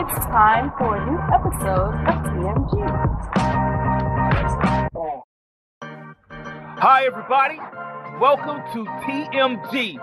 It's 0.00 0.14
time 0.26 0.70
for 0.78 0.94
a 0.94 1.04
new 1.10 1.18
episode 1.34 1.92
of 2.06 2.22
TMG. 2.30 2.72
Hi, 6.78 7.04
everybody. 7.04 7.58
Welcome 8.20 8.62
to 8.74 8.84
TMG. 9.02 9.98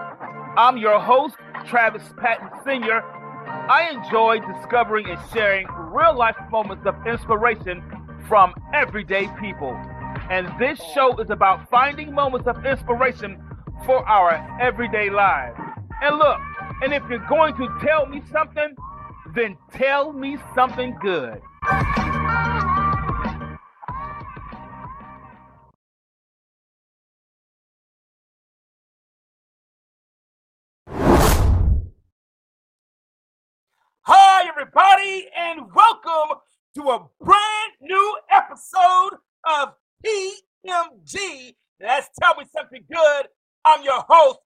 I'm 0.57 0.75
your 0.75 0.99
host, 0.99 1.37
Travis 1.65 2.03
Patton 2.17 2.49
Sr. 2.65 3.03
I 3.47 3.89
enjoy 3.93 4.39
discovering 4.39 5.09
and 5.09 5.19
sharing 5.33 5.65
real 5.93 6.13
life 6.13 6.35
moments 6.51 6.85
of 6.85 6.95
inspiration 7.07 7.81
from 8.27 8.53
everyday 8.73 9.29
people. 9.39 9.79
And 10.29 10.51
this 10.59 10.77
show 10.93 11.15
is 11.21 11.29
about 11.29 11.69
finding 11.69 12.13
moments 12.13 12.49
of 12.49 12.65
inspiration 12.65 13.41
for 13.85 14.05
our 14.09 14.59
everyday 14.59 15.09
lives. 15.09 15.57
And 16.01 16.17
look, 16.17 16.41
and 16.83 16.93
if 16.93 17.01
you're 17.09 17.25
going 17.29 17.55
to 17.55 17.69
tell 17.81 18.07
me 18.07 18.21
something, 18.29 18.75
then 19.35 19.57
tell 19.73 20.13
me 20.13 20.37
something 20.55 20.95
good. 21.01 21.41
Hi, 34.07 34.47
everybody, 34.47 35.27
and 35.35 35.61
welcome 35.73 36.37
to 36.75 36.81
a 36.91 37.05
brand 37.19 37.71
new 37.81 38.17
episode 38.31 39.17
of 39.43 39.73
TMG. 40.05 41.55
That's 41.81 42.07
Tell 42.21 42.35
Me 42.37 42.45
Something 42.55 42.85
Good. 42.89 43.27
I'm 43.65 43.83
your 43.83 44.01
host, 44.07 44.39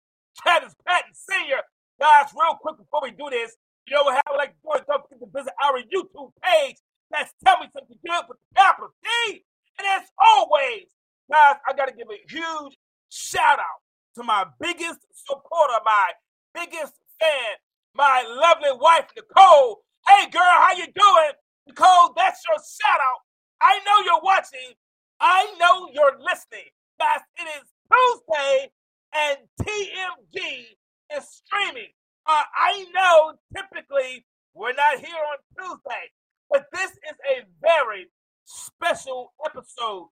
Travis 0.41 0.77
Patton 0.87 1.12
Sr. 1.12 1.62
Guys, 1.98 2.27
real 2.39 2.55
quick 2.61 2.77
before 2.77 3.00
we 3.03 3.11
do 3.11 3.28
this, 3.31 3.56
you 3.87 3.97
know 3.97 4.03
what 4.03 4.23
would 4.31 4.37
like 4.37 4.51
is 4.51 4.83
don't 4.87 5.03
forget 5.09 5.20
to 5.20 5.31
visit 5.33 5.53
our 5.62 5.79
YouTube 5.79 6.33
page. 6.42 6.77
That's 7.11 7.33
Tell 7.45 7.59
Me 7.61 7.69
Something 7.73 7.98
Good 8.05 8.25
with 8.28 8.39
the 8.39 8.61
capital 8.61 8.91
T. 9.05 9.45
And 9.78 9.87
as 9.87 10.09
always, 10.19 10.91
guys, 11.31 11.56
I 11.69 11.73
got 11.77 11.87
to 11.89 11.95
give 11.95 12.09
a 12.11 12.19
huge 12.28 12.77
shout 13.11 13.59
out 13.59 13.81
to 14.16 14.25
my 14.25 14.44
biggest 14.61 15.00
supporter, 15.15 15.78
my 15.84 16.11
biggest 16.55 16.94
fan, 17.21 17.55
my 17.94 18.25
lovely 18.27 18.77
wife, 18.81 19.06
Nicole. 19.16 19.83
Hey, 20.09 20.28
girl, 20.31 20.43
how 20.43 20.72
you 20.72 20.87
doing? 20.87 21.32
Nicole, 21.69 22.12
that's 22.16 22.43
your 22.49 22.59
shout 22.59 23.00
out. 23.00 23.21
I 23.61 23.78
know 23.87 24.05
you're 24.05 24.22
watching. 24.22 24.75
I 25.21 25.55
know 25.59 25.88
you're 25.93 26.19
listening. 26.19 26.71
Guys, 26.99 27.21
it 27.38 27.49
is 27.61 27.69
Tuesday 27.93 28.71
and 29.15 29.38
TMG 29.62 30.77
is 31.16 31.28
streaming. 31.28 31.93
Uh, 32.26 32.42
I 32.56 32.87
know 32.92 33.34
typically 33.54 34.26
we're 34.53 34.75
not 34.75 34.98
here 34.98 35.14
on 35.14 35.38
Tuesday, 35.54 36.10
but 36.50 36.66
this 36.72 36.91
is 36.91 37.16
a 37.31 37.47
very 37.62 38.06
special 38.44 39.32
episode. 39.44 40.09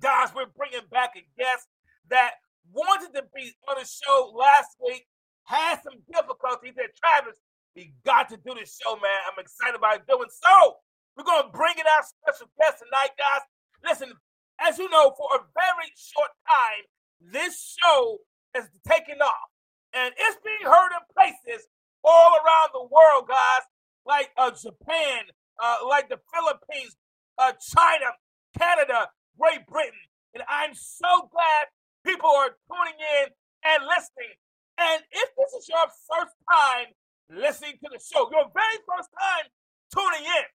Guys, 0.00 0.30
we're 0.34 0.54
bringing 0.56 0.86
back 0.90 1.14
a 1.16 1.26
guest 1.36 1.66
that 2.10 2.34
wanted 2.70 3.12
to 3.14 3.24
be 3.34 3.52
on 3.68 3.76
the 3.78 3.86
show 3.86 4.32
last 4.36 4.76
week, 4.78 5.06
had 5.44 5.82
some 5.82 5.98
difficulties. 6.12 6.72
He 6.74 6.78
said, 6.78 6.94
Travis, 6.94 7.38
we 7.74 7.92
got 8.06 8.28
to 8.30 8.36
do 8.36 8.54
this 8.54 8.78
show, 8.78 8.94
man. 8.94 9.20
I'm 9.26 9.42
excited 9.42 9.76
about 9.76 10.06
doing 10.06 10.30
so. 10.30 10.76
We're 11.16 11.24
going 11.24 11.50
to 11.50 11.56
bring 11.56 11.74
in 11.74 11.86
our 11.86 12.04
special 12.06 12.48
guest 12.58 12.78
tonight, 12.78 13.18
guys. 13.18 13.42
Listen, 13.82 14.14
as 14.60 14.78
you 14.78 14.88
know, 14.88 15.12
for 15.18 15.28
a 15.34 15.42
very 15.58 15.90
short 15.98 16.30
time, 16.46 16.86
this 17.20 17.76
show 17.82 18.18
has 18.54 18.68
taken 18.86 19.20
off. 19.20 19.51
And 19.94 20.14
it's 20.16 20.38
being 20.44 20.64
heard 20.64 20.90
in 20.92 21.04
places 21.12 21.68
all 22.04 22.32
around 22.40 22.70
the 22.72 22.88
world, 22.88 23.28
guys, 23.28 23.64
like 24.06 24.30
uh, 24.36 24.50
Japan, 24.50 25.28
uh, 25.62 25.76
like 25.86 26.08
the 26.08 26.18
Philippines, 26.32 26.96
uh, 27.38 27.52
China, 27.60 28.16
Canada, 28.58 29.08
Great 29.38 29.66
Britain. 29.66 30.06
And 30.34 30.42
I'm 30.48 30.74
so 30.74 31.28
glad 31.30 31.68
people 32.04 32.30
are 32.30 32.56
tuning 32.66 32.98
in 33.22 33.26
and 33.64 33.84
listening. 33.84 34.34
And 34.80 35.02
if 35.12 35.28
this 35.36 35.52
is 35.60 35.68
your 35.68 35.86
first 36.08 36.34
time 36.48 36.88
listening 37.28 37.76
to 37.84 37.88
the 37.92 38.00
show, 38.00 38.28
your 38.32 38.48
very 38.50 38.78
first 38.88 39.12
time 39.12 39.46
tuning 39.92 40.24
in, 40.24 40.46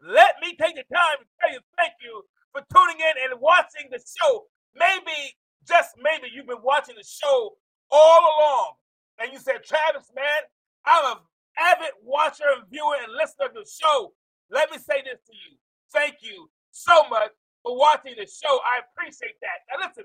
let 0.00 0.36
me 0.40 0.56
take 0.56 0.74
the 0.74 0.88
time 0.88 1.20
to 1.20 1.26
tell 1.40 1.52
you 1.52 1.60
thank 1.76 1.92
you 2.00 2.24
for 2.52 2.64
tuning 2.72 3.00
in 3.00 3.30
and 3.30 3.40
watching 3.40 3.88
the 3.92 4.00
show. 4.00 4.48
Maybe, 4.74 5.36
just 5.68 5.96
maybe, 6.00 6.32
you've 6.32 6.48
been 6.48 6.64
watching 6.64 6.96
the 6.96 7.04
show 7.04 7.56
all 7.90 8.20
along. 8.20 8.72
And 9.18 9.32
you 9.32 9.38
said, 9.38 9.64
Travis, 9.64 10.10
man, 10.14 10.42
I'm 10.84 11.16
an 11.16 11.22
avid 11.58 11.92
watcher 12.02 12.44
and 12.56 12.68
viewer 12.70 12.96
and 13.02 13.12
listener 13.12 13.46
of 13.46 13.54
the 13.54 13.66
show. 13.68 14.12
Let 14.50 14.70
me 14.70 14.78
say 14.78 15.02
this 15.02 15.20
to 15.26 15.32
you. 15.32 15.56
Thank 15.92 16.16
you 16.20 16.50
so 16.70 17.08
much 17.08 17.30
for 17.62 17.76
watching 17.78 18.14
the 18.16 18.26
show. 18.26 18.60
I 18.62 18.80
appreciate 18.84 19.40
that. 19.40 19.64
Now, 19.70 19.86
listen, 19.88 20.04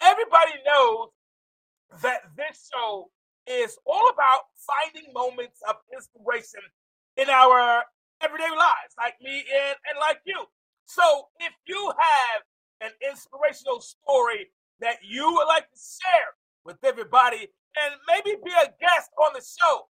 everybody 0.00 0.52
knows 0.64 1.08
that 2.02 2.20
this 2.36 2.70
show 2.72 3.10
is 3.46 3.76
all 3.84 4.08
about 4.08 4.48
finding 4.56 5.12
moments 5.12 5.60
of 5.68 5.76
inspiration 5.92 6.60
in 7.16 7.28
our 7.28 7.84
everyday 8.22 8.50
lives, 8.50 8.94
like 8.98 9.14
me 9.22 9.44
and, 9.52 9.76
and 9.90 9.98
like 10.00 10.20
you. 10.24 10.44
So 10.86 11.28
if 11.40 11.52
you 11.66 11.92
have 11.98 12.42
an 12.80 12.90
inspirational 13.10 13.80
story 13.80 14.48
that 14.80 14.96
you 15.02 15.30
would 15.32 15.46
like 15.46 15.70
to 15.70 15.76
share 15.76 16.32
with 16.64 16.76
everybody 16.82 17.48
and 17.76 17.94
maybe 18.08 18.36
be 18.44 18.50
a 18.50 18.66
guest 18.80 19.10
on 19.18 19.32
the 19.34 19.42
show, 19.42 19.88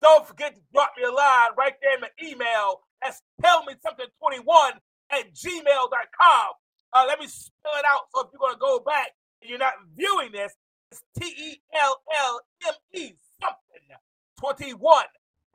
don't 0.00 0.26
forget 0.26 0.54
to 0.54 0.60
drop 0.72 0.92
me 0.96 1.04
a 1.04 1.10
line 1.10 1.50
right 1.56 1.74
there 1.80 1.94
in 1.94 2.02
the 2.02 2.30
email. 2.30 2.80
That's 3.02 3.22
tell 3.40 3.64
me 3.64 3.74
something 3.82 4.06
21 4.18 4.72
at 5.10 5.34
gmail.com. 5.34 6.48
Uh, 6.94 7.04
let 7.06 7.18
me 7.18 7.26
spell 7.26 7.72
it 7.78 7.84
out 7.86 8.02
so 8.14 8.22
if 8.22 8.28
you're 8.32 8.40
going 8.40 8.54
to 8.54 8.60
go 8.60 8.80
back 8.80 9.10
and 9.40 9.48
you're 9.48 9.58
not 9.58 9.74
viewing 9.96 10.32
this, 10.32 10.52
it's 10.90 11.02
T 11.18 11.24
E 11.26 11.62
L 11.80 12.02
L 12.20 12.40
M 12.68 12.74
E 12.92 13.12
something 13.40 13.72
21 14.38 15.04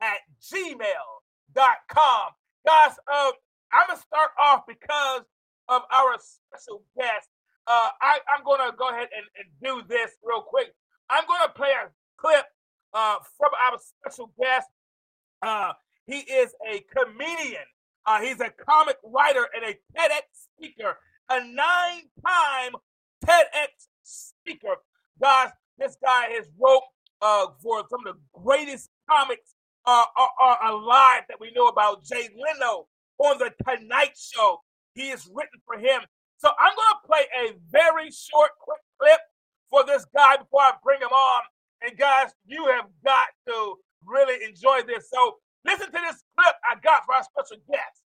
at 0.00 0.18
gmail.com. 0.42 2.28
Guys, 2.66 2.96
um, 3.06 3.32
I'm 3.72 3.86
going 3.86 3.96
to 3.96 4.02
start 4.02 4.30
off 4.42 4.62
because 4.66 5.22
of 5.68 5.82
our 5.92 6.16
special 6.18 6.82
guest. 6.96 7.28
Uh, 7.66 7.90
I, 8.00 8.18
am 8.36 8.44
going 8.44 8.60
to 8.64 8.74
go 8.76 8.88
ahead 8.88 9.08
and, 9.12 9.26
and, 9.36 9.48
do 9.62 9.86
this 9.86 10.12
real 10.24 10.40
quick. 10.40 10.72
I'm 11.10 11.24
going 11.26 11.40
to 11.46 11.52
play 11.54 11.70
a 11.70 11.88
clip 12.18 12.44
uh, 12.92 13.16
from 13.36 13.50
our 13.64 13.78
special 13.78 14.32
guest. 14.40 14.66
Uh, 15.42 15.72
he 16.06 16.18
is 16.18 16.54
a 16.70 16.84
comedian. 16.94 17.64
Uh, 18.06 18.20
he's 18.20 18.40
a 18.40 18.50
comic 18.50 18.96
writer 19.04 19.46
and 19.54 19.64
a 19.64 19.72
TEDx 19.96 20.22
speaker, 20.32 20.98
a 21.28 21.40
nine-time 21.40 22.72
TEDx 23.24 23.68
speaker. 24.02 24.76
Guys, 25.20 25.50
this 25.78 25.96
guy 26.02 26.28
has 26.30 26.46
wrote 26.58 26.82
uh, 27.20 27.46
for 27.62 27.84
some 27.90 28.06
of 28.06 28.14
the 28.14 28.40
greatest 28.40 28.88
comics 29.08 29.54
uh, 29.84 30.04
alive 30.64 31.22
that 31.28 31.40
we 31.40 31.52
know 31.54 31.66
about. 31.68 32.04
Jay 32.04 32.28
Leno 32.36 32.86
on 33.18 33.38
the 33.38 33.52
Tonight 33.66 34.16
Show. 34.16 34.60
He 34.94 35.10
is 35.10 35.28
written 35.32 35.60
for 35.66 35.78
him. 35.78 36.02
So 36.38 36.48
I'm 36.58 36.74
going 36.74 36.94
to 36.94 37.06
play 37.06 37.22
a 37.46 37.58
very 37.70 38.10
short, 38.10 38.50
quick 38.60 38.80
clip 39.00 39.20
for 39.70 39.84
this 39.84 40.04
guy 40.14 40.36
before 40.36 40.60
I 40.62 40.72
bring 40.82 41.00
him 41.00 41.08
on. 41.08 41.42
And 41.82 41.96
guys, 41.96 42.30
you 42.46 42.66
have 42.66 42.86
got 43.04 43.28
to 43.48 43.74
really 44.04 44.44
enjoy 44.44 44.80
this. 44.86 45.08
So 45.10 45.36
listen 45.64 45.86
to 45.86 45.92
this 45.92 46.22
clip. 46.36 46.54
I 46.70 46.74
got 46.82 47.04
for 47.04 47.14
our 47.14 47.22
special 47.22 47.62
guest. 47.70 48.02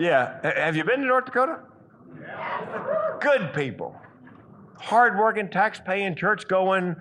Yeah. 0.00 0.40
Have 0.42 0.76
you 0.76 0.84
been 0.84 1.00
to 1.00 1.06
North 1.06 1.26
Dakota? 1.26 1.60
Yeah. 2.20 3.16
Good 3.20 3.52
people. 3.54 3.94
Hardworking, 4.78 5.48
tax 5.48 5.80
paying, 5.84 6.14
church 6.14 6.48
going, 6.48 6.96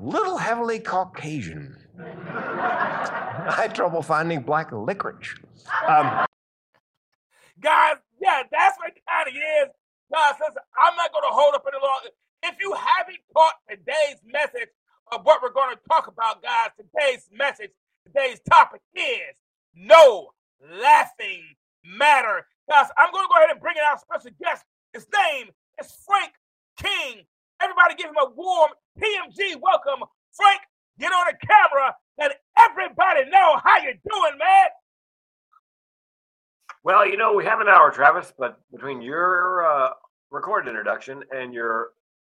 little 0.00 0.36
heavily 0.36 0.78
Caucasian. 0.78 1.76
I 2.00 3.54
had 3.56 3.74
trouble 3.74 4.02
finding 4.02 4.42
black 4.42 4.72
licorice. 4.72 5.34
Um, 5.86 6.26
Guys, 7.60 7.96
yeah, 8.20 8.42
that's 8.52 8.78
what 8.78 8.92
kind 9.08 9.28
of 9.28 9.34
is. 9.34 9.74
Guys, 10.12 10.40
says, 10.40 10.56
I'm 10.72 10.96
not 10.96 11.12
going 11.12 11.24
to 11.28 11.34
hold 11.34 11.54
up 11.54 11.64
any 11.68 11.76
longer. 11.76 12.08
If 12.42 12.56
you 12.60 12.72
haven't 12.72 13.20
caught 13.36 13.60
today's 13.68 14.24
message 14.24 14.72
of 15.12 15.24
what 15.24 15.42
we're 15.42 15.52
going 15.52 15.76
to 15.76 15.80
talk 15.88 16.08
about, 16.08 16.42
guys, 16.42 16.72
today's 16.80 17.28
message, 17.32 17.70
today's 18.06 18.40
topic 18.48 18.80
is 18.94 19.36
no 19.74 20.30
laughing 20.64 21.44
matter. 21.84 22.46
Guys, 22.70 22.88
I'm 22.96 23.12
going 23.12 23.24
to 23.24 23.28
go 23.28 23.36
ahead 23.36 23.52
and 23.52 23.60
bring 23.60 23.76
in 23.76 23.84
our 23.84 23.98
special 24.00 24.32
guest. 24.40 24.64
His 24.94 25.06
name 25.12 25.52
is 25.80 25.92
Frank 26.06 26.32
King. 26.80 27.28
Everybody 27.60 27.94
give 28.00 28.08
him 28.08 28.16
a 28.16 28.30
warm 28.32 28.72
TMG 28.96 29.60
welcome. 29.60 30.08
Frank, 30.32 30.60
get 30.98 31.12
on 31.12 31.26
the 31.28 31.36
camera. 31.36 31.92
Let 32.16 32.40
everybody 32.56 33.28
know 33.28 33.60
how 33.62 33.76
you're 33.84 34.00
doing, 34.08 34.38
man. 34.40 34.68
Well, 36.88 37.06
you 37.06 37.18
know, 37.18 37.34
we 37.34 37.44
have 37.44 37.60
an 37.60 37.68
hour, 37.68 37.90
Travis, 37.90 38.32
but 38.38 38.58
between 38.72 39.02
your 39.02 39.62
uh, 39.66 39.90
recorded 40.30 40.70
introduction 40.70 41.22
and 41.36 41.52
your 41.52 41.90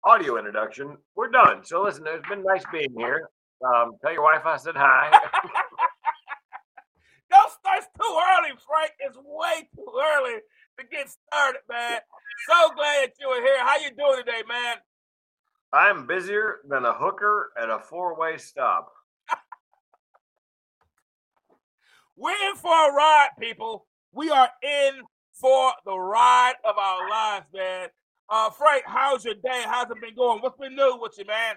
audio 0.05 0.37
introduction, 0.37 0.99
we're 1.17 1.31
done. 1.31 1.65
So 1.65 1.83
listen, 1.83 2.05
it's 2.07 2.29
been 2.29 2.45
nice 2.45 2.63
being 2.71 2.93
here. 2.95 3.31
Um, 3.65 3.93
tell 4.03 4.13
your 4.13 4.23
wife 4.23 4.45
I 4.45 4.59
said 4.59 4.75
hi. 4.77 5.11
Don't 7.31 7.51
start 7.51 7.85
too 7.99 8.21
early, 8.31 8.51
Frank. 8.69 8.93
It's 9.01 9.17
way 9.17 9.71
too 9.75 9.87
early 10.19 10.35
to 10.79 10.87
get 10.87 11.09
started, 11.09 11.61
man. 11.67 12.01
So 12.47 12.75
glad 12.75 13.09
that 13.09 13.13
you 13.19 13.31
were 13.31 13.41
here. 13.41 13.57
How 13.59 13.79
you 13.79 13.89
doing 13.97 14.19
today, 14.19 14.43
man? 14.47 14.77
I'm 15.73 16.07
busier 16.07 16.57
than 16.69 16.85
a 16.85 16.93
hooker 16.93 17.53
at 17.59 17.71
a 17.71 17.79
four-way 17.79 18.37
stop. 18.37 18.93
We're 22.19 22.33
in 22.51 22.57
for 22.57 22.91
a 22.91 22.93
ride, 22.93 23.31
people. 23.41 23.87
We 24.15 24.29
are 24.31 24.51
in 24.63 25.01
for 25.33 25.73
the 25.87 25.97
ride 25.97 26.55
of 26.65 26.77
our 26.77 27.09
lives, 27.09 27.47
man. 27.55 27.89
Uh, 28.29 28.51
Frank, 28.51 28.85
how's 28.87 29.25
your 29.25 29.35
day? 29.35 29.63
How's 29.65 29.91
it 29.91 30.01
been 30.01 30.15
going? 30.15 30.41
What's 30.41 30.59
been 30.59 30.77
new 30.77 30.99
with 31.01 31.15
you, 31.19 31.25
man? 31.25 31.57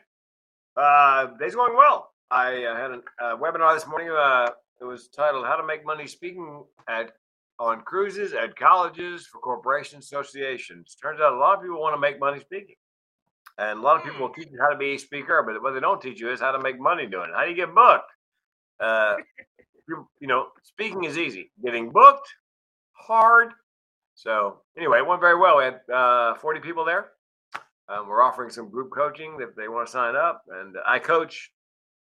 Uh, 0.77 1.27
day's 1.37 1.55
going 1.55 1.75
well. 1.75 2.11
I 2.31 2.63
uh, 2.63 2.75
had 2.75 2.91
a 2.91 3.01
uh, 3.23 3.37
webinar 3.37 3.75
this 3.75 3.87
morning. 3.87 4.09
Uh, 4.09 4.49
it 4.79 4.85
was 4.85 5.09
titled 5.09 5.45
"How 5.45 5.57
to 5.57 5.65
Make 5.65 5.85
Money 5.85 6.07
Speaking 6.07 6.63
at 6.87 7.11
on 7.59 7.81
Cruises 7.81 8.33
at 8.33 8.55
Colleges 8.55 9.27
for 9.27 9.39
Corporations 9.39 10.05
Associations." 10.05 10.95
Turns 11.01 11.19
out 11.19 11.33
a 11.33 11.37
lot 11.37 11.57
of 11.57 11.61
people 11.61 11.79
want 11.79 11.95
to 11.95 11.99
make 11.99 12.19
money 12.19 12.39
speaking, 12.39 12.75
and 13.57 13.79
a 13.79 13.81
lot 13.81 13.97
of 13.97 14.03
people 14.03 14.21
will 14.21 14.33
teach 14.33 14.47
you 14.49 14.59
how 14.61 14.69
to 14.69 14.77
be 14.77 14.95
a 14.95 14.97
speaker, 14.97 15.43
but 15.43 15.61
what 15.61 15.73
they 15.73 15.81
don't 15.81 16.01
teach 16.01 16.21
you 16.21 16.31
is 16.31 16.39
how 16.39 16.51
to 16.51 16.59
make 16.59 16.79
money 16.79 17.05
doing 17.05 17.29
it. 17.29 17.35
How 17.35 17.43
do 17.43 17.49
you 17.49 17.55
get 17.55 17.75
booked? 17.75 18.11
Uh, 18.79 19.15
you, 19.87 20.07
you 20.19 20.27
know, 20.27 20.47
speaking 20.63 21.03
is 21.03 21.17
easy. 21.17 21.51
Getting 21.63 21.91
booked, 21.91 22.27
hard. 23.05 23.53
So 24.15 24.61
anyway, 24.77 24.99
it 24.99 25.07
went 25.07 25.21
very 25.21 25.37
well. 25.37 25.57
We 25.57 25.65
had 25.65 25.79
uh, 25.93 26.35
40 26.35 26.59
people 26.61 26.85
there. 26.85 27.07
Um, 27.87 28.07
we're 28.07 28.23
offering 28.23 28.49
some 28.49 28.69
group 28.69 28.91
coaching 28.91 29.37
if 29.41 29.55
they 29.55 29.67
want 29.67 29.85
to 29.87 29.91
sign 29.91 30.15
up, 30.15 30.43
and 30.49 30.75
I 30.87 30.97
coach 30.99 31.51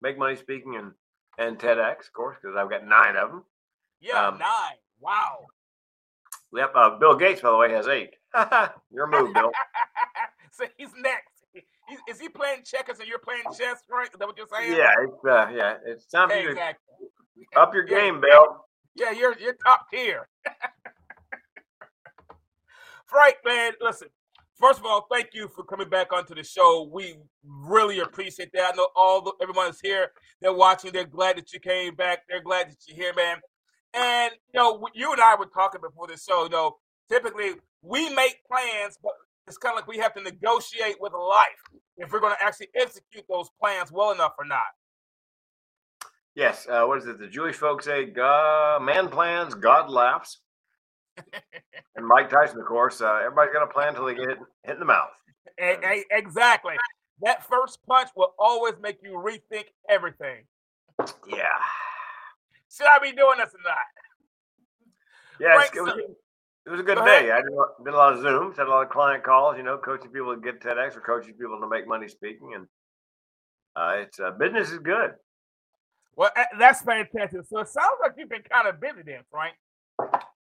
Make 0.01 0.17
Money 0.17 0.35
Speaking 0.35 0.75
and 0.75 0.91
and 1.37 1.57
TEDx, 1.57 2.07
of 2.07 2.13
course, 2.13 2.37
because 2.41 2.57
I've 2.57 2.69
got 2.69 2.85
nine 2.85 3.15
of 3.15 3.29
them. 3.31 3.43
Yeah, 4.01 4.27
Um, 4.27 4.39
nine. 4.39 4.75
Wow. 4.99 5.45
Yep. 6.53 6.71
Uh, 6.75 6.89
Bill 6.97 7.15
Gates, 7.15 7.39
by 7.39 7.49
the 7.51 7.55
way, 7.55 7.71
has 7.71 7.87
eight. 7.87 8.09
Your 8.91 9.07
move, 9.07 9.33
Bill. 9.33 9.51
so 10.51 10.65
he's 10.77 10.89
next. 11.01 11.29
Is 12.09 12.19
he 12.19 12.27
playing 12.27 12.63
checkers 12.65 12.99
and 12.99 13.07
you're 13.07 13.19
playing 13.19 13.43
chess, 13.57 13.81
Frank? 13.87 14.09
Is 14.13 14.19
that 14.19 14.27
what 14.27 14.37
you're 14.37 14.47
saying? 14.51 14.73
Yeah, 14.73 14.93
it's 15.01 15.25
uh, 15.25 15.49
yeah, 15.55 15.75
it's 15.85 16.05
time 16.07 16.29
for 16.29 16.35
you 16.35 16.43
to 16.43 16.49
exactly. 16.51 17.07
up 17.55 17.73
your 17.73 17.83
game, 17.97 18.19
Bill. 18.19 18.65
Yeah, 18.99 19.11
you're 19.11 19.37
you're 19.39 19.53
top 19.53 19.89
tier. 19.91 20.27
Frank, 23.07 23.37
man, 23.45 23.73
listen. 23.81 24.09
First 24.59 24.79
of 24.79 24.85
all, 24.85 25.07
thank 25.09 25.29
you 25.33 25.47
for 25.47 25.63
coming 25.63 25.89
back 25.89 26.11
onto 26.11 26.35
the 26.35 26.43
show. 26.43 26.89
We 26.91 27.15
really 27.45 27.99
appreciate 27.99 28.51
that. 28.53 28.73
I 28.73 28.75
know 28.75 28.89
all 28.93 29.21
the, 29.21 29.31
everyone 29.41 29.71
here. 29.81 30.11
They're 30.41 30.53
watching. 30.53 30.91
They're 30.91 31.05
glad 31.05 31.37
that 31.37 31.53
you 31.53 31.61
came 31.61 31.95
back. 31.95 32.23
They're 32.27 32.43
glad 32.43 32.69
that 32.69 32.75
you're 32.85 32.97
here, 32.97 33.13
man. 33.15 33.37
And 33.93 34.33
you 34.53 34.59
know, 34.59 34.85
you 34.93 35.13
and 35.13 35.21
I 35.21 35.35
were 35.35 35.45
talking 35.45 35.79
before 35.81 36.07
the 36.07 36.17
show. 36.17 36.43
You 36.43 36.49
know, 36.49 36.75
typically 37.09 37.53
we 37.81 38.09
make 38.13 38.39
plans, 38.51 38.97
but 39.01 39.13
it's 39.47 39.57
kind 39.57 39.73
of 39.73 39.77
like 39.77 39.87
we 39.87 39.97
have 39.97 40.13
to 40.15 40.21
negotiate 40.21 40.97
with 40.99 41.13
life 41.13 41.81
if 41.97 42.11
we're 42.11 42.19
going 42.19 42.35
to 42.37 42.45
actually 42.45 42.67
execute 42.75 43.23
those 43.29 43.49
plans 43.61 43.91
well 43.91 44.11
enough 44.11 44.33
or 44.37 44.45
not. 44.45 44.59
Yes. 46.35 46.67
Uh, 46.69 46.85
what 46.85 46.99
is 46.99 47.07
it? 47.07 47.19
The 47.19 47.27
Jewish 47.27 47.55
folks 47.55 47.85
say, 47.85 48.05
God, 48.05 48.81
"Man 48.83 49.09
plans, 49.09 49.53
God 49.55 49.89
laughs." 49.89 50.39
and 51.95 52.05
Mike 52.07 52.29
Tyson, 52.29 52.59
of 52.59 52.65
course, 52.65 53.01
uh, 53.01 53.15
everybody's 53.25 53.53
got 53.53 53.63
a 53.63 53.67
plan 53.67 53.89
until 53.89 54.05
they 54.05 54.15
get 54.15 54.29
hit, 54.29 54.37
hit 54.63 54.73
in 54.75 54.79
the 54.79 54.85
mouth. 54.85 55.09
Exactly. 55.57 56.75
That 57.21 57.45
first 57.45 57.79
punch 57.85 58.09
will 58.15 58.33
always 58.39 58.75
make 58.81 58.99
you 59.03 59.11
rethink 59.11 59.65
everything. 59.89 60.45
Yeah. 61.27 61.57
Should 62.73 62.87
I 62.87 62.99
be 62.99 63.11
doing 63.11 63.37
this 63.39 63.53
or 63.53 63.59
not? 63.65 63.77
Yeah, 65.39 65.55
it, 65.55 65.81
was, 65.81 65.89
so- 65.91 65.97
it 66.65 66.69
was 66.69 66.79
a 66.79 66.83
good 66.83 66.97
day. 67.05 67.31
I 67.31 67.41
did, 67.41 67.51
a 67.51 67.55
lot- 67.55 67.83
did 67.83 67.93
a 67.93 67.97
lot 67.97 68.13
of 68.13 68.19
Zooms, 68.19 68.55
had 68.57 68.67
a 68.67 68.69
lot 68.69 68.83
of 68.83 68.89
client 68.89 69.23
calls, 69.23 69.57
you 69.57 69.63
know, 69.63 69.77
coaching 69.77 70.11
people 70.11 70.33
to 70.33 70.39
get 70.39 70.61
TEDx 70.61 70.95
or 70.95 71.01
coaching 71.01 71.33
people 71.33 71.59
to 71.59 71.67
make 71.67 71.87
money 71.87 72.07
speaking. 72.07 72.53
And 72.55 72.67
uh, 73.75 73.95
it's 74.03 74.19
uh, 74.19 74.31
business 74.31 74.71
is 74.71 74.79
good. 74.79 75.11
Well, 76.19 76.31
that's 76.59 76.81
fantastic. 76.81 77.45
So 77.49 77.59
it 77.59 77.69
sounds 77.69 77.95
like 78.01 78.11
you've 78.17 78.27
been 78.27 78.43
kind 78.51 78.67
of 78.67 78.81
busy 78.81 79.03
then, 79.05 79.21
Frank. 79.31 79.55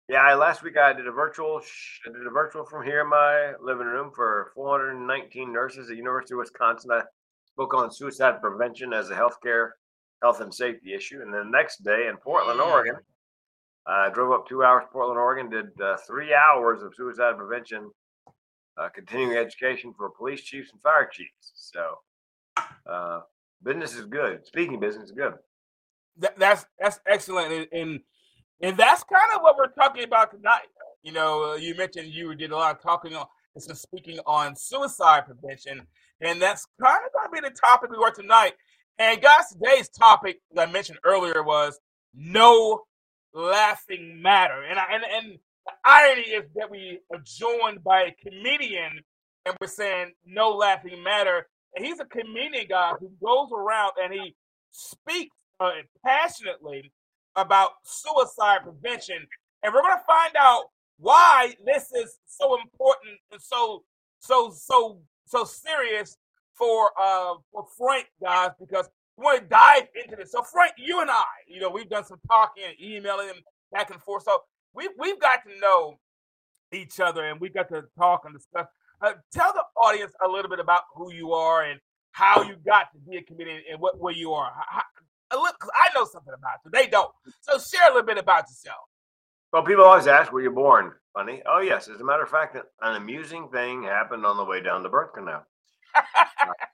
Yeah, 0.06 0.34
last 0.34 0.62
week 0.62 0.76
I 0.76 0.92
did 0.92 1.06
a 1.06 1.10
virtual. 1.10 1.62
I 2.06 2.12
did 2.12 2.26
a 2.26 2.30
virtual 2.30 2.66
from 2.66 2.84
here 2.84 3.00
in 3.00 3.08
my 3.08 3.54
living 3.58 3.86
room 3.86 4.10
for 4.14 4.52
419 4.54 5.50
nurses 5.50 5.88
at 5.88 5.96
University 5.96 6.34
of 6.34 6.40
Wisconsin. 6.40 6.90
I 6.90 7.00
spoke 7.46 7.72
on 7.72 7.90
suicide 7.90 8.42
prevention 8.42 8.92
as 8.92 9.08
a 9.08 9.14
healthcare, 9.14 9.70
health 10.20 10.42
and 10.42 10.52
safety 10.52 10.92
issue. 10.92 11.22
And 11.22 11.32
then 11.32 11.46
the 11.46 11.56
next 11.56 11.82
day 11.82 12.08
in 12.08 12.18
Portland, 12.18 12.60
Mm. 12.60 12.66
Oregon, 12.66 12.96
I 13.86 14.10
drove 14.10 14.30
up 14.32 14.46
two 14.46 14.62
hours 14.62 14.84
to 14.84 14.90
Portland, 14.92 15.18
Oregon, 15.18 15.48
did 15.48 15.80
uh, 15.80 15.96
three 16.06 16.34
hours 16.34 16.82
of 16.82 16.94
suicide 16.94 17.38
prevention, 17.38 17.90
uh, 18.76 18.90
continuing 18.90 19.38
education 19.38 19.94
for 19.96 20.10
police 20.10 20.42
chiefs 20.42 20.70
and 20.70 20.82
fire 20.82 21.06
chiefs. 21.10 21.52
So 21.54 21.96
uh, 22.84 23.20
business 23.62 23.94
is 23.96 24.04
good. 24.04 24.44
Speaking 24.46 24.78
business 24.78 25.04
is 25.04 25.12
good. 25.12 25.32
That, 26.18 26.38
that's 26.38 26.66
that's 26.78 27.00
excellent, 27.06 27.68
and, 27.72 28.00
and 28.60 28.76
that's 28.76 29.02
kind 29.04 29.34
of 29.34 29.42
what 29.42 29.56
we're 29.56 29.72
talking 29.72 30.04
about 30.04 30.30
tonight. 30.30 30.66
You 31.02 31.12
know, 31.12 31.52
uh, 31.52 31.54
you 31.56 31.74
mentioned 31.74 32.12
you 32.12 32.34
did 32.34 32.52
a 32.52 32.56
lot 32.56 32.76
of 32.76 32.82
talking 32.82 33.14
on, 33.14 33.26
and 33.54 33.76
speaking 33.76 34.18
on 34.26 34.54
suicide 34.54 35.24
prevention, 35.26 35.86
and 36.20 36.40
that's 36.40 36.66
kind 36.80 37.00
of 37.06 37.12
going 37.12 37.26
to 37.26 37.42
be 37.42 37.48
the 37.48 37.54
topic 37.58 37.90
we 37.90 37.98
were 37.98 38.10
tonight. 38.10 38.52
And 38.98 39.20
guys, 39.20 39.48
today's 39.52 39.88
topic 39.88 40.40
I 40.56 40.66
mentioned 40.66 40.98
earlier 41.04 41.42
was 41.42 41.80
no 42.14 42.82
laughing 43.34 44.20
matter, 44.20 44.62
and 44.62 44.78
I, 44.78 44.84
and 44.92 45.04
and 45.04 45.38
the 45.66 45.72
irony 45.84 46.22
is 46.22 46.44
that 46.56 46.70
we 46.70 47.00
are 47.12 47.22
joined 47.24 47.82
by 47.82 48.02
a 48.02 48.30
comedian, 48.30 49.00
and 49.46 49.56
we're 49.60 49.66
saying 49.66 50.12
no 50.26 50.50
laughing 50.50 51.02
matter, 51.02 51.46
and 51.74 51.84
he's 51.84 52.00
a 52.00 52.04
comedian 52.04 52.66
guy 52.68 52.92
who 53.00 53.10
goes 53.24 53.48
around 53.52 53.92
and 54.02 54.12
he 54.12 54.34
speaks 54.70 55.34
uh, 55.60 55.70
passionately 56.04 56.92
about 57.36 57.70
suicide 57.84 58.60
prevention, 58.62 59.16
and 59.62 59.72
we're 59.72 59.82
going 59.82 59.96
to 59.96 60.04
find 60.06 60.34
out 60.38 60.64
why 60.98 61.54
this 61.64 61.90
is 61.92 62.18
so 62.26 62.60
important 62.60 63.18
and 63.32 63.40
so 63.40 63.82
so 64.20 64.52
so 64.54 65.00
so 65.26 65.44
serious 65.44 66.16
for 66.54 66.90
uh 67.00 67.34
for 67.50 67.64
Frank 67.76 68.06
guys 68.22 68.50
because 68.60 68.88
we 69.16 69.24
want 69.24 69.42
to 69.42 69.48
dive 69.48 69.88
into 70.02 70.16
this. 70.16 70.32
So 70.32 70.42
Frank, 70.42 70.74
you 70.78 71.00
and 71.00 71.10
I, 71.10 71.24
you 71.46 71.60
know, 71.60 71.70
we've 71.70 71.88
done 71.88 72.04
some 72.04 72.20
talking 72.28 72.64
and 72.64 72.74
emailing 72.80 73.32
back 73.72 73.90
and 73.90 74.00
forth. 74.00 74.24
So 74.24 74.38
we 74.74 74.88
we've 74.98 75.20
got 75.20 75.40
to 75.44 75.60
know 75.60 75.98
each 76.72 77.00
other 77.00 77.24
and 77.24 77.40
we've 77.40 77.54
got 77.54 77.68
to 77.68 77.82
talk 77.98 78.22
and 78.24 78.34
discuss. 78.34 78.66
Uh, 79.00 79.14
tell 79.32 79.52
the 79.52 79.64
audience 79.76 80.12
a 80.24 80.28
little 80.28 80.48
bit 80.48 80.60
about 80.60 80.82
who 80.94 81.12
you 81.12 81.32
are 81.32 81.64
and 81.64 81.80
how 82.12 82.42
you 82.42 82.54
got 82.64 82.92
to 82.92 82.98
be 83.10 83.16
a 83.16 83.22
comedian 83.22 83.60
and 83.70 83.80
what 83.80 83.98
where 83.98 84.14
you 84.14 84.32
are. 84.32 84.52
How, 84.68 84.82
how- 85.32 85.38
a 85.38 85.42
little- 85.42 85.56
'cause 85.58 85.70
I 85.74 85.88
know 85.94 86.04
something 86.04 86.34
about 86.34 86.58
you. 86.64 86.70
They 86.70 86.86
don't. 86.86 87.14
So 87.40 87.58
share 87.58 87.90
a 87.90 87.94
little 87.94 88.06
bit 88.06 88.18
about 88.18 88.44
yourself. 88.48 88.88
Well, 89.52 89.64
people 89.64 89.84
always 89.84 90.06
ask, 90.06 90.32
where 90.32 90.42
you're 90.42 90.52
born 90.52 90.94
funny?" 91.14 91.42
Oh, 91.46 91.60
yes. 91.60 91.88
As 91.88 92.00
a 92.00 92.04
matter 92.04 92.22
of 92.22 92.30
fact, 92.30 92.56
an 92.56 92.96
amusing 92.96 93.50
thing 93.50 93.82
happened 93.82 94.24
on 94.24 94.36
the 94.36 94.44
way 94.44 94.60
down 94.60 94.82
the 94.82 94.88
birth 94.88 95.12
canal. 95.12 95.44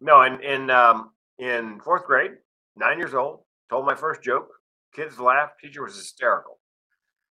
no, 0.00 0.22
in 0.22 0.40
in 0.40 0.70
um, 0.70 1.14
in 1.38 1.80
fourth 1.80 2.04
grade, 2.04 2.32
nine 2.76 2.98
years 2.98 3.14
old, 3.14 3.44
told 3.70 3.86
my 3.86 3.94
first 3.94 4.22
joke, 4.22 4.48
Kids 4.92 5.20
laughed. 5.20 5.60
Teacher 5.60 5.82
was 5.82 5.94
hysterical. 5.94 6.58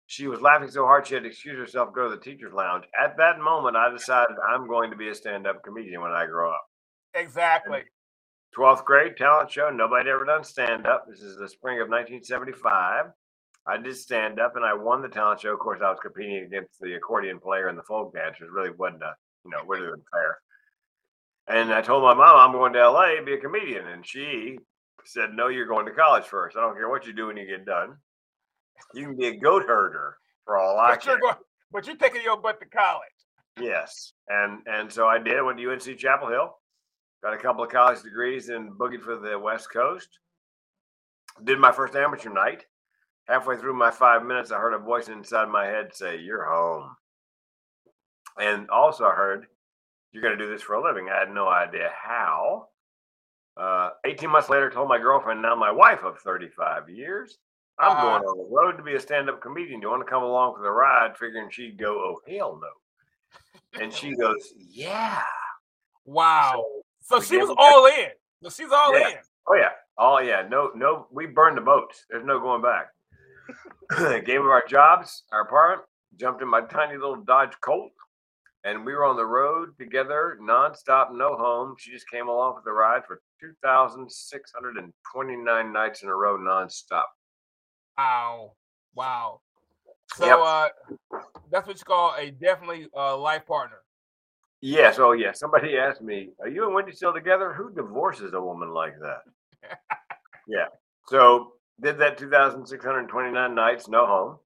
She 0.07 0.27
was 0.27 0.39
laughing 0.39 0.69
so 0.69 0.85
hard 0.85 1.07
she 1.07 1.15
had 1.15 1.23
to 1.23 1.29
excuse 1.29 1.57
herself, 1.57 1.91
go 1.91 2.07
to 2.07 2.15
the 2.15 2.21
teacher's 2.21 2.53
lounge. 2.53 2.85
At 2.99 3.17
that 3.17 3.39
moment, 3.39 3.75
I 3.75 3.89
decided 3.89 4.35
I'm 4.47 4.67
going 4.67 4.91
to 4.91 4.95
be 4.95 5.09
a 5.09 5.15
stand-up 5.15 5.63
comedian 5.63 5.99
when 6.01 6.11
I 6.11 6.27
grow 6.27 6.51
up. 6.51 6.63
Exactly. 7.15 7.85
12th 8.57 8.85
grade 8.85 9.17
talent 9.17 9.51
show. 9.51 9.69
Nobody 9.69 10.09
ever 10.09 10.25
done 10.25 10.43
stand 10.43 10.87
up. 10.87 11.05
This 11.09 11.21
is 11.21 11.37
the 11.37 11.47
spring 11.49 11.77
of 11.81 11.89
1975. 11.89 13.05
I 13.67 13.77
did 13.77 13.95
stand 13.97 14.39
up 14.39 14.55
and 14.55 14.63
I 14.63 14.73
won 14.73 15.01
the 15.01 15.07
talent 15.09 15.41
show. 15.41 15.53
Of 15.53 15.59
course, 15.59 15.79
I 15.83 15.89
was 15.89 15.99
competing 16.01 16.43
against 16.45 16.79
the 16.79 16.93
accordion 16.93 17.39
player 17.39 17.67
and 17.67 17.77
the 17.77 17.83
folk 17.83 18.13
dancers. 18.13 18.49
Really 18.53 18.69
wasn't 18.69 19.01
a, 19.03 19.13
you 19.43 19.51
know, 19.51 19.63
really 19.67 19.87
wasn't 19.87 20.03
fair. 20.11 20.37
And 21.47 21.73
I 21.73 21.81
told 21.81 22.03
my 22.03 22.13
mom 22.13 22.37
I'm 22.37 22.51
going 22.51 22.73
to 22.73 22.89
LA 22.89 23.15
to 23.15 23.23
be 23.23 23.33
a 23.33 23.39
comedian. 23.39 23.87
And 23.87 24.05
she 24.05 24.57
said, 25.03 25.29
No, 25.33 25.47
you're 25.47 25.67
going 25.67 25.85
to 25.87 25.91
college 25.91 26.25
first. 26.25 26.55
I 26.57 26.61
don't 26.61 26.75
care 26.75 26.89
what 26.89 27.05
you 27.07 27.13
do 27.13 27.27
when 27.27 27.37
you 27.37 27.47
get 27.47 27.65
done. 27.65 27.95
You 28.93 29.05
can 29.07 29.17
be 29.17 29.27
a 29.27 29.37
goat 29.37 29.63
herder 29.67 30.17
for 30.45 30.57
all 30.57 30.77
I 30.77 30.91
But 30.91 31.01
care. 31.01 31.13
you're, 31.13 31.21
going, 31.21 31.35
but 31.71 31.87
you're 31.87 31.95
taking 31.97 32.21
your 32.21 32.37
butt 32.39 32.59
to 32.59 32.65
college. 32.67 33.01
Yes, 33.59 34.13
and 34.27 34.59
and 34.67 34.91
so 34.91 35.07
I 35.07 35.17
did. 35.17 35.41
Went 35.41 35.57
to 35.59 35.71
UNC 35.71 35.97
Chapel 35.97 36.27
Hill, 36.29 36.57
got 37.23 37.33
a 37.33 37.37
couple 37.37 37.63
of 37.63 37.71
college 37.71 38.01
degrees, 38.03 38.49
and 38.49 38.71
boogied 38.71 39.01
for 39.01 39.17
the 39.17 39.37
West 39.37 39.71
Coast. 39.71 40.19
Did 41.43 41.59
my 41.59 41.71
first 41.71 41.95
amateur 41.95 42.29
night. 42.29 42.65
Halfway 43.27 43.57
through 43.57 43.73
my 43.73 43.89
five 43.89 44.23
minutes, 44.23 44.51
I 44.51 44.59
heard 44.59 44.73
a 44.73 44.77
voice 44.77 45.07
inside 45.09 45.49
my 45.49 45.65
head 45.65 45.95
say, 45.95 46.17
"You're 46.17 46.45
home." 46.45 46.95
And 48.37 48.69
also, 48.69 49.05
I 49.05 49.15
heard, 49.15 49.47
"You're 50.11 50.21
going 50.21 50.37
to 50.37 50.43
do 50.43 50.49
this 50.49 50.61
for 50.61 50.75
a 50.75 50.81
living." 50.83 51.09
I 51.09 51.17
had 51.19 51.31
no 51.31 51.47
idea 51.47 51.91
how. 51.95 52.69
Uh, 53.57 53.91
18 54.03 54.29
months 54.29 54.49
later, 54.49 54.69
told 54.69 54.89
my 54.89 54.97
girlfriend, 54.99 55.41
now 55.41 55.55
my 55.55 55.71
wife 55.71 56.03
of 56.03 56.19
35 56.19 56.89
years, 56.89 57.39
I'm 57.79 57.93
Uh-huh. 57.93 58.01
going 58.01 58.23
on 58.23 58.37
the 58.37 58.55
road 58.55 58.77
to 58.77 58.83
be 58.83 58.95
a 58.95 58.99
stand-up 58.99 59.41
comedian. 59.41 59.79
Do 59.79 59.85
you 59.85 59.91
want 59.91 60.03
to 60.05 60.09
come 60.09 60.23
along 60.23 60.55
for 60.55 60.61
the 60.61 60.71
ride? 60.71 61.17
Figuring 61.17 61.49
she'd 61.49 61.77
go, 61.77 61.97
"Oh 61.99 62.21
hell 62.27 62.57
no." 62.57 62.71
And 63.81 63.93
she 63.93 64.15
goes, 64.15 64.53
Yeah. 64.57 65.23
Wow. 66.05 66.51
So, 66.53 66.74
we 67.11 67.21
she 67.25 67.37
was 67.37 67.49
all 67.57 67.85
in. 67.87 68.09
So 68.43 68.49
she's 68.49 68.71
all 68.71 68.93
Yeah. 68.95 69.09
in. 69.09 69.17
Oh 69.47 69.55
yeah. 69.55 69.71
Oh 69.97 70.19
yeah. 70.19 70.47
No, 70.49 70.71
no, 70.75 71.07
we 71.11 71.25
burned 71.27 71.57
the 71.57 71.61
boats. 71.61 72.05
There's 72.09 72.25
no 72.25 72.39
going 72.39 72.61
back. 72.61 72.87
Gave 74.25 74.41
her 74.41 74.51
our 74.51 74.63
jobs, 74.67 75.23
our 75.31 75.41
apartment, 75.41 75.87
jumped 76.19 76.41
in 76.41 76.47
my 76.49 76.61
tiny 76.61 76.97
little 76.97 77.17
Dodge 77.17 77.53
Colt, 77.61 77.91
and 78.63 78.83
we 78.85 78.93
were 78.93 79.05
on 79.05 79.15
the 79.15 79.25
road 79.25 79.77
together, 79.77 80.37
nonstop, 80.41 81.11
no 81.13 81.35
home. 81.37 81.75
She 81.77 81.91
just 81.91 82.09
came 82.09 82.27
along 82.27 82.55
for 82.55 82.63
the 82.65 82.71
ride 82.71 83.05
for 83.05 83.21
2,629 83.39 85.73
nights 85.73 86.01
in 86.01 86.09
a 86.09 86.15
row, 86.15 86.35
nonstop. 86.37 87.03
Wow. 87.97 88.53
Wow. 88.95 89.41
So 90.15 90.25
Yep. 90.25 90.39
uh, 90.39 90.69
that's 91.51 91.67
what 91.67 91.77
you 91.77 91.83
call 91.85 92.15
a 92.17 92.31
definitely 92.31 92.89
uh, 92.95 93.15
life 93.17 93.45
partner. 93.45 93.83
Yes. 94.65 94.97
Oh 94.97 95.11
yeah. 95.11 95.31
Somebody 95.31 95.77
asked 95.77 96.01
me, 96.01 96.29
Are 96.41 96.47
you 96.47 96.65
and 96.65 96.73
Wendy 96.73 96.91
still 96.91 97.13
together? 97.13 97.53
Who 97.53 97.71
divorces 97.71 98.33
a 98.33 98.41
woman 98.41 98.71
like 98.71 98.95
that? 98.99 99.21
yeah. 100.47 100.65
So 101.07 101.53
did 101.79 101.99
that 101.99 102.17
2,629 102.17 103.53
nights, 103.53 103.87
no 103.87 104.07
home. 104.07 104.37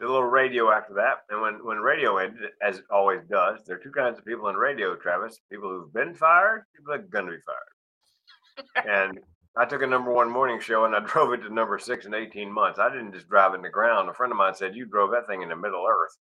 Did 0.00 0.08
a 0.08 0.12
little 0.12 0.28
radio 0.28 0.70
after 0.70 0.94
that. 0.94 1.24
And 1.28 1.42
when, 1.42 1.62
when 1.62 1.76
radio 1.76 2.16
ended, 2.16 2.52
as 2.62 2.78
it 2.78 2.84
always 2.90 3.20
does, 3.28 3.60
there 3.66 3.76
are 3.76 3.80
two 3.80 3.90
kinds 3.90 4.18
of 4.18 4.24
people 4.24 4.48
in 4.48 4.56
radio, 4.56 4.96
Travis 4.96 5.40
people 5.50 5.68
who've 5.68 5.92
been 5.92 6.14
fired, 6.14 6.64
people 6.74 6.94
that 6.94 7.00
are 7.00 7.08
going 7.08 7.26
to 7.26 7.32
be 7.32 7.38
fired. 7.44 8.86
and 8.88 9.18
I 9.58 9.66
took 9.66 9.82
a 9.82 9.86
number 9.86 10.10
one 10.10 10.30
morning 10.30 10.58
show 10.58 10.86
and 10.86 10.96
I 10.96 11.00
drove 11.06 11.34
it 11.34 11.42
to 11.42 11.52
number 11.52 11.78
six 11.78 12.06
in 12.06 12.14
18 12.14 12.50
months. 12.50 12.78
I 12.78 12.88
didn't 12.88 13.12
just 13.12 13.28
drive 13.28 13.52
it 13.52 13.56
in 13.56 13.62
the 13.62 13.68
ground. 13.68 14.08
A 14.08 14.14
friend 14.14 14.32
of 14.32 14.38
mine 14.38 14.54
said, 14.54 14.74
You 14.74 14.86
drove 14.86 15.10
that 15.10 15.26
thing 15.26 15.42
in 15.42 15.50
the 15.50 15.56
middle 15.56 15.84
earth. 15.86 16.16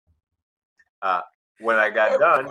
Uh, 1.03 1.23
when 1.59 1.77
I 1.77 1.91
got 1.91 2.21
done, 2.21 2.49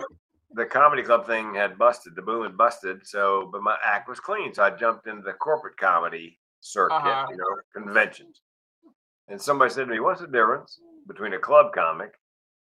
the 0.54 0.64
comedy 0.64 1.02
club 1.02 1.26
thing 1.26 1.54
had 1.54 1.76
busted. 1.78 2.14
The 2.14 2.22
boom 2.22 2.42
had 2.44 2.56
busted. 2.56 3.06
So, 3.06 3.48
but 3.52 3.62
my 3.62 3.76
act 3.84 4.08
was 4.08 4.20
clean. 4.20 4.54
So 4.54 4.62
I 4.62 4.70
jumped 4.70 5.06
into 5.06 5.22
the 5.22 5.32
corporate 5.34 5.76
comedy 5.76 6.38
circuit, 6.60 6.94
Uh-huh. 6.96 7.26
you 7.30 7.36
know, 7.36 7.44
conventions. 7.74 8.40
And 9.28 9.40
somebody 9.40 9.72
said 9.72 9.86
to 9.86 9.92
me, 9.92 10.00
What's 10.00 10.20
the 10.20 10.26
difference 10.26 10.80
between 11.06 11.34
a 11.34 11.38
club 11.38 11.72
comic 11.72 12.14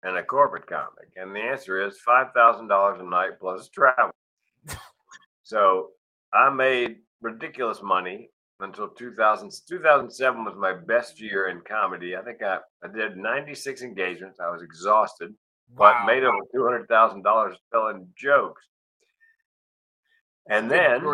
and 0.03 0.17
a 0.17 0.23
corporate 0.23 0.67
comic? 0.67 1.09
And 1.15 1.35
the 1.35 1.39
answer 1.39 1.81
is 1.85 1.97
$5,000 2.07 2.99
a 2.99 3.03
night 3.03 3.39
plus 3.39 3.69
travel. 3.69 4.11
so 5.43 5.89
I 6.33 6.49
made 6.49 6.97
ridiculous 7.21 7.81
money 7.81 8.29
until 8.59 8.89
2000. 8.89 9.51
2007 9.67 10.45
was 10.45 10.55
my 10.57 10.73
best 10.73 11.19
year 11.19 11.47
in 11.47 11.61
comedy. 11.61 12.15
I 12.15 12.21
think 12.21 12.41
I, 12.43 12.59
I 12.83 12.87
did 12.87 13.17
96 13.17 13.81
engagements. 13.81 14.39
I 14.39 14.49
was 14.51 14.61
exhausted 14.61 15.33
but 15.75 15.95
Wow. 15.95 16.05
made 16.05 16.23
over 16.23 16.37
two 16.53 16.63
hundred 16.63 16.87
thousand 16.87 17.23
dollars 17.23 17.57
telling 17.71 18.07
jokes. 18.15 18.63
And 20.49 20.69
then, 20.69 21.05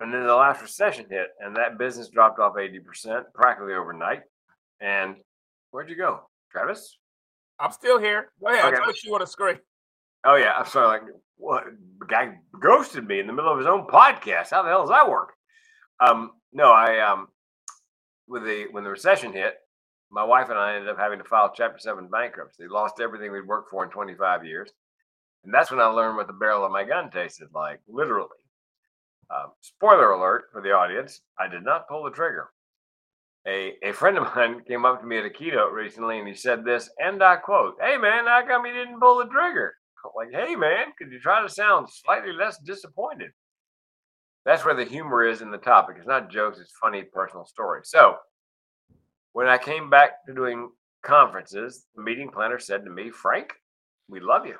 and 0.00 0.12
then 0.12 0.26
the 0.26 0.34
last 0.34 0.62
recession 0.62 1.06
hit, 1.10 1.28
and 1.40 1.54
that 1.56 1.76
business 1.78 2.08
dropped 2.08 2.38
off 2.38 2.56
eighty 2.58 2.78
percent 2.80 3.26
practically 3.34 3.74
overnight. 3.74 4.22
And 4.80 5.16
where'd 5.70 5.90
you 5.90 5.96
go, 5.96 6.28
Travis? 6.50 6.98
I'm 7.58 7.72
still 7.72 7.98
here. 7.98 8.30
Go 8.40 8.48
ahead. 8.48 8.64
Okay. 8.72 8.82
I 8.82 8.84
put 8.86 9.02
you 9.02 9.14
on 9.14 9.20
the 9.20 9.26
screen. 9.26 9.58
Oh 10.24 10.36
yeah, 10.36 10.52
I'm 10.56 10.66
sorry. 10.66 10.86
Like 10.86 11.02
what? 11.36 11.64
Guy 12.08 12.38
ghosted 12.60 13.06
me 13.06 13.20
in 13.20 13.26
the 13.26 13.32
middle 13.32 13.52
of 13.52 13.58
his 13.58 13.66
own 13.66 13.86
podcast. 13.86 14.50
How 14.50 14.62
the 14.62 14.68
hell 14.68 14.82
does 14.82 14.90
that 14.90 15.08
work? 15.08 15.34
Um, 16.00 16.32
no, 16.52 16.70
I 16.72 17.00
um, 17.00 17.28
with 18.26 18.44
the 18.44 18.66
when 18.70 18.84
the 18.84 18.90
recession 18.90 19.32
hit, 19.32 19.54
my 20.10 20.24
wife 20.24 20.48
and 20.48 20.58
I 20.58 20.74
ended 20.74 20.88
up 20.88 20.98
having 20.98 21.18
to 21.18 21.24
file 21.24 21.52
Chapter 21.54 21.78
Seven 21.78 22.08
bankruptcy. 22.08 22.64
Lost 22.68 23.00
everything 23.00 23.32
we'd 23.32 23.46
worked 23.46 23.70
for 23.70 23.84
in 23.84 23.90
25 23.90 24.44
years, 24.44 24.70
and 25.44 25.52
that's 25.52 25.70
when 25.70 25.80
I 25.80 25.86
learned 25.86 26.16
what 26.16 26.26
the 26.26 26.32
barrel 26.32 26.64
of 26.64 26.72
my 26.72 26.84
gun 26.84 27.10
tasted 27.10 27.48
like, 27.54 27.80
literally. 27.88 28.28
Um, 29.30 29.52
spoiler 29.60 30.12
alert 30.12 30.44
for 30.52 30.62
the 30.62 30.72
audience: 30.72 31.20
I 31.38 31.48
did 31.48 31.64
not 31.64 31.88
pull 31.88 32.04
the 32.04 32.10
trigger. 32.10 32.50
A, 33.46 33.74
a 33.82 33.92
friend 33.92 34.18
of 34.18 34.34
mine 34.34 34.62
came 34.68 34.84
up 34.84 35.00
to 35.00 35.06
me 35.06 35.18
at 35.18 35.24
a 35.24 35.30
keynote 35.30 35.72
recently 35.72 36.18
and 36.18 36.26
he 36.26 36.34
said 36.34 36.64
this, 36.64 36.90
and 36.98 37.22
I 37.22 37.36
quote, 37.36 37.74
Hey 37.80 37.96
man, 37.96 38.26
how 38.26 38.44
come 38.46 38.66
you 38.66 38.72
didn't 38.72 39.00
pull 39.00 39.18
the 39.18 39.26
trigger? 39.26 39.74
Like, 40.16 40.30
hey 40.32 40.54
man, 40.54 40.86
could 40.98 41.10
you 41.10 41.18
try 41.20 41.42
to 41.42 41.48
sound 41.48 41.88
slightly 41.90 42.32
less 42.32 42.58
disappointed? 42.58 43.30
That's 44.44 44.64
where 44.64 44.74
the 44.74 44.84
humor 44.84 45.24
is 45.24 45.42
in 45.42 45.50
the 45.50 45.58
topic. 45.58 45.96
It's 45.98 46.06
not 46.06 46.30
jokes, 46.30 46.60
it's 46.60 46.72
funny 46.80 47.02
personal 47.02 47.44
stories. 47.44 47.88
So 47.88 48.16
when 49.36 49.48
I 49.48 49.58
came 49.58 49.90
back 49.90 50.24
to 50.24 50.32
doing 50.32 50.70
conferences, 51.02 51.84
the 51.94 52.02
meeting 52.02 52.30
planner 52.30 52.58
said 52.58 52.86
to 52.86 52.90
me, 52.90 53.10
Frank, 53.10 53.52
we 54.08 54.18
love 54.18 54.46
you. 54.46 54.56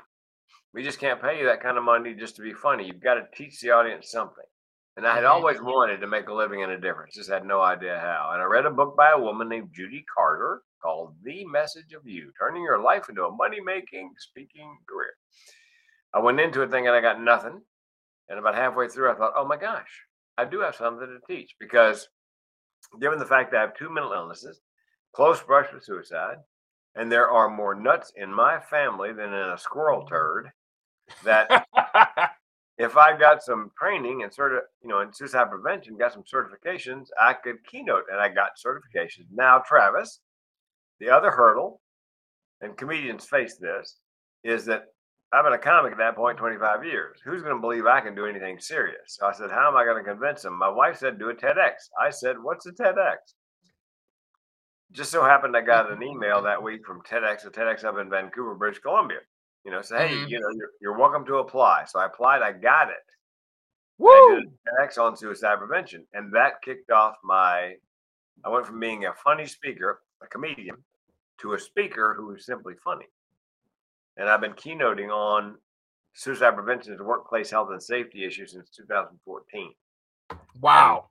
We 0.74 0.82
just 0.82 0.98
can't 0.98 1.18
pay 1.18 1.38
you 1.38 1.46
that 1.46 1.62
kind 1.62 1.78
of 1.78 1.82
money 1.82 2.12
just 2.12 2.36
to 2.36 2.42
be 2.42 2.52
funny. 2.52 2.84
You've 2.84 3.00
got 3.00 3.14
to 3.14 3.24
teach 3.34 3.58
the 3.58 3.70
audience 3.70 4.10
something. 4.10 4.44
And 4.98 5.06
I 5.06 5.14
had 5.14 5.24
Mhm. 5.24 5.30
always 5.30 5.62
wanted 5.62 6.02
to 6.02 6.06
make 6.06 6.28
a 6.28 6.34
living 6.34 6.62
and 6.62 6.72
a 6.72 6.78
difference, 6.78 7.14
just 7.14 7.30
had 7.30 7.46
no 7.46 7.62
idea 7.62 7.98
how. 7.98 8.32
And 8.34 8.42
I 8.42 8.44
read 8.44 8.66
a 8.66 8.70
book 8.70 8.94
by 8.98 9.12
a 9.12 9.18
woman 9.18 9.48
named 9.48 9.72
Judy 9.72 10.04
Carter 10.14 10.62
called 10.82 11.16
The 11.22 11.46
Message 11.46 11.94
of 11.94 12.06
You 12.06 12.30
Turning 12.38 12.62
Your 12.62 12.78
Life 12.78 13.08
into 13.08 13.24
a 13.24 13.34
Money 13.34 13.60
Making 13.62 14.14
Speaking 14.18 14.78
Career. 14.86 15.16
I 16.12 16.18
went 16.18 16.38
into 16.38 16.60
it 16.60 16.70
thinking 16.70 16.90
I 16.90 17.00
got 17.00 17.18
nothing. 17.18 17.64
And 18.28 18.38
about 18.38 18.54
halfway 18.54 18.88
through, 18.88 19.10
I 19.10 19.14
thought, 19.14 19.32
oh 19.36 19.46
my 19.46 19.56
gosh, 19.56 20.04
I 20.36 20.44
do 20.44 20.60
have 20.60 20.76
something 20.76 21.06
to 21.06 21.20
teach 21.26 21.56
because 21.58 22.10
given 23.00 23.18
the 23.18 23.24
fact 23.24 23.50
that 23.52 23.58
I 23.58 23.60
have 23.62 23.74
two 23.74 23.88
mental 23.88 24.12
illnesses, 24.12 24.60
close 25.16 25.42
brush 25.42 25.72
with 25.72 25.82
suicide, 25.82 26.36
and 26.94 27.10
there 27.10 27.30
are 27.30 27.48
more 27.48 27.74
nuts 27.74 28.12
in 28.16 28.32
my 28.32 28.60
family 28.60 29.14
than 29.14 29.32
in 29.32 29.48
a 29.50 29.58
squirrel 29.58 30.04
turd, 30.04 30.50
that 31.24 31.48
if 32.78 32.98
I 32.98 33.16
got 33.16 33.42
some 33.42 33.70
training 33.78 34.22
and 34.22 34.32
sort 34.32 34.52
of, 34.54 34.60
you 34.82 34.90
know, 34.90 35.00
in 35.00 35.14
suicide 35.14 35.48
prevention, 35.50 35.96
got 35.96 36.12
some 36.12 36.22
certifications, 36.22 37.06
I 37.18 37.32
could 37.32 37.64
keynote 37.64 38.04
and 38.12 38.20
I 38.20 38.28
got 38.28 38.50
certifications. 38.64 39.24
Now, 39.32 39.62
Travis, 39.66 40.20
the 41.00 41.08
other 41.08 41.30
hurdle, 41.30 41.80
and 42.60 42.76
comedians 42.76 43.24
face 43.24 43.56
this, 43.56 43.96
is 44.44 44.66
that 44.66 44.84
I've 45.32 45.44
been 45.44 45.54
a 45.54 45.58
comic 45.58 45.92
at 45.92 45.98
that 45.98 46.16
point 46.16 46.36
25 46.36 46.84
years. 46.84 47.20
Who's 47.24 47.42
going 47.42 47.56
to 47.56 47.60
believe 47.60 47.86
I 47.86 48.02
can 48.02 48.14
do 48.14 48.26
anything 48.26 48.58
serious? 48.60 49.16
So 49.18 49.26
I 49.26 49.32
said, 49.32 49.50
How 49.50 49.68
am 49.68 49.76
I 49.76 49.84
going 49.84 50.02
to 50.02 50.10
convince 50.10 50.42
them? 50.42 50.58
My 50.58 50.68
wife 50.68 50.98
said, 50.98 51.18
Do 51.18 51.30
a 51.30 51.34
TEDx. 51.34 51.72
I 52.00 52.10
said, 52.10 52.36
What's 52.40 52.66
a 52.66 52.72
TEDx? 52.72 53.16
Just 54.92 55.10
so 55.10 55.22
happened 55.24 55.56
I 55.56 55.60
got 55.62 55.90
an 55.90 56.02
email 56.02 56.42
that 56.42 56.62
week 56.62 56.86
from 56.86 57.02
TEDx, 57.02 57.44
a 57.46 57.50
TEDx 57.50 57.84
up 57.84 57.98
in 57.98 58.08
Vancouver, 58.08 58.54
British 58.54 58.80
Columbia. 58.80 59.18
You 59.64 59.72
know, 59.72 59.82
say, 59.82 60.08
hey, 60.08 60.14
Mhm. 60.14 60.28
you 60.28 60.40
know, 60.40 60.48
you're, 60.50 60.70
you're 60.80 60.96
welcome 60.98 61.24
to 61.26 61.38
apply. 61.38 61.84
So 61.86 61.98
I 61.98 62.06
applied, 62.06 62.40
I 62.42 62.52
got 62.52 62.88
it. 62.88 62.96
I 62.96 64.02
Woo! 64.02 64.40
did 64.40 64.44
a 64.48 64.82
TEDx 64.86 64.98
on 64.98 65.16
suicide 65.16 65.58
prevention, 65.58 66.06
and 66.12 66.32
that 66.32 66.62
kicked 66.62 66.90
off 66.90 67.16
my. 67.24 67.76
I 68.44 68.48
went 68.48 68.66
from 68.66 68.78
being 68.78 69.06
a 69.06 69.14
funny 69.14 69.46
speaker, 69.46 70.02
a 70.22 70.26
comedian, 70.26 70.76
to 71.38 71.54
a 71.54 71.58
speaker 71.58 72.14
who 72.14 72.26
was 72.26 72.44
simply 72.46 72.74
funny. 72.84 73.06
And 74.18 74.28
I've 74.28 74.40
been 74.42 74.52
keynoting 74.52 75.10
on 75.10 75.58
suicide 76.12 76.54
prevention 76.54 76.92
as 76.94 77.00
a 77.00 77.04
workplace 77.04 77.50
health 77.50 77.70
and 77.70 77.82
safety 77.82 78.24
issue 78.24 78.46
since 78.46 78.70
2014. 78.70 79.74
Wow. 80.60 81.08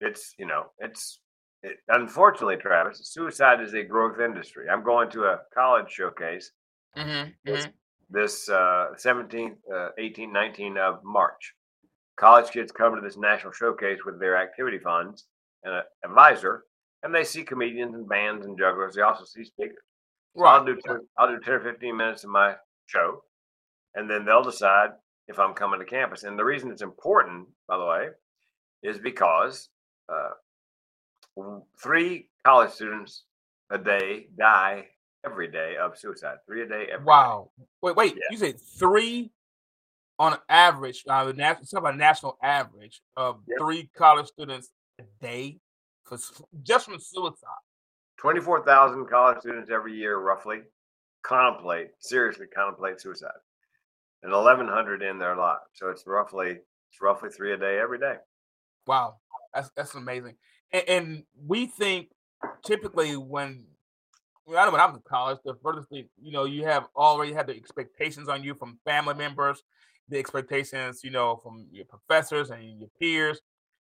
It's 0.00 0.34
you 0.38 0.46
know, 0.46 0.70
it's 0.78 1.20
it, 1.62 1.76
unfortunately, 1.88 2.56
Travis, 2.56 3.00
suicide 3.04 3.60
is 3.60 3.74
a 3.74 3.82
growth 3.82 4.18
industry. 4.20 4.66
I'm 4.68 4.82
going 4.84 5.10
to 5.10 5.24
a 5.24 5.38
college 5.54 5.90
showcase 5.90 6.52
Mm-hmm. 6.96 7.30
Yes. 7.44 7.68
this 8.10 8.48
uh, 8.48 8.88
17th, 8.96 9.54
uh, 9.72 9.90
18th, 9.98 10.32
19th 10.32 10.76
of 10.78 11.04
March. 11.04 11.54
College 12.18 12.50
kids 12.50 12.72
come 12.72 12.94
to 12.94 13.00
this 13.00 13.16
national 13.16 13.52
showcase 13.52 14.00
with 14.04 14.18
their 14.18 14.36
activity 14.36 14.78
funds 14.78 15.26
and 15.62 15.72
an 15.74 15.82
advisor, 16.04 16.64
and 17.02 17.14
they 17.14 17.24
see 17.24 17.42
comedians 17.44 17.94
and 17.94 18.08
bands 18.08 18.44
and 18.44 18.58
jugglers. 18.58 18.94
They 18.94 19.02
also 19.02 19.24
see 19.24 19.44
speakers. 19.44 19.76
So 20.36 20.44
I'll 20.44 20.64
do 20.64 20.76
10, 20.84 20.98
I'll 21.18 21.28
do 21.28 21.40
10 21.40 21.54
or 21.54 21.60
15 21.60 21.96
minutes 21.96 22.24
of 22.24 22.30
my 22.30 22.54
show, 22.86 23.22
and 23.94 24.10
then 24.10 24.24
they'll 24.24 24.42
decide 24.42 24.90
if 25.28 25.38
I'm 25.38 25.54
coming 25.54 25.80
to 25.80 25.86
campus. 25.86 26.24
And 26.24 26.38
the 26.38 26.44
reason 26.44 26.70
it's 26.70 26.82
important, 26.82 27.46
by 27.68 27.78
the 27.78 27.86
way, 27.86 28.08
is 28.82 28.98
because 28.98 29.68
uh, 30.12 30.30
three 31.82 32.28
college 32.44 32.70
students 32.72 33.24
a 33.70 33.78
day 33.78 34.28
die 34.36 34.86
every 35.24 35.48
day 35.50 35.76
of 35.76 35.98
suicide. 35.98 36.36
Three 36.46 36.62
a 36.62 36.66
day. 36.66 36.84
Every 36.84 36.98
day. 36.98 37.04
Wow. 37.04 37.50
Wait, 37.82 37.96
wait. 37.96 38.14
Yeah. 38.14 38.22
You 38.30 38.36
said 38.38 38.60
three 38.60 39.30
on 40.18 40.36
average, 40.48 41.04
uh, 41.08 41.32
talk 41.32 41.64
about 41.72 41.96
national 41.96 42.36
average 42.42 43.00
of 43.16 43.42
Yep. 43.46 43.58
three 43.58 43.90
college 43.96 44.26
students 44.26 44.70
a 44.98 45.04
day 45.20 45.58
for 46.04 46.18
just 46.62 46.86
from 46.86 46.98
suicide. 46.98 47.48
24,000 48.18 49.06
college 49.06 49.38
students 49.40 49.70
every 49.70 49.94
year, 49.94 50.18
roughly, 50.18 50.62
contemplate, 51.22 51.92
seriously 52.00 52.46
contemplate 52.46 53.00
suicide, 53.00 53.30
and 54.22 54.30
1,100 54.32 55.02
in 55.02 55.18
their 55.18 55.36
lives. 55.36 55.62
So 55.72 55.88
it's 55.88 56.06
roughly 56.06 56.60
it's 56.90 57.00
roughly 57.00 57.30
three 57.30 57.52
a 57.52 57.56
day 57.56 57.78
every 57.78 57.98
day. 57.98 58.16
Wow, 58.86 59.20
that's 59.54 59.70
that's 59.70 59.94
amazing. 59.94 60.36
And, 60.72 60.88
and 60.88 61.22
we 61.46 61.66
think 61.66 62.08
typically 62.64 63.16
when 63.16 63.64
I 64.48 64.64
know 64.64 64.72
when 64.72 64.80
I 64.80 64.86
was 64.86 64.96
in 64.96 65.02
college, 65.08 65.38
the 65.44 65.54
furthest 65.62 65.88
thing, 65.90 66.08
you 66.20 66.32
know, 66.32 66.44
you 66.44 66.64
have 66.64 66.88
already 66.96 67.32
had 67.32 67.46
the 67.46 67.54
expectations 67.54 68.28
on 68.28 68.42
you 68.42 68.54
from 68.54 68.78
family 68.84 69.14
members, 69.14 69.62
the 70.08 70.18
expectations, 70.18 71.04
you 71.04 71.10
know, 71.10 71.36
from 71.42 71.66
your 71.70 71.84
professors 71.84 72.50
and 72.50 72.80
your 72.80 72.88
peers, 72.98 73.40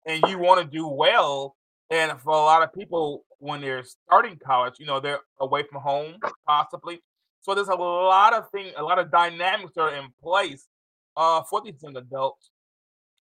and 0.06 0.22
you 0.28 0.38
want 0.38 0.60
to 0.60 0.76
do 0.76 0.86
well. 0.86 1.56
And 1.90 2.12
for 2.20 2.32
a 2.32 2.36
lot 2.36 2.62
of 2.62 2.74
people, 2.74 3.24
when 3.38 3.62
they're 3.62 3.84
starting 3.84 4.38
college, 4.44 4.74
you 4.78 4.86
know, 4.86 5.00
they're 5.00 5.20
away 5.40 5.62
from 5.62 5.80
home, 5.80 6.16
possibly. 6.46 7.00
So 7.40 7.54
there's 7.54 7.68
a 7.68 7.74
lot 7.74 8.34
of 8.34 8.50
things, 8.50 8.72
a 8.76 8.82
lot 8.82 8.98
of 8.98 9.10
dynamics 9.10 9.72
that 9.76 9.82
are 9.82 9.94
in 9.94 10.08
place 10.22 10.68
uh, 11.16 11.42
for 11.48 11.62
these 11.62 11.82
young 11.82 11.96
adults 11.96 12.49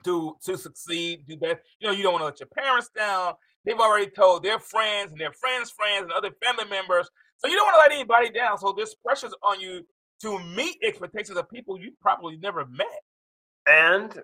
to 0.04 0.36
to 0.44 0.56
succeed, 0.56 1.26
do 1.26 1.36
that. 1.38 1.62
You 1.80 1.88
know, 1.88 1.94
you 1.94 2.02
don't 2.02 2.12
want 2.12 2.22
to 2.22 2.26
let 2.26 2.40
your 2.40 2.48
parents 2.48 2.90
down. 2.96 3.34
They've 3.64 3.78
already 3.78 4.10
told 4.10 4.42
their 4.42 4.58
friends 4.58 5.12
and 5.12 5.20
their 5.20 5.32
friends' 5.32 5.70
friends 5.70 6.02
and 6.04 6.12
other 6.12 6.30
family 6.44 6.64
members. 6.68 7.08
So 7.38 7.48
you 7.48 7.56
don't 7.56 7.66
want 7.66 7.74
to 7.76 7.80
let 7.80 7.92
anybody 7.92 8.30
down. 8.30 8.58
So 8.58 8.72
there's 8.72 8.94
pressures 8.94 9.34
on 9.42 9.60
you 9.60 9.86
to 10.22 10.38
meet 10.40 10.78
expectations 10.82 11.36
of 11.38 11.48
people 11.48 11.78
you 11.78 11.92
probably 12.00 12.36
never 12.36 12.64
met. 12.66 13.02
And 13.66 14.20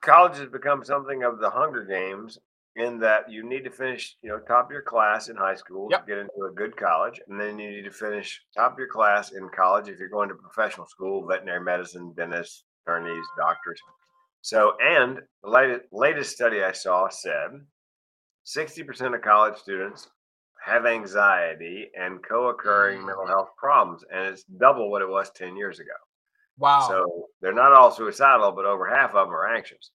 college 0.00 0.38
has 0.38 0.48
become 0.48 0.84
something 0.84 1.22
of 1.22 1.38
the 1.40 1.50
Hunger 1.50 1.84
Games 1.84 2.38
in 2.76 2.98
that 3.00 3.30
you 3.30 3.42
need 3.42 3.64
to 3.64 3.70
finish, 3.70 4.16
you 4.22 4.28
know, 4.30 4.38
top 4.38 4.66
of 4.66 4.70
your 4.70 4.82
class 4.82 5.28
in 5.28 5.36
high 5.36 5.56
school 5.56 5.88
Yep. 5.90 6.00
to 6.00 6.06
get 6.06 6.18
into 6.18 6.44
a 6.48 6.52
good 6.54 6.76
college, 6.76 7.20
and 7.28 7.38
then 7.38 7.58
you 7.58 7.70
need 7.70 7.82
to 7.84 7.90
finish 7.90 8.42
top 8.56 8.72
of 8.72 8.78
your 8.78 8.88
class 8.88 9.32
in 9.32 9.48
college 9.50 9.88
if 9.88 9.98
you're 9.98 10.08
going 10.08 10.28
to 10.28 10.34
professional 10.36 10.86
school, 10.86 11.26
veterinary 11.26 11.60
medicine, 11.62 12.12
dentists, 12.14 12.64
attorneys, 12.86 13.24
doctors. 13.36 13.80
So, 14.42 14.74
and 14.82 15.18
the 15.42 15.50
latest, 15.50 15.84
latest 15.92 16.32
study 16.32 16.62
I 16.62 16.72
saw 16.72 17.08
said 17.08 17.60
60% 18.46 19.14
of 19.14 19.22
college 19.22 19.58
students 19.58 20.08
have 20.64 20.86
anxiety 20.86 21.90
and 21.98 22.22
co-occurring 22.26 23.04
mental 23.04 23.26
health 23.26 23.50
problems, 23.56 24.04
and 24.12 24.26
it's 24.26 24.44
double 24.44 24.90
what 24.90 25.02
it 25.02 25.08
was 25.08 25.30
10 25.30 25.56
years 25.56 25.78
ago. 25.78 25.92
Wow. 26.58 26.86
So 26.88 27.26
they're 27.40 27.54
not 27.54 27.72
all 27.72 27.90
suicidal, 27.90 28.52
but 28.52 28.66
over 28.66 28.86
half 28.86 29.14
of 29.14 29.26
them 29.26 29.34
are 29.34 29.54
anxious. 29.54 29.90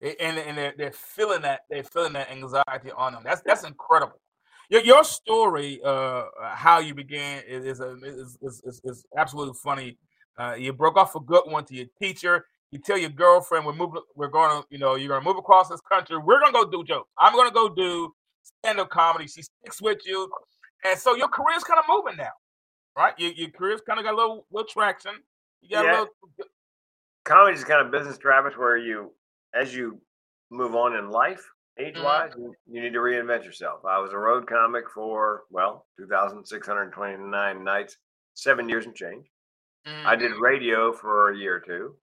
And 0.00 0.38
and 0.38 0.56
they're, 0.56 0.74
they're 0.78 0.92
feeling 0.92 1.42
that 1.42 1.62
they're 1.68 1.82
feeling 1.82 2.12
that 2.12 2.30
anxiety 2.30 2.92
on 2.96 3.14
them. 3.14 3.22
That's 3.24 3.42
that's 3.44 3.64
incredible. 3.64 4.20
Your 4.70 4.80
your 4.82 5.02
story, 5.02 5.80
uh, 5.84 6.26
how 6.40 6.78
you 6.78 6.94
began, 6.94 7.42
is 7.48 7.64
is, 7.64 7.80
a, 7.80 7.96
is, 8.04 8.38
is, 8.40 8.62
is, 8.64 8.80
is 8.84 9.06
absolutely 9.16 9.54
funny. 9.60 9.98
Uh, 10.38 10.54
you 10.54 10.72
broke 10.72 10.96
off 10.96 11.16
a 11.16 11.20
good 11.20 11.42
one 11.46 11.64
to 11.64 11.74
your 11.74 11.86
teacher. 12.00 12.46
You 12.70 12.78
tell 12.78 12.98
your 12.98 13.10
girlfriend 13.10 13.64
we're 13.64 13.72
moving, 13.72 14.02
we're 14.14 14.28
going 14.28 14.60
to, 14.60 14.66
you 14.70 14.78
know, 14.78 14.94
you're 14.94 15.08
going 15.08 15.22
to 15.22 15.24
move 15.26 15.38
across 15.38 15.68
this 15.68 15.80
country. 15.80 16.18
We're 16.18 16.38
going 16.40 16.52
to 16.52 16.58
go 16.64 16.70
do 16.70 16.84
jokes. 16.84 17.08
I'm 17.18 17.32
going 17.32 17.48
to 17.48 17.54
go 17.54 17.68
do 17.68 18.12
stand 18.42 18.78
up 18.78 18.90
comedy. 18.90 19.26
She 19.26 19.42
sticks 19.42 19.80
with 19.80 19.98
you, 20.04 20.30
and 20.84 20.98
so 20.98 21.14
your 21.14 21.28
career's 21.28 21.64
kind 21.64 21.78
of 21.78 21.84
moving 21.88 22.16
now, 22.18 22.30
right? 22.96 23.14
Your, 23.18 23.32
your 23.32 23.50
career's 23.50 23.80
kind 23.80 23.98
of 23.98 24.04
got 24.04 24.12
a 24.14 24.16
little 24.16 24.46
little 24.52 24.68
traction. 24.68 25.12
You 25.62 25.76
got 25.76 25.84
Yeah. 25.84 25.90
a 25.90 25.98
little. 26.00 26.08
Comedy 27.24 27.56
is 27.56 27.64
kind 27.64 27.84
of 27.84 27.90
business, 27.90 28.16
Travis, 28.18 28.54
where 28.56 28.76
you, 28.78 29.12
as 29.54 29.74
you 29.74 30.00
move 30.50 30.74
on 30.74 30.96
in 30.96 31.10
life, 31.10 31.42
age 31.78 31.94
wise, 31.96 32.32
you, 32.38 32.54
you 32.66 32.80
need 32.82 32.92
to 32.94 33.00
reinvent 33.00 33.44
yourself. 33.44 33.84
I 33.84 33.98
was 33.98 34.12
a 34.12 34.18
road 34.18 34.46
comic 34.46 34.84
for, 34.90 35.42
well, 35.50 35.86
2,629 35.98 37.64
nights, 37.64 37.96
seven 38.34 38.68
years 38.68 38.86
and 38.86 38.94
change. 38.94 39.26
I 40.06 40.16
did 40.16 40.32
Mhm. 40.32 40.40
radio 40.40 40.92
for 40.92 41.30
a 41.30 41.36
year 41.36 41.56
or 41.56 41.60
two. 41.60 41.96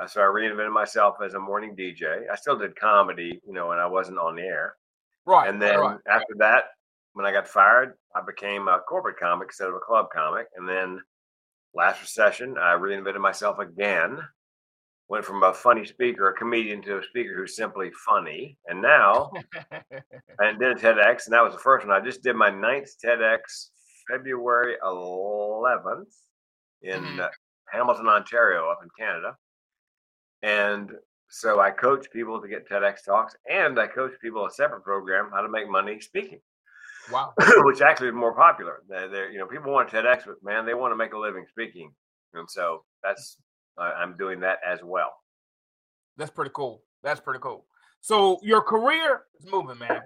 Uh, 0.00 0.06
so 0.06 0.20
I 0.20 0.24
reinvented 0.24 0.72
myself 0.72 1.16
as 1.24 1.34
a 1.34 1.38
morning 1.38 1.76
DJ. 1.76 2.28
I 2.30 2.34
still 2.36 2.58
did 2.58 2.74
comedy, 2.76 3.40
you 3.46 3.52
know, 3.52 3.68
when 3.68 3.78
I 3.78 3.86
wasn't 3.86 4.18
on 4.18 4.34
the 4.36 4.42
air. 4.42 4.74
right, 5.24 5.48
And 5.48 5.60
then 5.62 5.78
right. 5.78 5.98
after 6.08 6.34
that, 6.38 6.64
when 7.12 7.26
I 7.26 7.32
got 7.32 7.46
fired, 7.46 7.94
I 8.14 8.20
became 8.22 8.66
a 8.66 8.80
corporate 8.80 9.18
comic 9.18 9.48
instead 9.48 9.68
of 9.68 9.74
a 9.74 9.78
club 9.80 10.08
comic. 10.12 10.48
And 10.56 10.68
then 10.68 11.00
last 11.74 12.00
recession, 12.00 12.56
I 12.58 12.74
reinvented 12.74 13.20
myself 13.20 13.58
again. 13.60 14.18
Went 15.08 15.24
from 15.24 15.42
a 15.42 15.52
funny 15.54 15.84
speaker, 15.84 16.28
a 16.30 16.34
comedian, 16.34 16.80
to 16.82 16.98
a 16.98 17.02
speaker 17.04 17.36
who's 17.36 17.54
simply 17.54 17.92
funny. 18.06 18.58
And 18.66 18.80
now 18.82 19.30
I 20.40 20.52
did 20.58 20.62
a 20.62 20.74
TEDx, 20.74 21.26
and 21.26 21.34
that 21.34 21.44
was 21.44 21.52
the 21.52 21.60
first 21.60 21.86
one. 21.86 21.94
I 21.94 22.04
just 22.04 22.22
did 22.22 22.34
my 22.36 22.50
ninth 22.50 22.88
TEDx 23.04 23.68
February 24.10 24.76
11th 24.82 26.14
in 26.82 27.00
Mhm. 27.00 27.20
uh, 27.20 27.28
Hamilton, 27.70 28.08
Ontario, 28.08 28.68
up 28.70 28.80
in 28.82 28.88
Canada. 28.98 29.36
And 30.44 30.90
so 31.30 31.58
I 31.58 31.70
coach 31.70 32.06
people 32.12 32.40
to 32.40 32.48
get 32.48 32.68
TEDx 32.68 33.02
talks, 33.04 33.34
and 33.50 33.80
I 33.80 33.86
coach 33.86 34.12
people 34.20 34.46
a 34.46 34.50
separate 34.50 34.82
program, 34.82 35.30
how 35.32 35.40
to 35.40 35.48
make 35.48 35.68
money 35.70 35.98
speaking, 36.00 36.40
wow. 37.10 37.32
which 37.64 37.80
actually 37.80 38.08
is 38.08 38.14
more 38.14 38.34
popular. 38.34 38.82
They're, 38.86 39.08
they're, 39.08 39.30
you 39.30 39.38
know, 39.38 39.46
people 39.46 39.72
want 39.72 39.88
TEDx, 39.88 40.26
but 40.26 40.36
man, 40.42 40.66
they 40.66 40.74
want 40.74 40.92
to 40.92 40.96
make 40.96 41.14
a 41.14 41.18
living 41.18 41.46
speaking, 41.48 41.92
and 42.34 42.48
so 42.48 42.84
that's 43.02 43.38
I'm 43.78 44.14
doing 44.16 44.40
that 44.40 44.58
as 44.64 44.80
well. 44.84 45.14
That's 46.18 46.30
pretty 46.30 46.52
cool. 46.54 46.82
That's 47.02 47.20
pretty 47.20 47.40
cool. 47.40 47.64
So 48.02 48.38
your 48.42 48.60
career 48.60 49.22
is 49.40 49.50
moving, 49.50 49.78
man. 49.78 50.02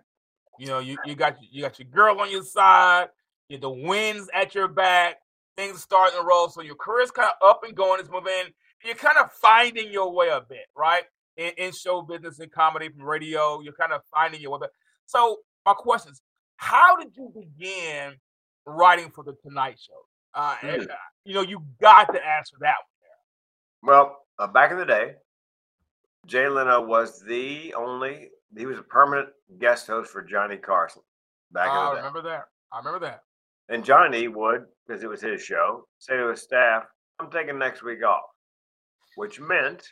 You 0.59 0.69
know, 0.69 0.79
you, 0.79 0.97
you 1.05 1.17
got 1.17 1.37
you 1.51 1.63
got 1.63 1.81
your 1.81 1.89
girl 1.89 2.21
on 2.21 2.31
your 2.31 2.45
side, 2.45 3.09
you 3.49 3.59
the 3.59 3.71
winds 3.71 4.31
at 4.33 4.55
your 4.55 4.69
back, 4.69 5.17
things 5.57 5.77
are 5.77 5.81
starting 5.81 6.19
to 6.19 6.25
roll. 6.25 6.49
So 6.49 6.63
your 6.63 6.77
career's 6.77 7.11
kind 7.11 7.29
of 7.29 7.49
up 7.49 7.65
and 7.65 7.75
going, 7.75 8.01
it's 8.01 8.09
moving. 8.09 8.55
You're 8.85 8.95
kind 8.95 9.19
of 9.19 9.31
finding 9.33 9.93
your 9.93 10.13
way 10.13 10.29
a 10.29 10.41
bit, 10.41 10.67
right? 10.77 11.05
In, 11.37 11.53
in 11.57 11.73
show 11.73 12.03
business 12.03 12.39
and 12.39 12.51
comedy 12.51 12.89
from 12.89 13.03
radio, 13.05 13.61
you're 13.61 13.73
kind 13.73 13.93
of 13.93 14.03
finding 14.13 14.41
your 14.41 14.53
way. 14.59 14.69
So 15.07 15.39
my 15.67 15.75
question 15.75 16.13
is, 16.13 16.21
how 16.57 16.97
did 16.97 17.17
you 17.17 17.33
begin 17.35 18.15
writing 18.67 19.11
for 19.11 19.25
the 19.25 19.35
Tonight 19.43 19.79
Show? 19.81 19.95
Uh, 20.35 20.57
and, 20.63 20.83
Hmm. 20.83 20.91
uh, 20.91 20.95
you 21.25 21.35
know, 21.35 21.41
you 21.43 21.65
got 21.81 22.13
to 22.13 22.25
answer 22.25 22.57
that 22.61 22.75
one. 23.83 23.91
Well, 23.91 24.17
uh, 24.39 24.47
back 24.49 24.71
in 24.73 24.79
the 24.79 24.85
day, 24.85 25.15
Jay 26.27 26.49
Leno 26.49 26.81
was 26.85 27.21
the 27.21 27.75
only. 27.75 28.31
He 28.57 28.67
was 28.67 28.79
a 28.79 28.83
permanent 28.83 29.29
guest 29.59 29.87
host 29.87 30.11
for 30.11 30.23
Johnny 30.23 30.57
Carson 30.57 31.03
back. 31.53 31.71
I 31.71 31.79
in 31.79 31.85
the 31.85 31.91
day. 31.91 31.97
remember 31.99 32.23
that. 32.23 32.45
I 32.73 32.79
remember 32.79 32.99
that. 33.01 33.23
And 33.69 33.85
Johnny 33.85 34.29
would, 34.29 34.65
because 34.87 35.03
it 35.03 35.09
was 35.09 35.21
his 35.21 35.43
show, 35.43 35.87
say 35.99 36.17
to 36.17 36.29
his 36.29 36.43
staff, 36.43 36.85
I'm 37.21 37.31
taking 37.31 37.59
next 37.59 37.83
week 37.83 38.03
off, 38.05 38.25
which 39.19 39.41
meant 39.41 39.83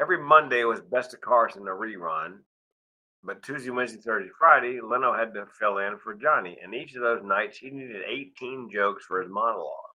every 0.00 0.16
Monday 0.16 0.62
was 0.62 0.80
Best 0.80 1.12
of 1.12 1.20
Carson, 1.20 1.66
a 1.66 1.72
rerun. 1.72 2.38
But 3.24 3.42
Tuesday, 3.42 3.70
Wednesday, 3.70 4.00
Thursday, 4.00 4.30
Friday, 4.38 4.80
Leno 4.80 5.12
had 5.12 5.34
to 5.34 5.44
fill 5.58 5.78
in 5.78 5.98
for 5.98 6.14
Johnny. 6.14 6.56
And 6.62 6.72
each 6.72 6.94
of 6.94 7.02
those 7.02 7.24
nights, 7.24 7.58
he 7.58 7.70
needed 7.70 8.02
18 8.06 8.70
jokes 8.70 9.04
for 9.06 9.20
his 9.20 9.28
monologue. 9.28 9.90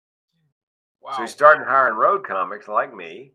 Wow. 1.02 1.12
So 1.12 1.22
he 1.22 1.28
started 1.28 1.65
hiring 1.67 1.98
road 1.98 2.26
comics 2.26 2.67
like 2.67 2.96
me 2.96 3.34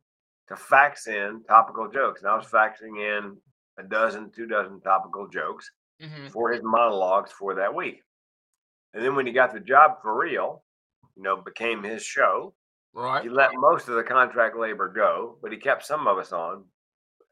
to 0.48 0.56
fax 0.56 1.06
in 1.06 1.44
topical 1.46 1.88
jokes. 1.88 2.22
And 2.22 2.28
I 2.28 2.34
was 2.36 2.46
faxing 2.48 2.98
in 2.98 3.36
a 3.78 3.84
dozen, 3.84 4.32
two 4.32 4.46
dozen 4.46 4.80
topical 4.80 5.28
jokes 5.28 5.70
Mhm. 6.00 6.32
for 6.32 6.50
his 6.50 6.64
monologues 6.64 7.30
for 7.30 7.54
that 7.54 7.72
week. 7.72 8.02
And 8.92 9.04
then 9.04 9.14
when 9.14 9.26
he 9.26 9.32
got 9.32 9.52
the 9.52 9.60
job 9.60 10.02
for 10.02 10.18
real, 10.18 10.64
you 11.14 11.22
know, 11.22 11.36
became 11.36 11.84
his 11.84 12.02
show, 12.02 12.56
Right. 12.94 13.22
he 13.22 13.30
let 13.30 13.50
most 13.54 13.88
of 13.88 13.94
the 13.94 14.02
contract 14.02 14.56
labor 14.56 14.88
go, 14.88 15.38
but 15.40 15.50
he 15.50 15.58
kept 15.58 15.86
some 15.86 16.06
of 16.06 16.18
us 16.18 16.32
on. 16.32 16.64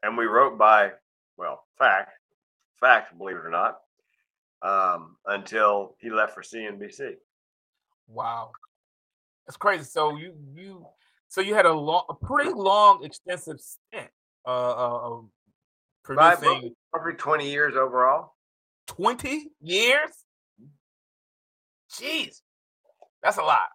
And 0.03 0.17
we 0.17 0.25
wrote 0.25 0.57
by, 0.57 0.91
well, 1.37 1.63
fact, 1.77 2.11
fact, 2.79 3.15
believe 3.17 3.35
it 3.35 3.45
or 3.45 3.49
not, 3.51 3.79
um, 4.63 5.17
until 5.27 5.95
he 5.99 6.09
left 6.09 6.33
for 6.33 6.41
CNBC. 6.41 7.13
Wow, 8.07 8.51
that's 9.45 9.57
crazy. 9.57 9.83
So 9.83 10.17
you 10.17 10.33
you 10.55 10.85
so 11.27 11.41
you 11.41 11.53
had 11.53 11.65
a 11.65 11.73
long, 11.73 12.05
a 12.09 12.13
pretty 12.15 12.49
long, 12.51 13.03
extensive 13.05 13.59
stint 13.59 14.09
uh, 14.45 14.49
uh, 14.49 14.99
of 15.03 15.29
producing 16.03 16.73
Probably 16.91 17.13
20 17.13 17.49
years 17.49 17.75
overall. 17.75 18.33
twenty 18.87 19.51
years. 19.61 20.09
Jeez, 21.93 22.41
that's 23.21 23.37
a 23.37 23.43
lot. 23.43 23.67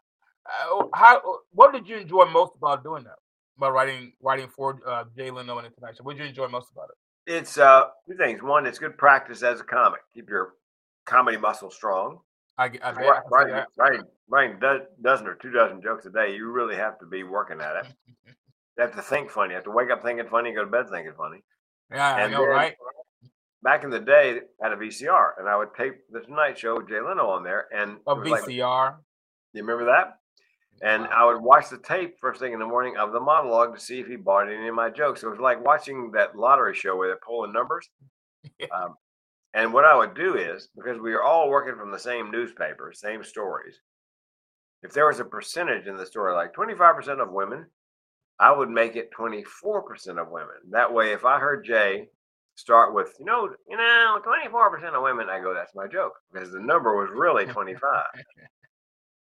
Uh, 0.46 0.85
how? 0.94 1.20
What 1.52 1.72
did 1.72 1.88
you 1.88 1.96
enjoy 1.98 2.24
most 2.26 2.52
about 2.56 2.82
doing 2.85 3.04
that? 3.04 3.16
About 3.56 3.72
writing 3.72 4.12
writing 4.20 4.48
for 4.48 4.78
uh, 4.87 5.04
Jay 5.16 5.30
Leno 5.30 5.59
and 5.59 5.66
International. 5.66 6.04
What 6.04 6.16
did 6.16 6.22
you 6.24 6.28
enjoy 6.28 6.48
most 6.48 6.70
about 6.72 6.88
it? 6.90 7.32
It's 7.32 7.59
uh, 7.59 7.85
two 8.09 8.16
things. 8.16 8.42
One, 8.42 8.66
it's 8.66 8.78
good 8.78 8.96
practice 8.98 9.42
as 9.42 9.61
a 9.61 9.64
comic. 9.64 10.00
Keep 10.14 10.28
your 10.28 10.52
comedy 11.06 11.37
muscle 11.38 11.70
strong. 11.70 12.20
I, 12.59 12.64
I, 12.64 12.68
I 12.68 12.92
Right, 12.92 12.94
can 12.94 12.94
see 12.94 13.28
writing, 13.30 13.64
writing, 13.76 14.02
writing 14.28 14.56
do- 14.61 14.87
dozen 15.02 15.26
or 15.26 15.35
two 15.35 15.50
dozen 15.50 15.82
jokes 15.82 16.06
a 16.06 16.11
day, 16.11 16.35
you 16.35 16.50
really 16.50 16.76
have 16.76 16.98
to 17.00 17.06
be 17.06 17.22
working 17.22 17.61
at 17.61 17.76
it. 17.85 17.87
You 18.78 18.82
have 18.82 18.94
to 18.94 19.02
think 19.02 19.30
funny. 19.30 19.50
You 19.50 19.56
have 19.56 19.64
to 19.64 19.70
wake 19.70 19.90
up 19.90 20.02
thinking 20.02 20.26
funny, 20.30 20.54
go 20.54 20.64
to 20.64 20.70
bed 20.70 20.87
thinking 20.90 21.12
funny. 21.16 21.42
Yeah, 21.90 22.14
I 22.14 22.28
know, 22.28 22.40
then- 22.42 22.48
right? 22.48 22.74
Back 23.62 23.82
in 23.85 23.90
the 23.90 23.98
day, 24.00 24.40
had 24.62 24.72
a 24.72 24.76
VCR, 24.76 25.32
and 25.38 25.48
I 25.48 25.56
would 25.56 25.74
tape 25.76 25.94
the 26.11 26.20
Tonight 26.20 26.59
Show 26.59 26.76
with 26.76 26.88
Jay 26.88 27.00
Leno 27.00 27.26
on 27.30 27.42
there, 27.42 27.66
and 27.74 27.96
A 28.06 28.14
was 28.14 28.28
like- 28.28 28.44
VCR. 28.44 28.96
you 29.52 29.62
remember 29.62 29.87
that? 29.87 30.18
And 30.82 31.06
I 31.06 31.24
would 31.24 31.40
watch 31.42 31.70
the 31.70 31.78
tape 31.78 32.16
first 32.20 32.40
thing 32.40 32.52
in 32.52 32.58
the 32.58 32.66
morning 32.66 32.96
of 32.98 33.12
the 33.12 33.20
monologue 33.20 33.74
to 33.74 33.80
see 33.80 34.00
if 34.00 34.06
he 34.06 34.16
bought 34.16 34.52
any 34.52 34.68
of 34.68 34.74
my 34.74 34.90
jokes. 34.90 35.22
It 35.22 35.28
was 35.28 35.38
like 35.38 35.64
watching 35.64 36.10
that 36.12 36.36
lottery 36.36 36.74
show 36.74 36.96
where 36.96 37.08
they're 37.08 37.20
pulling 37.26 37.52
numbers. 37.52 37.88
Yeah. 38.60 38.68
Um, 38.72 38.94
and 39.54 39.72
what 39.72 39.84
I 39.84 39.96
would 39.96 40.14
do 40.14 40.36
is 40.36 40.68
because 40.76 41.00
we 41.00 41.14
are 41.14 41.22
all 41.22 41.50
working 41.50 41.74
from 41.76 41.90
the 41.90 41.98
same 41.98 42.30
newspaper, 42.30 42.92
same 42.94 43.24
stories. 43.24 43.80
If 44.84 44.92
there 44.92 45.08
was 45.08 45.18
a 45.18 45.24
percentage 45.24 45.88
in 45.88 45.96
the 45.96 46.06
story, 46.06 46.32
like 46.34 46.54
25% 46.54 47.20
of 47.20 47.32
women, 47.32 47.66
I 48.38 48.52
would 48.52 48.68
make 48.68 48.94
it 48.94 49.10
24% 49.18 50.20
of 50.20 50.30
women. 50.30 50.56
That 50.70 50.92
way, 50.92 51.12
if 51.12 51.24
I 51.24 51.40
heard 51.40 51.64
Jay 51.64 52.08
start 52.54 52.94
with, 52.94 53.14
you 53.18 53.24
know, 53.24 53.48
you 53.68 53.76
know, 53.76 54.20
24% 54.24 54.94
of 54.94 55.02
women, 55.02 55.28
I 55.28 55.40
go, 55.40 55.54
that's 55.54 55.74
my 55.74 55.86
joke 55.86 56.12
because 56.32 56.52
the 56.52 56.60
number 56.60 56.94
was 56.96 57.10
really 57.12 57.46
25. 57.52 58.04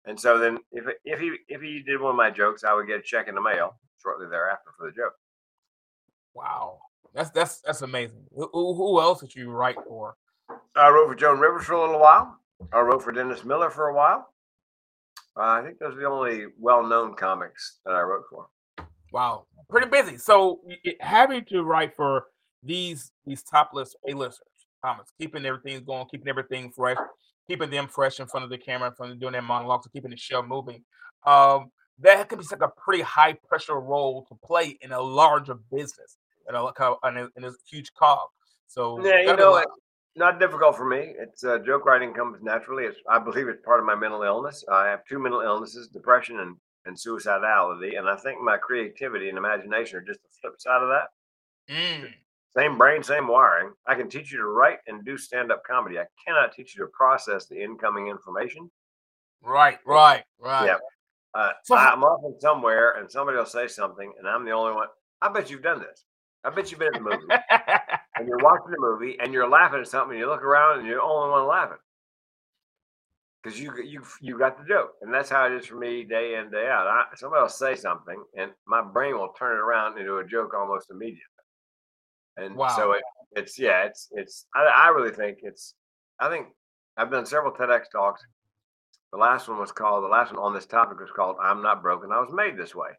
And 0.07 0.19
so 0.19 0.39
then, 0.39 0.59
if 0.73 0.85
if 1.05 1.21
he 1.21 1.37
if 1.49 1.61
he 1.61 1.83
did 1.83 2.01
one 2.01 2.11
of 2.11 2.17
my 2.17 2.31
jokes, 2.31 2.65
I 2.65 2.75
would 2.75 2.87
get 2.87 2.99
a 2.99 3.03
check 3.03 3.29
in 3.29 3.35
the 3.35 3.41
mail 3.41 3.77
shortly 4.03 4.27
thereafter 4.31 4.71
for 4.77 4.87
the 4.87 4.93
joke. 4.93 5.15
Wow, 6.35 6.79
that's 7.15 7.31
that's 7.31 7.61
that's 7.61 7.83
amazing. 7.83 8.25
Who, 8.35 8.49
who 8.53 9.01
else 9.01 9.21
did 9.21 9.35
you 9.35 9.51
write 9.51 9.77
for? 9.87 10.17
I 10.77 10.89
wrote 10.89 11.09
for 11.09 11.15
Joan 11.15 11.39
Rivers 11.39 11.67
for 11.67 11.75
a 11.75 11.81
little 11.81 12.01
while. 12.01 12.39
I 12.73 12.81
wrote 12.81 13.03
for 13.03 13.13
Dennis 13.13 13.45
Miller 13.45 13.71
for 13.71 13.89
a 13.89 13.95
while. 13.95 14.33
Uh, 15.37 15.43
I 15.43 15.63
think 15.63 15.79
those 15.79 15.95
are 15.95 16.01
the 16.01 16.07
only 16.07 16.47
well-known 16.59 17.15
comics 17.15 17.79
that 17.85 17.95
I 17.95 18.01
wrote 18.01 18.25
for. 18.29 18.49
Wow, 19.13 19.47
pretty 19.69 19.89
busy. 19.89 20.17
So 20.17 20.61
having 21.01 21.45
to 21.47 21.63
write 21.63 21.95
for 21.95 22.27
these 22.63 23.13
these 23.27 23.43
top 23.43 23.71
list 23.73 23.97
A-listers, 24.09 24.47
comics, 24.85 25.13
keeping 25.19 25.45
everything 25.47 25.83
going, 25.85 26.07
keeping 26.11 26.29
everything 26.29 26.71
fresh, 26.71 26.99
keeping 27.49 27.71
them 27.71 27.89
fresh 27.89 28.21
in 28.21 28.27
front 28.27 28.45
of 28.45 28.51
the 28.51 28.59
camera, 28.59 28.89
in 28.89 28.95
front 28.95 29.13
of 29.13 29.21
doing 29.21 29.33
their 29.33 29.43
monologues, 29.43 29.87
and 29.87 29.93
keeping 29.93 30.11
the 30.11 30.17
show 30.17 30.43
moving. 30.43 30.85
Um, 31.25 31.71
that 32.01 32.29
can 32.29 32.39
be 32.39 32.45
like 32.51 32.63
a 32.63 32.81
pretty 32.81 33.03
high 33.03 33.35
pressure 33.49 33.79
role 33.79 34.25
to 34.29 34.35
play 34.45 34.79
in 34.81 34.93
a 34.93 35.01
larger 35.01 35.55
business 35.71 36.17
and 36.47 36.57
a 36.57 36.95
and 37.03 37.19
a, 37.19 37.29
and 37.37 37.45
a 37.45 37.53
huge 37.69 37.93
cog. 37.95 38.29
So 38.67 39.05
Yeah, 39.05 39.21
you 39.21 39.37
know, 39.37 39.57
it's 39.57 39.71
not 40.17 40.41
difficult 40.41 40.77
for 40.77 40.87
me. 40.87 41.15
It's 41.19 41.45
uh, 41.45 41.59
joke 41.59 41.85
writing 41.85 42.15
comes 42.15 42.39
naturally. 42.43 42.85
It's 42.85 42.99
I 43.09 43.19
believe 43.19 43.49
it's 43.49 43.65
part 43.65 43.81
of 43.81 43.87
my 43.87 43.95
mental 43.95 44.23
illness. 44.23 44.65
I 44.71 44.87
have 44.87 45.05
two 45.07 45.19
mental 45.19 45.43
illnesses: 45.43 45.89
depression 45.89 46.41
and 46.41 46.57
and 46.87 46.97
suicidality. 46.97 47.99
And 47.99 48.09
I 48.09 48.17
think 48.17 48.41
my 48.41 48.57
creativity 48.57 49.29
and 49.29 49.39
imagination 49.39 49.99
are 49.99 50.03
just 50.03 50.23
the 50.23 50.29
flip 50.41 50.55
side 50.59 50.83
of 50.83 50.89
that. 50.89 51.09
Mm, 51.73 52.13
Same 52.57 52.77
brain, 52.77 53.03
same 53.03 53.29
wiring. 53.29 53.73
I 53.87 53.95
can 53.95 54.09
teach 54.09 54.33
you 54.33 54.39
to 54.39 54.47
write 54.47 54.79
and 54.89 55.05
do 55.05 55.17
stand-up 55.17 55.63
comedy. 55.65 55.99
I 55.99 56.07
cannot 56.27 56.53
teach 56.53 56.77
you 56.77 56.85
to 56.85 56.91
process 56.91 57.47
the 57.47 57.63
incoming 57.63 58.09
information. 58.09 58.71
right, 59.43 59.79
right, 59.87 60.25
right. 60.41 60.67
Yeah. 60.67 60.77
Uh, 61.33 61.53
So 61.63 61.77
I'm 61.77 62.03
often 62.03 62.41
somewhere 62.41 62.99
and 62.99 63.11
somebody 63.11 63.39
will 63.39 63.47
say 63.47 63.69
something, 63.69 64.13
and 64.19 64.27
I'm 64.27 64.45
the 64.45 64.51
only 64.51 64.75
one. 64.75 64.89
I 65.23 65.29
bet 65.29 65.49
you've 65.49 65.63
done 65.63 65.81
this. 65.81 66.05
I 66.43 66.51
bet 66.51 66.71
you've 66.71 66.81
been 66.81 66.95
in 66.97 67.05
the 67.05 67.11
movie 67.11 67.27
and 68.17 68.27
you're 68.27 68.39
watching 68.39 68.71
the 68.71 68.81
movie 68.81 69.19
and 69.21 69.33
you're 69.33 69.49
laughing 69.49 69.81
at 69.81 69.87
something. 69.87 70.13
And 70.13 70.21
you 70.21 70.27
look 70.27 70.43
around 70.43 70.79
and 70.79 70.89
you're 70.89 70.97
the 70.97 71.03
only 71.03 71.31
one 71.31 71.47
laughing 71.47 71.77
because 73.43 73.61
you 73.61 73.73
you 73.83 74.03
you 74.21 74.39
got 74.39 74.59
the 74.59 74.65
joke, 74.65 74.93
and 75.03 75.13
that's 75.13 75.31
how 75.31 75.47
it 75.47 75.53
is 75.53 75.67
for 75.67 75.77
me 75.77 76.05
day 76.05 76.37
in 76.37 76.51
day 76.51 76.67
out. 76.69 76.87
I, 76.87 77.05
somebody 77.15 77.43
will 77.43 77.49
say 77.49 77.75
something, 77.75 78.23
and 78.37 78.51
my 78.67 78.83
brain 78.83 79.17
will 79.17 79.33
turn 79.39 79.57
it 79.57 79.61
around 79.61 79.99
into 79.99 80.17
a 80.19 80.27
joke 80.27 80.53
almost 80.55 80.91
immediately. 80.91 81.40
And 82.41 82.57
Wow. 82.57 82.69
so 82.69 82.93
it, 82.93 83.03
it's 83.33 83.59
yeah, 83.59 83.85
it's 83.85 84.09
it's. 84.13 84.47
I, 84.55 84.65
I 84.65 84.89
really 84.89 85.13
think 85.13 85.39
it's. 85.43 85.75
I 86.19 86.29
think 86.29 86.49
I've 86.97 87.11
done 87.11 87.27
several 87.27 87.53
TEDx 87.53 87.85
talks. 87.93 88.23
The 89.13 89.19
last 89.19 89.49
one 89.49 89.59
was 89.59 89.73
called. 89.73 90.05
The 90.05 90.09
last 90.09 90.33
one 90.33 90.43
on 90.43 90.55
this 90.55 90.67
topic 90.67 91.01
was 91.01 91.11
called 91.15 91.37
"I'm 91.43 91.63
Not 91.63 91.83
Broken. 91.83 92.13
I 92.13 92.21
Was 92.21 92.33
Made 92.33 92.57
This 92.57 92.75
Way." 92.75 92.91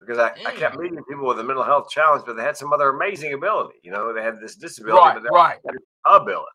Because 0.00 0.18
I, 0.18 0.32
I 0.46 0.52
kept 0.52 0.76
Mm. 0.76 0.82
meeting 0.82 1.04
people 1.08 1.26
with 1.26 1.38
a 1.40 1.44
mental 1.44 1.62
health 1.62 1.90
challenge, 1.90 2.24
but 2.26 2.34
they 2.34 2.42
had 2.42 2.56
some 2.56 2.72
other 2.72 2.88
amazing 2.88 3.34
ability. 3.34 3.74
You 3.82 3.90
know, 3.90 4.14
they 4.14 4.22
had 4.22 4.40
this 4.40 4.56
disability, 4.56 4.98
right, 4.98 5.14
but 5.14 5.22
they 5.22 5.28
right. 5.30 5.58
had 5.66 5.76
ability. 6.06 6.46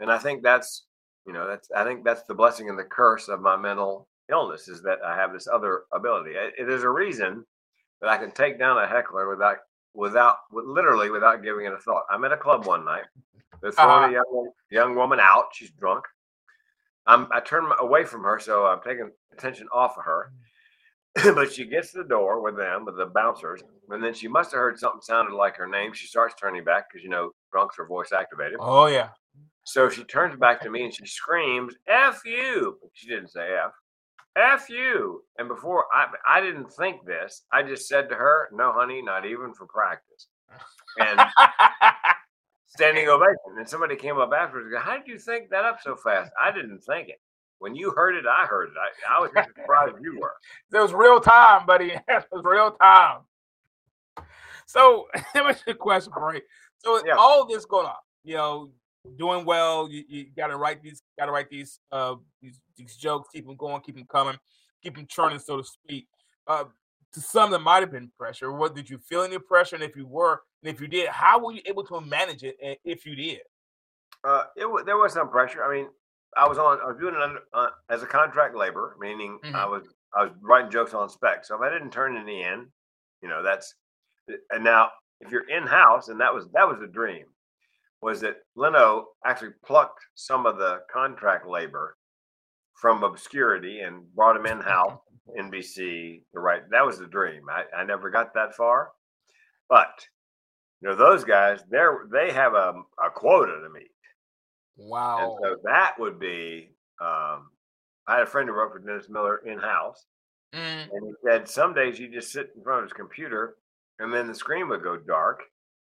And 0.00 0.10
I 0.10 0.18
think 0.18 0.42
that's, 0.42 0.86
you 1.26 1.32
know, 1.32 1.46
that's 1.46 1.68
I 1.76 1.84
think 1.84 2.04
that's 2.04 2.24
the 2.24 2.34
blessing 2.34 2.68
and 2.68 2.76
the 2.78 2.82
curse 2.84 3.28
of 3.28 3.40
my 3.40 3.56
mental 3.56 4.08
illness 4.30 4.66
is 4.66 4.82
that 4.82 4.98
I 5.04 5.14
have 5.14 5.32
this 5.32 5.46
other 5.46 5.82
ability. 5.92 6.32
It, 6.32 6.54
it 6.58 6.68
is 6.68 6.82
a 6.82 6.88
reason 6.88 7.44
that 8.00 8.10
I 8.10 8.16
can 8.16 8.32
take 8.32 8.58
down 8.58 8.78
a 8.78 8.86
heckler 8.86 9.28
without 9.28 9.58
without 9.94 10.36
literally 10.52 11.10
without 11.10 11.42
giving 11.42 11.66
it 11.66 11.72
a 11.72 11.78
thought. 11.78 12.04
I'm 12.10 12.24
at 12.24 12.32
a 12.32 12.36
club 12.36 12.66
one 12.66 12.84
night. 12.84 13.04
They're 13.60 13.72
throwing 13.72 14.10
a 14.10 14.12
young, 14.14 14.50
young 14.70 14.94
woman 14.94 15.20
out. 15.20 15.46
She's 15.52 15.70
drunk. 15.70 16.04
I'm, 17.06 17.28
I 17.32 17.40
turn 17.40 17.70
away 17.78 18.04
from 18.04 18.22
her, 18.24 18.38
so 18.38 18.66
I'm 18.66 18.80
taking 18.82 19.10
attention 19.32 19.68
off 19.72 19.98
of 19.98 20.04
her. 20.04 20.32
but 21.34 21.52
she 21.52 21.66
gets 21.66 21.92
to 21.92 21.98
the 21.98 22.08
door 22.08 22.40
with 22.40 22.56
them, 22.56 22.84
with 22.84 22.96
the 22.96 23.06
bouncers, 23.06 23.62
and 23.88 24.02
then 24.02 24.14
she 24.14 24.28
must 24.28 24.52
have 24.52 24.60
heard 24.60 24.78
something 24.78 25.00
sounded 25.02 25.34
like 25.34 25.56
her 25.56 25.66
name. 25.66 25.92
She 25.92 26.06
starts 26.06 26.34
turning 26.40 26.62
back 26.62 26.84
because 26.88 27.02
you 27.02 27.10
know 27.10 27.32
drunks 27.50 27.78
are 27.78 27.86
voice 27.86 28.12
activated. 28.12 28.58
Oh 28.60 28.86
yeah. 28.86 29.08
So 29.64 29.88
she 29.88 30.04
turns 30.04 30.38
back 30.38 30.60
to 30.62 30.70
me 30.70 30.84
and 30.84 30.94
she 30.94 31.06
screams, 31.06 31.74
F 31.86 32.22
you. 32.24 32.78
She 32.92 33.08
didn't 33.08 33.28
say 33.28 33.56
F. 33.56 33.72
F 34.36 34.68
you. 34.70 35.22
And 35.38 35.48
before 35.48 35.84
I 35.92 36.06
I 36.26 36.40
didn't 36.40 36.72
think 36.72 37.04
this, 37.04 37.42
I 37.52 37.62
just 37.62 37.88
said 37.88 38.08
to 38.08 38.14
her, 38.14 38.48
No, 38.52 38.72
honey, 38.72 39.02
not 39.02 39.26
even 39.26 39.52
for 39.54 39.66
practice. 39.66 40.26
And 40.98 41.20
standing 42.66 43.08
ovation. 43.08 43.58
And 43.58 43.68
somebody 43.68 43.96
came 43.96 44.18
up 44.18 44.32
afterwards 44.32 44.66
and 44.66 44.72
go, 44.74 44.80
How 44.80 44.96
did 44.98 45.08
you 45.08 45.18
think 45.18 45.50
that 45.50 45.64
up 45.64 45.80
so 45.82 45.96
fast? 45.96 46.32
I 46.40 46.52
didn't 46.52 46.80
think 46.80 47.08
it. 47.08 47.20
When 47.58 47.74
you 47.74 47.90
heard 47.90 48.14
it, 48.14 48.24
I 48.26 48.46
heard 48.46 48.68
it. 48.68 48.74
I, 48.78 49.16
I 49.18 49.20
was 49.20 49.30
surprised 49.32 49.96
you 50.00 50.18
were. 50.20 50.34
It 50.72 50.80
was 50.80 50.92
real 50.94 51.20
time, 51.20 51.66
buddy. 51.66 51.90
It 52.08 52.24
was 52.32 52.42
real 52.44 52.70
time. 52.72 53.20
So 54.66 55.08
let 55.34 55.44
was 55.44 55.56
ask 55.56 55.66
you 55.66 55.72
a 55.72 55.76
question, 55.76 56.12
Ray. 56.16 56.42
So 56.78 57.04
Yeah. 57.04 57.16
all 57.18 57.46
this 57.46 57.64
going 57.66 57.86
on, 57.86 57.94
you 58.24 58.36
know, 58.36 58.70
doing 59.18 59.44
well. 59.44 59.88
You, 59.90 60.04
you 60.08 60.26
got 60.36 60.46
to 60.48 60.56
write 60.56 60.82
these, 60.82 61.02
got 61.18 61.26
to 61.26 61.32
write 61.32 61.50
these, 61.50 61.80
uh, 61.90 62.14
these 62.40 62.60
these 62.80 62.96
jokes. 62.96 63.28
Keep 63.32 63.46
them 63.46 63.56
going, 63.56 63.80
keep 63.82 63.96
them 63.96 64.06
coming, 64.10 64.38
keep 64.82 64.96
them 64.96 65.06
churning, 65.06 65.38
so 65.38 65.58
to 65.58 65.64
speak. 65.64 66.08
Uh, 66.46 66.64
to 67.12 67.20
some, 67.20 67.50
there 67.50 67.60
might 67.60 67.80
have 67.80 67.90
been 67.90 68.10
pressure. 68.16 68.52
What 68.52 68.74
did 68.74 68.88
you 68.88 68.98
feel 68.98 69.22
any 69.22 69.38
pressure? 69.38 69.74
And 69.76 69.84
if 69.84 69.96
you 69.96 70.06
were, 70.06 70.42
and 70.62 70.72
if 70.72 70.80
you 70.80 70.86
did, 70.86 71.08
how 71.08 71.44
were 71.44 71.52
you 71.52 71.60
able 71.66 71.84
to 71.84 72.00
manage 72.00 72.44
it? 72.44 72.56
And 72.62 72.76
if 72.84 73.04
you 73.04 73.16
did, 73.16 73.40
Uh, 74.22 74.44
it 74.56 74.86
there 74.86 74.98
was 74.98 75.12
some 75.14 75.30
pressure. 75.30 75.64
I 75.64 75.74
mean, 75.74 75.88
I 76.36 76.46
was 76.46 76.58
on. 76.58 76.80
I 76.80 76.86
was 76.86 76.98
doing 76.98 77.14
it 77.14 77.22
under, 77.22 77.40
uh, 77.52 77.70
as 77.88 78.02
a 78.02 78.06
contract 78.06 78.54
labor, 78.54 78.94
meaning 78.98 79.40
I 79.42 79.64
Mhm. 79.64 79.70
was 79.70 79.94
I 80.14 80.24
was 80.24 80.32
writing 80.40 80.70
jokes 80.70 80.94
on 80.94 81.08
spec. 81.08 81.44
So 81.44 81.54
if 81.56 81.62
I 81.62 81.70
didn't 81.70 81.92
turn 81.92 82.16
any 82.16 82.42
in, 82.42 82.72
you 83.22 83.28
know, 83.28 83.42
that's. 83.42 83.74
And 84.50 84.62
now, 84.62 84.92
if 85.20 85.30
you're 85.30 85.48
in 85.48 85.66
house, 85.66 86.08
and 86.08 86.20
that 86.20 86.32
was 86.32 86.48
that 86.50 86.68
was 86.68 86.80
a 86.80 86.86
dream, 86.86 87.26
was 88.02 88.20
that 88.20 88.44
Leno 88.54 89.16
actually 89.24 89.52
plucked 89.64 90.04
some 90.14 90.46
of 90.46 90.58
the 90.58 90.84
contract 90.92 91.46
labor 91.46 91.96
from 92.80 93.02
obscurity 93.04 93.80
and 93.80 94.02
brought 94.14 94.36
him 94.36 94.46
in 94.46 94.60
house. 94.60 94.98
NBC 95.38 96.22
the 96.34 96.40
right. 96.40 96.62
That 96.70 96.84
was 96.84 96.98
the 96.98 97.06
dream. 97.06 97.42
I, 97.48 97.62
I 97.76 97.84
never 97.84 98.10
got 98.10 98.34
that 98.34 98.56
far, 98.56 98.90
but 99.68 100.04
you 100.80 100.88
know 100.88 100.96
those 100.96 101.22
guys. 101.22 101.60
They're 101.70 102.06
they 102.10 102.32
have 102.32 102.54
a, 102.54 102.74
a 103.04 103.10
quota 103.14 103.60
to 103.62 103.70
meet. 103.70 103.92
Wow. 104.76 105.18
And 105.18 105.38
so 105.40 105.56
that 105.64 105.92
would 106.00 106.18
be. 106.18 106.70
Um, 107.00 107.50
I 108.08 108.14
had 108.14 108.22
a 108.24 108.26
friend 108.26 108.48
who 108.48 108.56
wrote 108.56 108.72
for 108.72 108.80
Dennis 108.80 109.08
Miller 109.08 109.36
in 109.46 109.60
house, 109.60 110.04
Mm, 110.54 110.88
and 110.92 111.06
he 111.06 111.12
said 111.24 111.48
some 111.48 111.74
days 111.74 111.98
you 111.98 112.08
just 112.08 112.32
sit 112.32 112.50
in 112.56 112.62
front 112.62 112.80
of 112.80 112.84
his 112.84 112.92
computer, 112.92 113.56
and 113.98 114.12
then 114.12 114.26
the 114.26 114.34
screen 114.34 114.68
would 114.68 114.82
go 114.82 114.96
dark, 114.96 115.42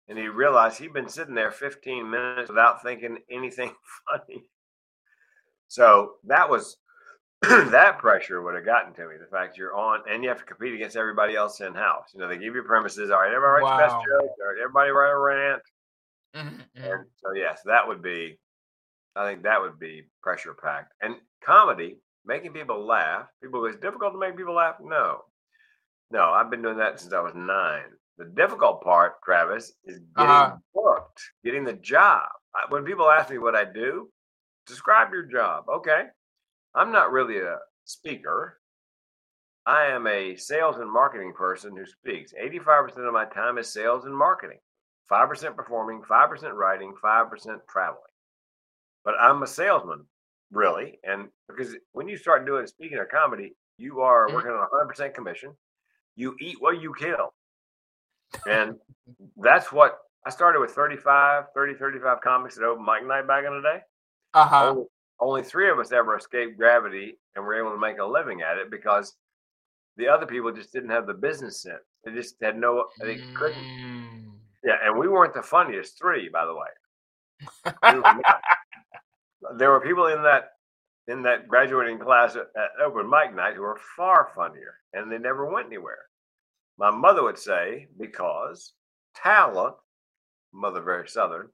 and 0.08 0.18
he 0.18 0.28
realized 0.28 0.78
he'd 0.78 0.92
been 0.92 1.08
sitting 1.08 1.34
there 1.34 1.50
15 1.50 2.10
minutes 2.10 2.48
without 2.48 2.82
thinking 2.82 3.18
anything 3.30 3.74
funny. 4.10 4.44
So 5.68 6.14
that 6.24 6.50
was 6.50 6.76
that 7.70 7.98
pressure 7.98 8.42
would 8.42 8.54
have 8.54 8.64
gotten 8.66 8.92
to 8.94 9.08
me. 9.08 9.14
The 9.18 9.26
fact 9.26 9.56
you're 9.56 9.74
on 9.74 10.00
and 10.10 10.22
you 10.22 10.28
have 10.28 10.38
to 10.38 10.44
compete 10.44 10.74
against 10.74 10.96
everybody 10.96 11.34
else 11.36 11.60
in 11.60 11.74
house. 11.74 12.10
You 12.14 12.20
know, 12.20 12.28
they 12.28 12.36
give 12.36 12.54
you 12.54 12.62
premises. 12.62 13.10
All 13.10 13.20
right, 13.20 13.32
everybody 13.32 13.64
writes 13.64 13.70
Wow. 13.70 13.78
best 13.78 13.94
jokes. 13.96 14.34
All 14.40 14.48
right, 14.48 14.60
everybody 14.62 14.90
write 14.90 15.10
a 15.10 15.18
rant. 15.18 15.62
And 16.34 17.06
so 17.16 17.32
yes, 17.34 17.60
that 17.64 17.86
would 17.88 18.02
be. 18.02 18.38
I 19.16 19.26
think 19.28 19.42
that 19.42 19.60
would 19.60 19.78
be 19.78 20.04
pressure 20.22 20.54
packed. 20.54 20.92
And 21.02 21.16
comedy, 21.44 21.96
making 22.24 22.52
people 22.52 22.84
laugh. 22.86 23.26
People, 23.42 23.64
it's 23.66 23.76
difficult 23.80 24.12
to 24.12 24.18
make 24.18 24.36
people 24.36 24.54
laugh. 24.54 24.76
No, 24.80 25.22
no, 26.10 26.30
I've 26.30 26.50
been 26.50 26.62
doing 26.62 26.78
that 26.78 27.00
since 27.00 27.12
I 27.12 27.20
was 27.20 27.34
nine. 27.34 27.84
The 28.18 28.26
difficult 28.26 28.82
part, 28.82 29.14
Travis, 29.24 29.72
is 29.84 29.98
getting 30.16 30.30
Uh-huh. 30.30 30.56
booked, 30.74 31.22
getting 31.44 31.64
the 31.64 31.72
job. 31.72 32.28
When 32.68 32.84
people 32.84 33.10
ask 33.10 33.30
me 33.30 33.38
what 33.38 33.56
I 33.56 33.64
do, 33.64 34.10
describe 34.66 35.12
your 35.12 35.22
job. 35.24 35.64
Okay, 35.68 36.04
I'm 36.74 36.92
not 36.92 37.12
really 37.12 37.38
a 37.38 37.58
speaker. 37.84 38.60
I 39.66 39.86
am 39.86 40.06
a 40.06 40.36
sales 40.36 40.78
and 40.78 40.90
marketing 40.90 41.32
person 41.32 41.76
who 41.76 41.84
speaks. 41.84 42.32
85% 42.32 43.06
of 43.06 43.12
my 43.12 43.26
time 43.26 43.58
is 43.58 43.72
sales 43.72 44.04
and 44.04 44.16
marketing. 44.16 44.58
5% 45.10 45.56
performing, 45.56 46.02
5% 46.02 46.52
writing, 46.54 46.94
5% 47.02 47.60
traveling. 47.68 48.02
But 49.04 49.14
I'm 49.20 49.42
a 49.42 49.46
salesman, 49.46 50.06
really. 50.52 51.00
And 51.04 51.28
because 51.48 51.76
when 51.92 52.08
you 52.08 52.16
start 52.16 52.46
doing 52.46 52.66
speaking 52.66 52.98
or 52.98 53.06
comedy, 53.06 53.56
you 53.76 54.00
are 54.00 54.28
Mhm. 54.28 54.34
working 54.34 54.52
on 54.52 54.60
100% 54.60 55.14
commission. 55.14 55.56
You 56.14 56.36
eat 56.40 56.60
what 56.60 56.80
you 56.80 56.94
kill. 56.94 57.34
And 58.46 58.80
that's 59.36 59.72
what 59.72 59.98
I 60.24 60.30
started 60.30 60.60
with 60.60 60.72
35, 60.72 61.52
30, 61.54 61.74
35 61.74 62.20
comics 62.20 62.56
at 62.58 62.62
open 62.64 62.84
mic 62.84 63.04
night 63.04 63.26
back 63.26 63.44
in 63.44 63.54
the 63.54 63.62
day. 63.62 63.84
Uh-huh. 64.34 64.68
Only, 64.70 64.86
only 65.20 65.42
three 65.42 65.70
of 65.70 65.78
us 65.78 65.92
ever 65.92 66.16
escaped 66.16 66.56
gravity 66.56 67.18
and 67.36 67.44
were 67.44 67.58
able 67.58 67.70
to 67.70 67.80
make 67.80 67.98
a 67.98 68.04
living 68.04 68.42
at 68.42 68.56
it 68.56 68.70
because 68.70 69.14
the 69.96 70.08
other 70.08 70.26
people 70.26 70.52
just 70.52 70.72
didn't 70.72 70.90
have 70.90 71.06
the 71.06 71.14
business 71.14 71.62
sense. 71.62 71.82
They 72.04 72.12
just 72.12 72.36
had 72.42 72.56
no, 72.56 72.86
they 73.00 73.20
couldn't. 73.34 73.62
Mm. 73.62 74.30
Yeah, 74.64 74.76
and 74.84 74.98
we 74.98 75.08
weren't 75.08 75.34
the 75.34 75.42
funniest 75.42 75.98
three, 75.98 76.28
by 76.28 76.46
the 76.46 76.54
way. 76.54 77.72
We 77.94 78.00
were 78.00 78.20
there 79.56 79.70
were 79.70 79.80
people 79.80 80.06
in 80.06 80.22
that 80.22 80.52
in 81.08 81.22
that 81.22 81.48
graduating 81.48 81.98
class 81.98 82.36
at, 82.36 82.48
at 82.56 82.84
open 82.84 83.08
mic 83.08 83.34
night 83.34 83.54
who 83.54 83.62
were 83.62 83.80
far 83.96 84.30
funnier, 84.34 84.74
and 84.92 85.10
they 85.10 85.18
never 85.18 85.50
went 85.50 85.66
anywhere. 85.66 85.98
My 86.78 86.90
mother 86.90 87.22
would 87.22 87.38
say 87.38 87.88
because 87.98 88.74
talent, 89.14 89.74
mother 90.52 90.80
very 90.80 91.08
southern, 91.08 91.48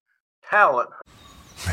talent 0.49 0.91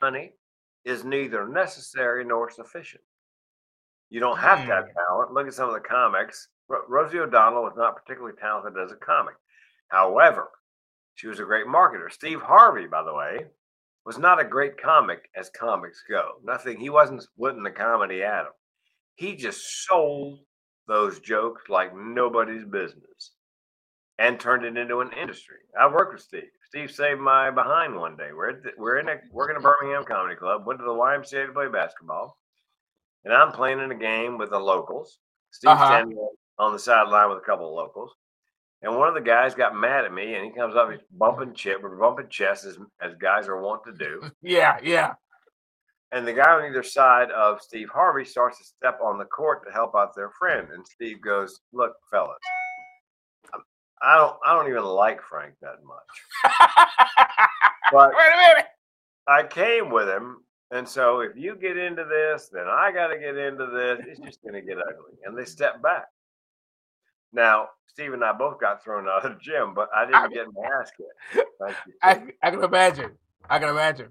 Money 0.00 0.32
is 0.84 1.04
neither 1.04 1.48
necessary 1.48 2.24
nor 2.24 2.50
sufficient. 2.50 3.02
You 4.08 4.20
don't 4.20 4.38
have 4.38 4.66
to 4.66 4.72
have 4.72 4.84
hmm. 4.84 4.98
talent. 5.08 5.32
Look 5.32 5.46
at 5.46 5.54
some 5.54 5.68
of 5.68 5.74
the 5.74 5.80
comics. 5.80 6.48
Ro- 6.68 6.84
Rosie 6.88 7.18
O'Donnell 7.18 7.62
was 7.62 7.74
not 7.76 7.96
particularly 7.96 8.36
talented 8.40 8.82
as 8.82 8.92
a 8.92 8.96
comic. 8.96 9.34
However, 9.88 10.50
she 11.14 11.26
was 11.26 11.40
a 11.40 11.44
great 11.44 11.66
marketer. 11.66 12.10
Steve 12.10 12.40
Harvey, 12.40 12.86
by 12.86 13.02
the 13.02 13.14
way, 13.14 13.44
was 14.06 14.18
not 14.18 14.40
a 14.40 14.44
great 14.44 14.80
comic 14.80 15.28
as 15.36 15.50
comics 15.50 16.02
go. 16.08 16.40
Nothing, 16.42 16.80
he 16.80 16.90
wasn't 16.90 17.22
splitting 17.22 17.62
the 17.62 17.70
comedy 17.70 18.22
at 18.22 18.46
him. 18.46 18.52
He 19.16 19.36
just 19.36 19.84
sold 19.86 20.40
those 20.88 21.20
jokes 21.20 21.62
like 21.68 21.94
nobody's 21.94 22.64
business 22.64 23.32
and 24.18 24.40
turned 24.40 24.64
it 24.64 24.76
into 24.76 25.00
an 25.00 25.10
industry. 25.12 25.58
I 25.78 25.86
worked 25.86 26.14
with 26.14 26.22
Steve. 26.22 26.42
Steve 26.70 26.90
saved 26.92 27.20
my 27.20 27.50
behind 27.50 27.96
one 27.96 28.16
day. 28.16 28.30
We're 28.32 28.50
at 28.50 28.62
the, 28.62 28.70
we're 28.78 28.98
in 28.98 29.08
a 29.08 29.16
working 29.32 29.56
at 29.56 29.62
Birmingham 29.62 30.04
Comedy 30.04 30.36
Club. 30.36 30.66
Went 30.66 30.78
to 30.78 30.84
the 30.84 30.92
YMCA 30.92 31.46
to 31.46 31.52
play 31.52 31.66
basketball, 31.68 32.38
and 33.24 33.34
I'm 33.34 33.50
playing 33.52 33.80
in 33.80 33.90
a 33.90 33.94
game 33.96 34.38
with 34.38 34.50
the 34.50 34.58
locals. 34.58 35.18
Steve 35.50 35.70
Uh-huh. 35.70 35.86
standing 35.88 36.16
on 36.58 36.72
the 36.72 36.78
sideline 36.78 37.28
with 37.28 37.38
a 37.38 37.42
couple 37.44 37.66
of 37.68 37.74
locals, 37.74 38.12
and 38.82 38.96
one 38.96 39.08
of 39.08 39.14
the 39.14 39.20
guys 39.20 39.52
got 39.52 39.74
mad 39.74 40.04
at 40.04 40.12
me, 40.12 40.34
and 40.36 40.44
he 40.44 40.52
comes 40.52 40.76
up, 40.76 40.90
he's 40.92 41.00
bumping 41.10 41.54
chest, 41.54 41.82
we're 41.82 41.96
bumping 41.96 42.28
chests 42.28 42.64
as, 42.64 42.78
as 43.02 43.14
guys 43.16 43.48
are 43.48 43.60
wont 43.60 43.82
to 43.84 43.92
do. 43.92 44.22
Yeah, 44.42 44.78
yeah. 44.82 45.14
And 46.12 46.26
the 46.26 46.32
guy 46.32 46.50
on 46.52 46.64
either 46.64 46.82
side 46.84 47.30
of 47.32 47.60
Steve 47.62 47.88
Harvey 47.88 48.24
starts 48.24 48.58
to 48.58 48.64
step 48.64 48.98
on 49.02 49.18
the 49.18 49.24
court 49.26 49.64
to 49.66 49.72
help 49.72 49.94
out 49.96 50.14
their 50.16 50.30
friend. 50.38 50.68
And 50.72 50.84
Steve 50.86 51.20
goes, 51.20 51.60
"Look, 51.72 51.92
fellas, 52.10 52.38
I 54.02 54.16
don't, 54.16 54.36
I 54.44 54.54
don't 54.54 54.68
even 54.70 54.84
like 54.84 55.20
Frank 55.22 55.54
that 55.60 55.76
much, 55.84 56.44
but 57.92 58.10
Wait 58.10 58.32
a 58.34 58.36
minute. 58.36 58.66
I 59.28 59.42
came 59.42 59.90
with 59.90 60.08
him, 60.08 60.38
and 60.70 60.88
so 60.88 61.20
if 61.20 61.36
you 61.36 61.54
get 61.56 61.76
into 61.76 62.04
this, 62.04 62.48
then 62.52 62.66
I 62.66 62.92
got 62.92 63.08
to 63.08 63.18
get 63.18 63.36
into 63.36 63.66
this. 63.66 64.00
It's 64.08 64.20
just 64.20 64.42
going 64.42 64.54
to 64.54 64.62
get 64.62 64.78
ugly." 64.78 65.18
And 65.24 65.36
they 65.36 65.44
step 65.44 65.82
back. 65.82 66.06
Now, 67.32 67.68
Steve 67.86 68.12
and 68.12 68.24
I 68.24 68.32
both 68.32 68.60
got 68.60 68.82
thrown 68.82 69.08
out 69.08 69.24
of 69.24 69.32
the 69.32 69.38
gym, 69.40 69.74
but 69.74 69.88
I 69.94 70.06
didn't 70.06 70.32
get 70.32 70.46
my 70.52 70.62
ass 70.80 70.90
kicked. 70.96 71.46
I, 72.02 72.24
I 72.42 72.50
can 72.50 72.64
imagine. 72.64 73.12
I 73.48 73.58
can 73.58 73.68
imagine. 73.68 74.08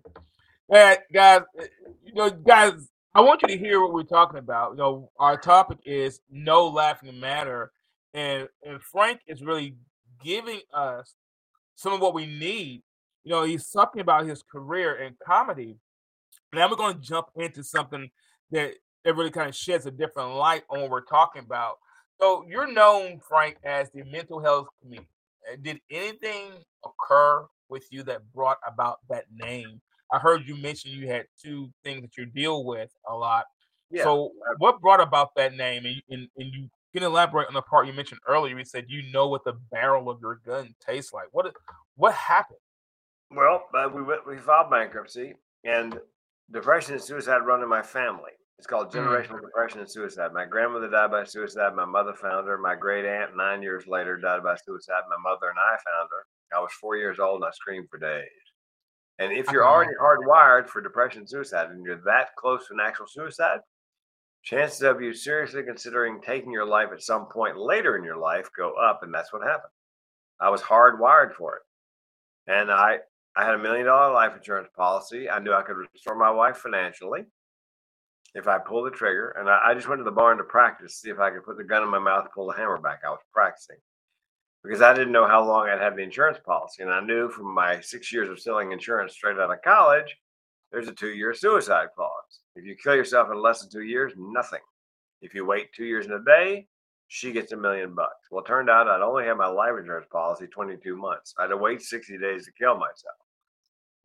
And 0.70 1.00
guys, 1.14 1.42
uh, 1.60 1.64
you 2.04 2.14
know, 2.14 2.30
guys, 2.30 2.74
I 3.16 3.22
want 3.22 3.42
you 3.42 3.48
to 3.48 3.58
hear 3.58 3.82
what 3.82 3.94
we're 3.94 4.04
talking 4.04 4.38
about. 4.38 4.72
You 4.72 4.78
know, 4.78 5.12
our 5.20 5.38
topic 5.38 5.80
is 5.86 6.22
no 6.30 6.68
laughing 6.68 7.20
matter, 7.20 7.72
and 8.14 8.48
and 8.64 8.82
Frank 8.82 9.22
is 9.28 9.42
really 9.42 9.76
giving 10.24 10.62
us 10.74 11.14
some 11.76 11.94
of 11.94 12.02
what 12.02 12.14
we 12.14 12.26
need. 12.26 12.84
You 13.24 13.32
know, 13.32 13.44
he's 13.44 13.70
talking 13.70 14.02
about 14.02 14.26
his 14.26 14.44
career 14.44 14.96
in 14.96 15.16
comedy. 15.26 15.78
Now 16.54 16.70
we're 16.70 16.76
going 16.76 16.96
to 16.96 17.02
jump 17.02 17.28
into 17.36 17.64
something 17.64 18.10
that 18.52 18.74
that 19.06 19.16
really 19.16 19.32
kind 19.32 19.48
of 19.48 19.56
sheds 19.56 19.86
a 19.86 19.92
different 19.92 20.32
light 20.36 20.64
on 20.70 20.82
what 20.82 20.90
we're 20.90 21.02
talking 21.02 21.44
about. 21.44 21.78
So 22.20 22.44
you're 22.48 22.72
known, 22.72 23.20
Frank, 23.28 23.58
as 23.64 23.90
the 23.92 24.04
mental 24.04 24.42
health 24.42 24.68
comedian. 24.82 25.08
Uh, 25.50 25.56
Did 25.62 25.80
anything 25.90 26.52
occur 26.86 27.46
with 27.70 27.86
you 27.92 28.04
that 28.04 28.30
brought 28.34 28.58
about 28.68 29.00
that 29.10 29.26
name? 29.34 29.82
I 30.12 30.20
heard 30.20 30.48
you 30.48 30.58
mention 30.58 30.92
you 30.92 31.08
had 31.08 31.28
two 31.42 31.70
things 31.84 32.02
that 32.02 32.18
you 32.18 32.26
deal 32.26 32.66
with 32.66 32.90
a 33.08 33.16
lot. 33.16 33.46
Yeah. 33.90 34.04
So 34.04 34.32
what 34.58 34.82
brought 34.82 35.02
about 35.02 35.34
that 35.36 35.54
name? 35.54 35.86
And, 35.86 36.02
and, 36.10 36.28
and 36.38 36.54
you 36.54 36.70
can 36.94 37.04
elaborate 37.04 37.48
on 37.48 37.54
the 37.54 37.62
part 37.62 37.88
you 37.88 37.94
mentioned 37.94 38.22
earlier. 38.28 38.58
You 38.58 38.66
said 38.66 38.86
you 38.88 39.12
know 39.12 39.28
what 39.28 39.44
the 39.44 39.54
barrel 39.72 40.10
of 40.10 40.20
your 40.22 40.42
gun 40.46 40.74
tastes 40.86 41.14
like. 41.14 41.28
What 41.32 41.54
what 41.96 42.14
happened? 42.14 42.60
Well, 43.32 43.66
uh, 43.78 43.90
we 43.94 44.02
went, 44.02 44.26
we 44.26 44.38
filed 44.38 44.72
bankruptcy, 44.72 45.36
and 45.64 46.00
depression 46.52 46.94
and 46.96 47.04
suicide 47.04 47.46
run 47.46 47.62
in 47.62 47.70
my 47.70 47.82
family. 47.84 48.32
It's 48.58 48.68
called 48.68 48.92
Mm. 48.92 49.00
generational 49.00 49.42
depression 49.42 49.80
and 49.80 49.90
suicide. 49.90 50.34
My 50.34 50.46
grandmother 50.46 50.90
died 50.90 51.12
by 51.12 51.24
suicide. 51.24 51.76
My 51.76 51.86
mother 51.86 52.14
found 52.14 52.48
her. 52.48 52.58
My 52.58 52.76
great 52.76 53.06
aunt, 53.06 53.38
nine 53.38 53.62
years 53.62 53.88
later, 53.88 54.18
died 54.18 54.44
by 54.44 54.56
suicide. 54.56 55.04
My 55.10 55.18
mother 55.18 55.50
and 55.50 55.60
I 55.60 55.78
found 55.78 56.10
her. 56.12 56.58
I 56.58 56.60
was 56.60 56.72
four 56.74 56.98
years 56.98 57.20
old 57.20 57.36
and 57.42 57.46
I 57.46 57.52
screamed 57.52 57.88
for 57.90 58.00
days. 58.00 58.26
And 59.20 59.32
if 59.32 59.52
you're 59.52 59.68
already 59.68 59.94
hardwired 60.02 60.68
for 60.68 60.82
depression 60.82 61.20
and 61.20 61.30
suicide 61.30 61.70
and 61.70 61.86
you're 61.86 62.02
that 62.06 62.36
close 62.38 62.68
to 62.68 62.74
an 62.74 62.80
actual 62.82 63.06
suicide, 63.08 63.60
chances 64.44 64.82
of 64.82 65.02
you 65.02 65.14
seriously 65.14 65.64
considering 65.64 66.22
taking 66.22 66.52
your 66.52 66.66
life 66.66 66.90
at 66.94 67.02
some 67.02 67.26
point 67.28 67.58
later 67.58 67.98
in 67.98 68.04
your 68.04 68.18
life 68.18 68.50
go 68.56 68.74
up. 68.74 69.04
And 69.04 69.14
that's 69.14 69.34
what 69.34 69.44
happened. 69.44 69.72
I 70.40 70.50
was 70.50 70.62
hardwired 70.62 71.34
for 71.34 71.58
it. 71.58 71.62
And 72.52 72.72
I, 72.72 73.00
I 73.36 73.46
had 73.46 73.56
a 73.56 73.60
million 73.60 73.86
dollar 73.86 74.14
life 74.14 74.36
insurance 74.36 74.70
policy. 74.76 75.30
I 75.30 75.40
knew 75.40 75.54
I 75.54 75.62
could 75.62 75.78
restore 75.78 76.16
my 76.16 76.32
wife 76.32 76.58
financially 76.58 77.26
if 78.36 78.48
I 78.48 78.58
pulled 78.58 78.88
the 78.88 78.96
trigger. 78.96 79.36
And 79.38 79.50
I, 79.50 79.60
I 79.68 79.74
just 79.74 79.88
went 79.88 80.00
to 80.00 80.04
the 80.04 80.12
barn 80.12 80.38
to 80.38 80.44
practice, 80.44 80.96
see 80.96 81.10
if 81.10 81.20
I 81.20 81.30
could 81.30 81.44
put 81.44 81.58
the 81.58 81.64
gun 81.64 81.84
in 81.84 81.90
my 81.90 82.00
mouth, 82.00 82.30
pull 82.34 82.48
the 82.48 82.58
hammer 82.58 82.78
back. 82.78 83.02
I 83.06 83.10
was 83.10 83.20
practicing 83.34 83.78
because 84.64 84.82
I 84.82 84.94
didn't 84.94 85.14
know 85.14 85.28
how 85.28 85.46
long 85.46 85.68
I'd 85.68 85.82
have 85.82 85.96
the 85.96 86.04
insurance 86.04 86.40
policy. 86.44 86.84
And 86.84 86.92
I 86.92 87.02
knew 87.02 87.30
from 87.30 87.54
my 87.54 87.80
six 87.82 88.12
years 88.12 88.30
of 88.30 88.40
selling 88.40 88.72
insurance 88.72 89.14
straight 89.14 89.38
out 89.38 89.52
of 89.52 89.62
college, 89.62 90.18
there's 90.72 90.88
a 90.88 90.94
two 90.94 91.10
year 91.10 91.34
suicide 91.34 91.90
clause. 91.96 92.42
If 92.56 92.66
you 92.66 92.76
kill 92.76 92.96
yourself 92.96 93.30
in 93.32 93.42
less 93.42 93.62
than 93.62 93.70
two 93.70 93.84
years, 93.84 94.14
nothing. 94.18 94.60
If 95.22 95.34
you 95.34 95.46
wait 95.46 95.74
two 95.74 95.86
years 95.86 96.06
and 96.06 96.16
a 96.16 96.24
day, 96.24 96.68
she 97.08 97.32
gets 97.32 97.52
a 97.52 97.58
million 97.58 97.96
bucks. 97.96 98.28
Well, 98.30 98.44
it 98.44 98.48
turned 98.48 98.70
out 98.70 98.88
I'd 98.88 99.02
only 99.02 99.26
had 99.26 99.38
my 99.38 99.48
life 99.48 99.74
insurance 99.78 100.08
policy 100.12 100.48
22 100.48 100.96
months. 100.96 101.34
I 101.38 101.44
had 101.44 101.48
to 101.48 101.58
wait 101.58 101.82
60 101.82 102.18
days 102.20 102.46
to 102.46 102.52
kill 102.52 102.76
myself. 102.76 103.16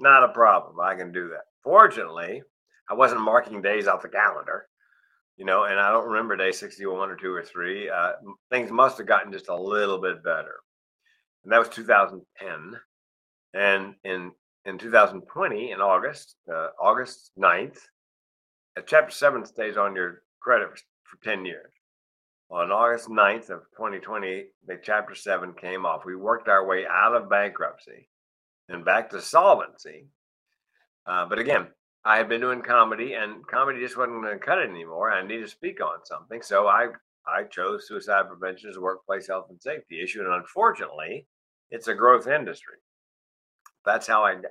Not 0.00 0.24
a 0.24 0.28
problem. 0.28 0.80
I 0.80 0.94
can 0.94 1.12
do 1.12 1.28
that. 1.28 1.44
Fortunately, 1.62 2.42
I 2.88 2.94
wasn't 2.94 3.20
marking 3.20 3.62
days 3.62 3.86
off 3.86 4.02
the 4.02 4.08
calendar, 4.08 4.66
you 5.36 5.44
know, 5.44 5.64
and 5.64 5.78
I 5.78 5.90
don't 5.92 6.08
remember 6.08 6.36
day 6.36 6.50
61 6.50 7.10
or 7.10 7.16
2 7.16 7.32
or 7.32 7.44
3. 7.44 7.90
Uh, 7.90 8.12
things 8.50 8.70
must 8.70 8.98
have 8.98 9.06
gotten 9.06 9.32
just 9.32 9.48
a 9.48 9.54
little 9.54 9.98
bit 10.00 10.24
better. 10.24 10.56
And 11.44 11.52
that 11.52 11.58
was 11.58 11.68
2010. 11.68 12.80
And 13.52 13.94
in 14.04 14.32
in 14.64 14.78
2020, 14.78 15.72
in 15.72 15.80
August, 15.80 16.36
uh, 16.52 16.68
August 16.80 17.32
9th, 17.38 17.78
uh, 18.76 18.82
Chapter 18.86 19.12
7 19.12 19.44
stays 19.44 19.76
on 19.76 19.94
your 19.94 20.22
credit 20.40 20.70
for, 20.70 20.76
for 21.04 21.24
10 21.24 21.44
years. 21.44 21.72
On 22.50 22.70
August 22.70 23.08
9th 23.08 23.50
of 23.50 23.62
2020, 23.76 24.46
the 24.66 24.80
Chapter 24.82 25.14
7 25.14 25.52
came 25.54 25.84
off. 25.84 26.04
We 26.04 26.16
worked 26.16 26.48
our 26.48 26.66
way 26.66 26.86
out 26.86 27.14
of 27.14 27.30
bankruptcy 27.30 28.08
and 28.68 28.84
back 28.84 29.10
to 29.10 29.20
solvency. 29.20 30.06
Uh, 31.06 31.26
but 31.26 31.38
again, 31.38 31.66
I 32.04 32.18
had 32.18 32.28
been 32.28 32.40
doing 32.40 32.62
comedy, 32.62 33.14
and 33.14 33.46
comedy 33.46 33.80
just 33.80 33.96
wasn't 33.96 34.22
going 34.22 34.38
to 34.38 34.44
cut 34.44 34.58
it 34.58 34.68
anymore. 34.68 35.10
I 35.10 35.26
needed 35.26 35.44
to 35.44 35.48
speak 35.48 35.82
on 35.82 36.04
something, 36.04 36.42
so 36.42 36.66
I 36.66 36.88
I 37.26 37.44
chose 37.44 37.88
suicide 37.88 38.28
prevention 38.28 38.68
as 38.68 38.76
a 38.76 38.80
workplace 38.80 39.26
health 39.26 39.46
and 39.48 39.60
safety 39.60 40.02
issue, 40.02 40.20
and 40.20 40.32
unfortunately, 40.34 41.26
it's 41.70 41.88
a 41.88 41.94
growth 41.94 42.26
industry. 42.26 42.76
That's 43.84 44.06
how 44.06 44.24
I. 44.24 44.34
got- 44.34 44.50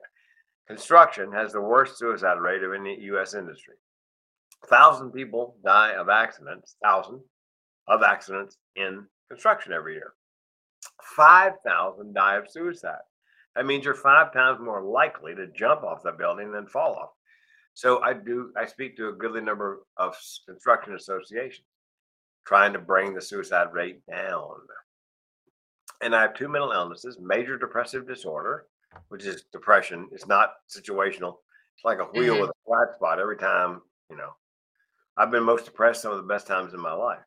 Construction 0.67 1.31
has 1.33 1.51
the 1.51 1.59
worst 1.61 1.97
suicide 1.97 2.39
rate 2.39 2.63
of 2.63 2.73
any 2.73 2.97
U.S. 3.01 3.33
industry. 3.33 3.75
Thousand 4.67 5.11
people 5.11 5.57
die 5.65 5.91
of 5.91 6.07
accidents. 6.07 6.77
Thousand 6.81 7.19
of 7.89 8.01
accidents 8.01 8.57
in 8.77 9.05
construction 9.29 9.73
every 9.73 9.95
year. 9.95 10.13
Five 11.17 11.53
thousand 11.65 12.13
die 12.13 12.35
of 12.37 12.49
suicide. 12.49 13.01
That 13.55 13.65
means 13.65 13.83
you're 13.83 13.93
five 13.93 14.31
times 14.31 14.59
more 14.61 14.81
likely 14.81 15.35
to 15.35 15.47
jump 15.47 15.83
off 15.83 16.01
the 16.01 16.13
building 16.13 16.51
than 16.53 16.65
fall 16.65 16.95
off. 16.95 17.09
So 17.73 18.01
I 18.01 18.13
do. 18.13 18.51
I 18.57 18.65
speak 18.65 18.95
to 18.97 19.09
a 19.09 19.13
goodly 19.13 19.41
number 19.41 19.81
of 19.97 20.15
construction 20.47 20.95
associations, 20.95 21.67
trying 22.47 22.71
to 22.71 22.79
bring 22.79 23.13
the 23.13 23.21
suicide 23.21 23.73
rate 23.73 23.99
down. 24.09 24.49
And 26.01 26.15
I 26.15 26.21
have 26.21 26.35
two 26.35 26.47
mental 26.47 26.71
illnesses: 26.71 27.17
major 27.21 27.57
depressive 27.57 28.07
disorder, 28.07 28.67
which 29.09 29.25
is 29.25 29.43
depression. 29.51 30.09
It's 30.11 30.27
not 30.27 30.55
situational. 30.69 31.37
It's 31.75 31.85
like 31.85 31.99
a 31.99 32.05
wheel 32.05 32.35
Mhm. 32.37 32.41
with 32.41 32.49
a 32.51 32.53
flat 32.65 32.95
spot 32.95 33.19
every 33.19 33.37
time. 33.37 33.81
You 34.09 34.15
know, 34.17 34.35
I've 35.17 35.31
been 35.31 35.43
most 35.43 35.65
depressed 35.65 36.01
some 36.01 36.11
of 36.11 36.17
the 36.17 36.23
best 36.27 36.47
times 36.47 36.73
in 36.73 36.79
my 36.79 36.93
life 36.93 37.23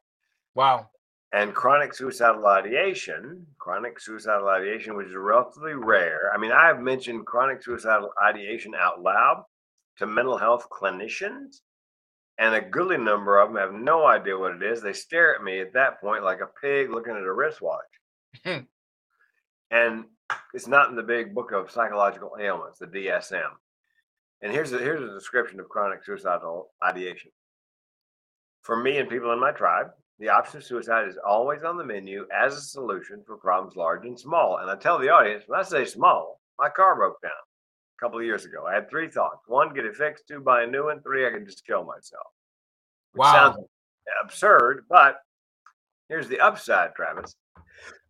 Wow. 0.54 0.90
and 1.32 1.54
chronic 1.54 1.94
suicidal 1.94 2.46
ideation, 2.46 3.46
chronic 3.58 3.98
suicidal 4.00 4.48
ideation, 4.48 4.94
which 4.96 5.08
is 5.08 5.14
relatively 5.14 5.74
rare. 5.74 6.32
I 6.32 6.38
mean, 6.38 6.52
I 6.52 6.66
have 6.66 6.80
mentioned 6.80 7.26
chronic 7.26 7.62
suicidal 7.62 8.12
ideation 8.22 8.74
out 8.74 9.02
loud 9.02 9.44
to 9.96 10.06
mental 10.06 10.36
health 10.38 10.68
clinicians, 10.70 11.62
and 12.38 12.54
a 12.54 12.60
goodly 12.60 12.98
number 12.98 13.38
of 13.38 13.48
them 13.48 13.56
have 13.56 13.72
no 13.72 14.04
idea 14.06 14.36
what 14.38 14.54
it 14.54 14.62
is. 14.62 14.82
They 14.82 14.92
stare 14.92 15.34
at 15.34 15.42
me 15.42 15.60
at 15.60 15.72
that 15.72 16.00
point 16.00 16.22
like 16.22 16.40
a 16.40 16.46
pig 16.60 16.90
looking 16.90 17.16
at 17.16 17.22
a 17.22 17.32
wristwatch. 17.32 18.00
and 19.70 20.06
it's 20.54 20.66
not 20.66 20.90
in 20.90 20.96
the 20.96 21.02
big 21.02 21.34
book 21.34 21.52
of 21.52 21.70
psychological 21.70 22.36
ailments, 22.40 22.78
the 22.78 22.86
DSM. 22.86 23.50
And 24.42 24.52
here's 24.52 24.72
a, 24.72 24.78
here's 24.78 25.02
a 25.02 25.14
description 25.14 25.60
of 25.60 25.68
chronic 25.68 26.04
suicidal 26.04 26.70
ideation. 26.82 27.30
For 28.62 28.76
me 28.76 28.98
and 28.98 29.08
people 29.08 29.32
in 29.32 29.40
my 29.40 29.52
tribe, 29.52 29.88
the 30.18 30.28
option 30.30 30.58
of 30.58 30.64
suicide 30.64 31.08
is 31.08 31.18
always 31.26 31.62
on 31.62 31.76
the 31.76 31.84
menu 31.84 32.26
as 32.34 32.56
a 32.56 32.60
solution 32.60 33.22
for 33.26 33.36
problems 33.36 33.76
large 33.76 34.06
and 34.06 34.18
small. 34.18 34.58
And 34.58 34.70
I 34.70 34.76
tell 34.76 34.98
the 34.98 35.10
audience, 35.10 35.44
when 35.46 35.60
I 35.60 35.62
say 35.62 35.84
small, 35.84 36.40
my 36.58 36.68
car 36.70 36.96
broke 36.96 37.20
down 37.22 37.32
a 37.32 38.00
couple 38.00 38.18
of 38.18 38.24
years 38.24 38.44
ago. 38.44 38.66
I 38.66 38.74
had 38.74 38.88
three 38.88 39.08
thoughts: 39.08 39.42
one, 39.46 39.74
get 39.74 39.84
it 39.84 39.94
fixed; 39.94 40.26
two, 40.26 40.40
buy 40.40 40.62
a 40.62 40.66
new 40.66 40.86
one; 40.86 41.02
three, 41.02 41.26
I 41.26 41.30
could 41.30 41.46
just 41.46 41.66
kill 41.66 41.84
myself. 41.84 42.26
Which 43.12 43.20
Wow. 43.20 43.32
sounds 43.32 43.66
absurd, 44.22 44.86
but 44.88 45.20
here's 46.08 46.28
the 46.28 46.40
upside, 46.40 46.94
Travis. 46.94 47.36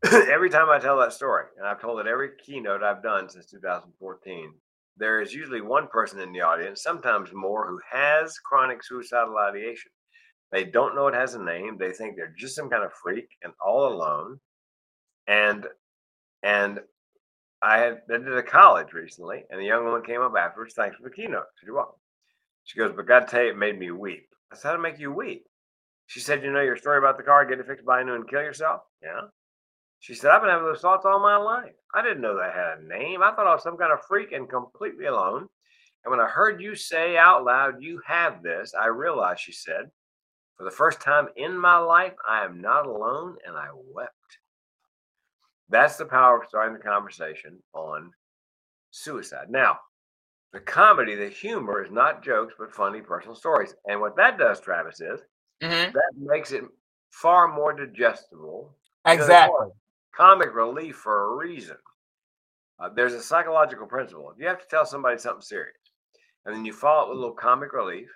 every 0.31 0.51
time 0.51 0.69
I 0.71 0.79
tell 0.79 0.99
that 0.99 1.13
story, 1.13 1.47
and 1.59 1.67
I've 1.67 1.81
told 1.81 2.01
it 2.01 2.07
every 2.07 2.31
keynote 2.45 2.83
I've 2.83 3.03
done 3.03 3.29
since 3.29 3.47
2014, 3.47 4.53
there 4.97 5.21
is 5.21 5.35
usually 5.35 5.61
one 5.61 5.89
person 5.89 6.21
in 6.21 6.33
the 6.33 6.41
audience, 6.41 6.83
sometimes 6.83 7.31
more, 7.33 7.67
who 7.67 7.79
has 7.91 8.39
chronic 8.39 8.83
suicidal 8.83 9.37
ideation. 9.39 9.91
They 10.53 10.65
don't 10.65 10.95
know 10.95 11.09
it 11.09 11.15
has 11.15 11.35
a 11.35 11.43
name. 11.43 11.77
They 11.79 11.93
think 11.93 12.17
they're 12.17 12.35
just 12.39 12.57
some 12.57 12.71
kind 12.71 12.85
of 12.85 12.93
freak 12.93 13.29
and 13.43 13.53
all 13.65 13.93
alone. 13.93 14.39
And 15.27 15.67
and 16.43 16.81
I 17.63 17.79
had 17.79 18.03
did 18.09 18.29
a 18.29 18.43
college 18.43 18.93
recently, 18.93 19.45
and 19.51 19.61
a 19.61 19.65
young 19.65 19.85
woman 19.85 20.03
came 20.03 20.21
up 20.21 20.35
afterwards. 20.39 20.75
Thanks 20.75 20.97
for 20.97 21.03
the 21.03 21.15
keynote. 21.15 21.41
I 21.41 21.53
said, 21.59 21.67
You're 21.67 21.77
welcome. 21.77 21.99
She 22.65 22.79
goes, 22.79 22.93
but 22.95 23.07
God 23.07 23.29
tell 23.29 23.43
you, 23.43 23.51
it 23.51 23.57
made 23.57 23.79
me 23.79 23.91
weep. 23.91 24.29
I 24.53 24.57
said, 24.57 24.69
How 24.69 24.77
to 24.77 24.83
make 24.83 24.99
you 24.99 25.13
weep? 25.13 25.47
She 26.07 26.21
said, 26.21 26.43
You 26.43 26.53
know 26.53 26.61
your 26.61 26.77
story 26.77 26.99
about 26.99 27.17
the 27.17 27.25
car, 27.25 27.45
get 27.45 27.59
it 27.59 27.67
fixed, 27.67 27.85
a 27.89 28.05
new, 28.05 28.15
and 28.15 28.29
kill 28.29 28.43
yourself? 28.43 28.83
Yeah. 29.03 29.23
She 30.07 30.15
said, 30.15 30.31
I've 30.31 30.41
been 30.41 30.51
having 30.51 30.67
those 30.67 30.83
thoughts 30.83 31.05
all 31.05 31.19
my 31.19 31.37
life. 31.37 31.73
I 31.93 32.01
didn't 32.01 32.21
know 32.21 32.37
that 32.37 32.55
had 32.55 32.79
a 32.79 32.87
name. 32.87 33.25
I 33.25 33.33
thought 33.33 33.49
I 33.49 33.55
was 33.55 33.65
some 33.65 33.77
kind 33.77 33.93
of 33.93 34.05
freak 34.07 34.31
and 34.31 34.49
completely 34.49 35.07
alone. 35.07 35.49
And 36.05 36.13
when 36.13 36.21
I 36.21 36.29
heard 36.29 36.63
you 36.63 36.77
say 36.77 37.17
out 37.17 37.45
loud, 37.45 37.83
You 37.83 38.01
have 38.07 38.41
this, 38.41 38.73
I 38.81 38.87
realized, 38.87 39.41
she 39.41 39.51
said, 39.51 39.91
for 40.57 40.63
the 40.63 40.71
first 40.71 41.01
time 41.01 41.27
in 41.35 41.59
my 41.59 41.79
life, 41.79 42.13
I 42.29 42.45
am 42.45 42.61
not 42.61 42.87
alone, 42.87 43.37
and 43.45 43.57
I 43.57 43.67
wept. 43.73 44.39
That's 45.71 45.97
the 45.97 46.07
power 46.07 46.41
of 46.41 46.47
starting 46.47 46.75
the 46.75 46.85
conversation 46.85 47.61
on 47.75 48.13
suicide. 48.93 49.51
Now, 49.51 49.81
the 50.53 50.61
comedy, 50.61 51.17
the 51.17 51.29
humor 51.29 51.83
is 51.85 51.91
not 51.91 52.23
jokes, 52.23 52.55
but 52.57 52.73
funny 52.73 53.01
personal 53.01 53.35
stories. 53.35 53.75
And 53.87 54.01
what 54.01 54.15
that 54.15 54.39
does, 54.39 54.61
Travis, 54.61 55.01
is 55.01 55.21
Mhm. 55.61 55.93
that 55.93 56.13
makes 56.15 56.53
it 56.53 56.63
far 57.11 57.49
more 57.49 57.73
digestible. 57.73 58.73
Exactly. 59.05 59.73
Comic 60.17 60.55
relief 60.55 60.97
for 60.97 61.33
a 61.33 61.37
reason. 61.37 61.77
Uh, 62.79 62.89
there's 62.95 63.15
a 63.15 63.23
psychological 63.23 63.87
principle. 63.87 64.31
If 64.31 64.41
you 64.41 64.47
have 64.47 64.61
to 64.61 64.69
tell 64.69 64.87
somebody 64.87 65.19
something 65.19 65.43
serious, 65.43 65.77
and 66.45 66.55
then 66.55 66.65
you 66.65 66.73
follow 66.73 67.07
it 67.07 67.09
with 67.11 67.19
a 67.19 67.21
little 67.21 67.37
comic 67.37 67.73
relief, 67.73 68.09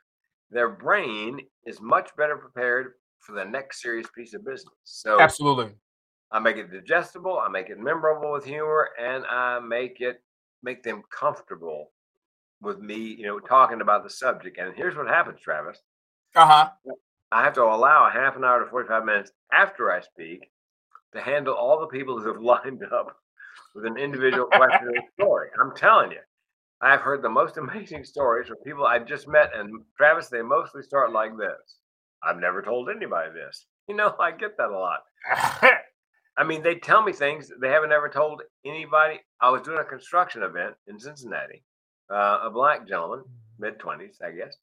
their 0.50 0.68
brain 0.68 1.40
is 1.66 1.80
much 1.80 2.10
better 2.16 2.36
prepared 2.36 2.94
for 3.20 3.32
the 3.32 3.44
next 3.44 3.82
serious 3.82 4.06
piece 4.14 4.34
of 4.34 4.44
business. 4.44 4.74
So 4.84 5.20
Absolutely. 5.20 5.72
I 6.32 6.38
make 6.38 6.56
it 6.56 6.72
digestible, 6.72 7.38
I 7.38 7.48
make 7.48 7.68
it 7.68 7.78
memorable 7.78 8.32
with 8.32 8.44
humor, 8.44 8.90
and 8.98 9.24
I 9.26 9.60
make 9.60 10.00
it 10.00 10.22
make 10.62 10.82
them 10.82 11.02
comfortable 11.10 11.92
with 12.62 12.78
me, 12.78 12.96
you 12.96 13.26
know, 13.26 13.38
talking 13.38 13.80
about 13.80 14.04
the 14.04 14.10
subject. 14.10 14.58
And 14.58 14.74
here's 14.76 14.96
what 14.96 15.08
happens, 15.08 15.40
Travis. 15.40 15.78
Uh 16.34 16.46
huh. 16.46 16.70
I 17.32 17.44
have 17.44 17.54
to 17.54 17.62
allow 17.62 18.06
a 18.06 18.10
half 18.10 18.36
an 18.36 18.44
hour 18.44 18.62
to 18.62 18.70
45 18.70 19.04
minutes 19.04 19.32
after 19.52 19.90
I 19.90 20.00
speak 20.00 20.50
to 21.14 21.20
handle 21.20 21.54
all 21.54 21.80
the 21.80 21.86
people 21.86 22.20
who 22.20 22.28
have 22.28 22.42
lined 22.42 22.82
up 22.92 23.16
with 23.74 23.86
an 23.86 23.96
individual 23.96 24.46
question 24.52 24.88
or 24.88 25.02
story. 25.20 25.48
I'm 25.60 25.74
telling 25.76 26.12
you, 26.12 26.20
I've 26.80 27.00
heard 27.00 27.22
the 27.22 27.28
most 27.28 27.56
amazing 27.58 28.04
stories 28.04 28.48
from 28.48 28.56
people 28.58 28.86
I've 28.86 29.06
just 29.06 29.28
met. 29.28 29.50
And 29.54 29.70
Travis, 29.96 30.28
they 30.28 30.42
mostly 30.42 30.82
start 30.82 31.12
like 31.12 31.36
this 31.36 31.78
I've 32.22 32.38
never 32.38 32.62
told 32.62 32.88
anybody 32.90 33.30
this. 33.32 33.66
You 33.88 33.96
know, 33.96 34.14
I 34.20 34.30
get 34.32 34.56
that 34.58 34.70
a 34.70 34.78
lot. 34.78 35.00
I 36.36 36.44
mean, 36.44 36.62
they 36.62 36.76
tell 36.76 37.02
me 37.02 37.12
things 37.12 37.50
they 37.60 37.68
haven't 37.68 37.92
ever 37.92 38.08
told 38.08 38.42
anybody. 38.64 39.20
I 39.40 39.50
was 39.50 39.62
doing 39.62 39.78
a 39.78 39.84
construction 39.84 40.42
event 40.42 40.74
in 40.86 40.98
Cincinnati. 40.98 41.64
Uh, 42.10 42.40
a 42.44 42.50
black 42.50 42.88
gentleman, 42.88 43.24
mid 43.58 43.78
20s, 43.78 44.22
I 44.22 44.32
guess, 44.32 44.56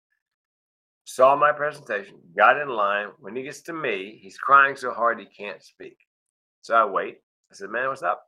saw 1.05 1.35
my 1.35 1.51
presentation, 1.51 2.15
got 2.35 2.59
in 2.59 2.69
line. 2.69 3.07
When 3.19 3.35
he 3.35 3.43
gets 3.43 3.61
to 3.63 3.73
me, 3.73 4.19
he's 4.21 4.37
crying 4.37 4.75
so 4.75 4.91
hard 4.91 5.19
he 5.19 5.25
can't 5.25 5.63
speak. 5.63 5.97
So 6.67 6.75
I 6.75 6.83
wait. 6.83 7.19
I 7.49 7.55
said, 7.55 7.69
Man, 7.69 7.87
what's 7.87 8.03
up? 8.03 8.23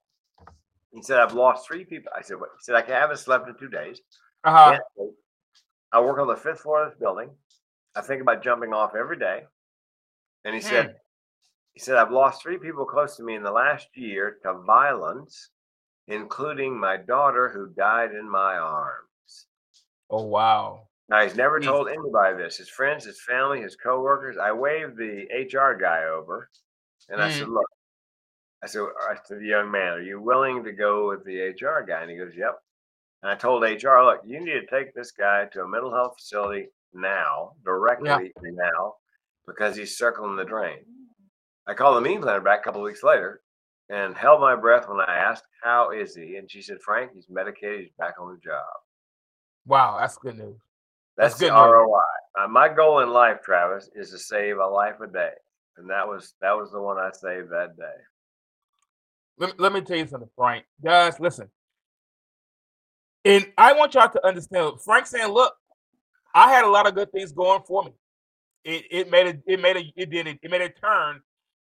He 0.93 1.01
said, 1.01 1.19
I've 1.19 1.33
lost 1.33 1.67
three 1.67 1.83
people. 1.83 2.09
I 2.17 2.21
said, 2.21 2.39
What? 2.39 2.51
He 2.57 2.63
said, 2.63 2.75
I 2.75 2.89
haven't 2.89 3.17
slept 3.17 3.49
in 3.49 3.55
two 3.55 3.67
days. 3.67 3.99
Uh-huh. 4.45 4.77
I 5.91 5.99
work 5.99 6.19
on 6.19 6.27
the 6.27 6.37
fifth 6.37 6.61
floor 6.61 6.83
of 6.83 6.89
this 6.89 6.99
building. 6.99 7.31
I 7.97 8.01
think 8.01 8.21
about 8.21 8.41
jumping 8.41 8.71
off 8.71 8.95
every 8.97 9.19
day. 9.19 9.41
And 10.45 10.55
he 10.55 10.61
said, 10.61 10.95
he 11.73 11.81
said, 11.81 11.97
I've 11.97 12.13
lost 12.13 12.41
three 12.41 12.57
people 12.57 12.85
close 12.85 13.17
to 13.17 13.23
me 13.23 13.35
in 13.35 13.43
the 13.43 13.51
last 13.51 13.89
year 13.93 14.37
to 14.43 14.53
violence, 14.53 15.49
including 16.07 16.79
my 16.79 16.95
daughter 16.95 17.49
who 17.49 17.73
died 17.75 18.11
in 18.13 18.29
my 18.29 18.55
arms. 18.55 19.47
Oh 20.09 20.23
wow. 20.23 20.87
Now 21.09 21.23
he's 21.23 21.35
never 21.35 21.59
told 21.59 21.89
anybody 21.89 22.37
this. 22.37 22.55
His 22.55 22.69
friends, 22.69 23.03
his 23.03 23.19
family, 23.19 23.61
his 23.61 23.75
coworkers. 23.75 24.37
I 24.37 24.53
waved 24.53 24.95
the 24.95 25.27
HR 25.33 25.77
guy 25.77 26.05
over, 26.05 26.49
and 27.09 27.21
I 27.21 27.31
said, 27.31 27.49
"Look," 27.49 27.68
I 28.63 28.67
said, 28.67 28.81
I 28.81 29.15
said, 29.23 29.39
"The 29.39 29.45
young 29.45 29.71
man, 29.71 29.93
are 29.93 30.01
you 30.01 30.21
willing 30.21 30.63
to 30.63 30.71
go 30.71 31.07
with 31.07 31.23
the 31.23 31.39
HR 31.39 31.83
guy?" 31.87 32.01
And 32.01 32.11
he 32.11 32.17
goes, 32.17 32.35
"Yep." 32.35 32.59
And 33.23 33.31
I 33.31 33.35
told 33.35 33.63
HR, 33.63 34.01
"Look, 34.03 34.21
you 34.25 34.39
need 34.39 34.51
to 34.51 34.65
take 34.65 34.93
this 34.93 35.11
guy 35.11 35.45
to 35.45 35.63
a 35.63 35.67
mental 35.67 35.93
health 35.93 36.15
facility 36.17 36.69
now, 36.93 37.53
directly 37.63 38.31
now, 38.51 38.95
because 39.47 39.75
he's 39.75 39.97
circling 39.97 40.35
the 40.35 40.45
drain." 40.45 40.85
I 41.67 41.73
called 41.73 41.97
the 41.97 42.01
meeting 42.01 42.21
planner 42.21 42.41
back 42.41 42.61
a 42.61 42.63
couple 42.63 42.81
weeks 42.81 43.03
later, 43.03 43.41
and 43.89 44.17
held 44.17 44.41
my 44.41 44.55
breath 44.55 44.89
when 44.89 44.99
I 44.99 45.15
asked, 45.15 45.45
"How 45.63 45.91
is 45.91 46.15
he?" 46.15 46.35
And 46.35 46.51
she 46.51 46.61
said, 46.61 46.81
"Frank, 46.81 47.13
he's 47.13 47.29
medicated. 47.29 47.81
He's 47.81 47.93
back 47.97 48.19
on 48.19 48.33
the 48.33 48.39
job." 48.39 48.65
Wow, 49.65 49.97
that's 49.99 50.17
good 50.17 50.37
news. 50.37 50.59
That's, 51.15 51.33
That's 51.33 51.41
good 51.41 51.53
news. 51.53 51.71
ROI. 51.71 52.01
Uh, 52.39 52.47
my 52.47 52.69
goal 52.69 52.99
in 52.99 53.09
life, 53.09 53.41
Travis, 53.43 53.89
is 53.93 54.11
to 54.11 54.17
save 54.17 54.57
a 54.57 54.65
life 54.65 54.99
a 55.01 55.07
day, 55.07 55.33
and 55.77 55.89
that 55.89 56.07
was 56.07 56.33
that 56.41 56.57
was 56.57 56.71
the 56.71 56.81
one 56.81 56.97
I 56.97 57.11
saved 57.11 57.49
that 57.51 57.77
day. 57.77 57.99
Let, 59.39 59.59
let 59.59 59.73
me 59.73 59.81
tell 59.81 59.97
you 59.97 60.07
something, 60.07 60.29
Frank. 60.35 60.65
Guys, 60.83 61.19
listen. 61.19 61.49
And 63.25 63.45
I 63.57 63.73
want 63.73 63.93
y'all 63.93 64.09
to 64.09 64.27
understand. 64.27 64.81
Frank 64.81 65.07
saying, 65.07 65.31
"Look, 65.31 65.53
I 66.33 66.51
had 66.51 66.63
a 66.63 66.69
lot 66.69 66.87
of 66.87 66.95
good 66.95 67.11
things 67.11 67.31
going 67.31 67.61
for 67.67 67.83
me. 67.83 67.91
It 68.63 68.85
it 68.91 69.11
made 69.11 69.27
a 69.27 69.51
it 69.51 69.59
made 69.59 69.77
a 69.77 69.93
it 69.95 70.09
did 70.09 70.27
it, 70.27 70.39
it 70.41 70.51
made 70.51 70.61
a 70.61 70.69
turn, 70.69 71.21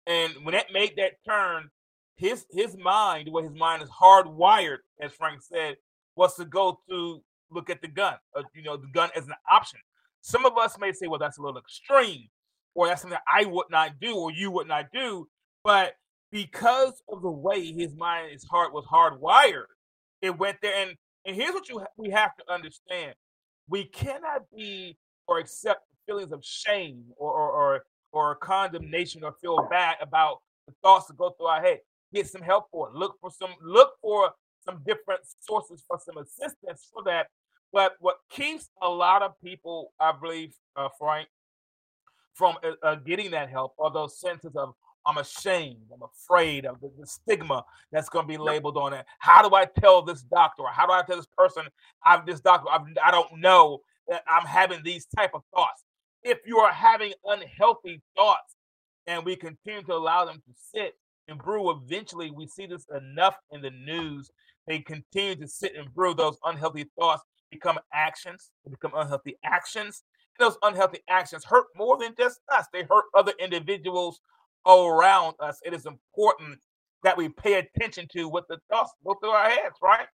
and 0.07 0.33
when 0.45 0.55
it 0.55 0.67
made 0.73 0.97
that 0.97 1.13
turn, 1.27 1.71
his 2.17 2.47
his 2.51 2.77
mind, 2.77 3.31
way 3.31 3.43
his 3.43 3.55
mind 3.55 3.83
is 3.83 3.91
hardwired, 3.91 4.79
as 5.01 5.13
Frank 5.13 5.43
said, 5.43 5.77
was 6.17 6.35
to 6.37 6.45
go 6.45 6.79
to 6.89 7.23
look 7.51 7.71
at 7.71 7.83
the 7.83 7.89
gun. 7.89 8.15
Uh, 8.35 8.43
you 8.55 8.63
know, 8.63 8.77
the 8.77 8.89
gun 8.89 9.11
as 9.17 9.27
an 9.27 9.35
option. 9.51 9.81
Some 10.21 10.45
of 10.47 10.57
us 10.57 10.79
may 10.79 10.93
say, 10.93 11.07
"Well, 11.07 11.19
that's 11.19 11.39
a 11.39 11.43
little 11.43 11.59
extreme," 11.59 12.29
or 12.75 12.87
"That's 12.87 13.03
something 13.03 13.19
I 13.27 13.45
would 13.45 13.67
not 13.71 13.99
do," 14.01 14.17
or 14.17 14.31
"You 14.31 14.51
would 14.53 14.69
not 14.69 14.87
do," 14.93 15.29
but 15.65 15.95
because 16.33 17.03
of 17.09 17.23
the 17.23 17.31
way 17.31 17.71
his 17.73 17.95
mind, 17.95 18.33
his 18.33 18.45
heart 18.45 18.73
was 18.73 18.87
hardwired, 18.87 19.67
it 20.23 20.37
went 20.37 20.57
there. 20.63 20.75
And 20.75 20.97
and 21.25 21.37
here's 21.37 21.53
what 21.53 21.69
you 21.69 21.85
we 21.97 22.11
have 22.11 22.35
to 22.37 22.53
understand: 22.53 23.15
we 23.69 23.85
cannot 23.85 24.43
be 24.57 24.97
or 25.29 25.39
accept 25.39 25.83
feelings 26.07 26.33
of 26.33 26.45
shame 26.45 27.05
or 27.17 27.31
or 27.33 27.51
or, 27.53 27.85
or 28.13 28.35
condemnation 28.37 29.23
or 29.23 29.35
feel 29.41 29.69
bad 29.71 29.97
about 30.01 30.39
the 30.67 30.75
thoughts 30.83 31.07
that 31.07 31.19
go 31.19 31.31
through 31.31 31.47
our 31.47 31.63
head. 31.63 31.81
Get 32.13 32.27
some 32.27 32.43
help 32.43 32.67
for 32.73 32.89
it. 32.89 32.95
Look 32.95 33.17
for 33.21 33.31
some 33.31 33.55
look 33.63 33.93
for 34.01 34.33
some 34.65 34.83
different 34.87 35.21
sources 35.41 35.85
for 35.87 35.99
some 36.05 36.17
assistance 36.17 36.89
for 36.93 37.03
that. 37.05 37.27
But 37.73 37.95
what 38.01 38.17
keeps 38.31 38.69
a 38.83 38.89
lot 38.89 39.23
of 39.23 39.33
people, 39.43 39.93
I 39.99 40.13
believe, 40.13 40.55
uh, 40.77 40.89
Frank, 40.99 41.29
from 42.35 42.57
uh, 42.63 42.73
uh, 42.87 42.95
getting 42.97 43.31
that 43.33 43.51
help 43.51 43.75
are 43.79 43.91
those 43.93 44.19
senses 44.21 44.53
of 44.57 44.75
I'm 45.05 45.19
ashamed, 45.19 45.87
I'm 45.93 46.03
afraid 46.03 46.65
of 46.65 46.81
the, 46.81 46.91
the 46.99 47.07
stigma 47.07 47.65
that's 47.91 48.09
going 48.09 48.25
to 48.25 48.29
be 48.29 48.39
labeled 48.39 48.77
on 48.77 48.93
it. 48.93 49.05
How 49.19 49.47
do 49.47 49.55
I 49.55 49.65
tell 49.65 50.03
this 50.03 50.23
doctor? 50.23 50.65
How 50.73 50.87
do 50.87 50.93
I 50.93 51.03
tell 51.03 51.17
this 51.17 51.29
person 51.37 51.65
I'm 52.05 52.25
this 52.27 52.41
doctor? 52.41 52.71
I've, 52.71 52.83
I 53.03 53.11
don't 53.11 53.41
know 53.41 53.81
that 54.09 54.23
I'm 54.29 54.47
having 54.47 54.83
these 54.83 55.07
type 55.07 55.33
of 55.35 55.43
thoughts. 55.55 55.85
If 56.23 56.39
you 56.47 56.59
are 56.59 56.73
having 56.73 57.13
unhealthy 57.25 58.01
thoughts 58.17 58.57
and 59.07 59.25
we 59.25 59.35
continue 59.37 59.83
to 59.83 59.95
allow 59.95 60.25
them 60.25 60.37
to 60.37 60.55
sit 60.55 60.95
and 61.29 61.39
brew, 61.39 61.71
eventually 61.71 62.31
we 62.31 62.47
see 62.47 62.67
this 62.67 62.87
enough 62.97 63.37
in 63.51 63.61
the 63.63 63.71
news. 63.71 64.31
They 64.67 64.81
continue 64.81 65.35
to 65.37 65.49
sit 65.49 65.75
and 65.77 65.93
brew. 65.93 66.15
Those 66.15 66.39
unhealthy 66.45 66.87
thoughts 66.99 67.23
become 67.51 67.79
actions. 67.93 68.51
They 68.65 68.71
become 68.71 68.93
unhealthy 68.95 69.37
actions. 69.45 70.05
And 70.39 70.47
those 70.47 70.59
unhealthy 70.63 71.01
actions 71.09 71.45
hurt 71.45 71.67
more 71.77 71.99
than 71.99 72.15
just 72.17 72.41
us. 72.53 72.67
They 72.73 72.83
hurt 72.83 73.05
other 73.15 73.33
individuals 73.41 74.21
around 74.67 75.35
us. 75.41 75.59
It 75.65 75.75
is 75.75 75.87
important 75.87 76.59
that 77.03 77.17
we 77.17 77.29
pay 77.29 77.55
attention 77.55 78.07
to 78.13 78.29
what 78.29 78.47
the 78.49 78.59
thoughts 78.71 78.93
go 79.05 79.15
through 79.15 79.31
our 79.31 79.51
heads, 79.51 79.77
right? 79.83 80.07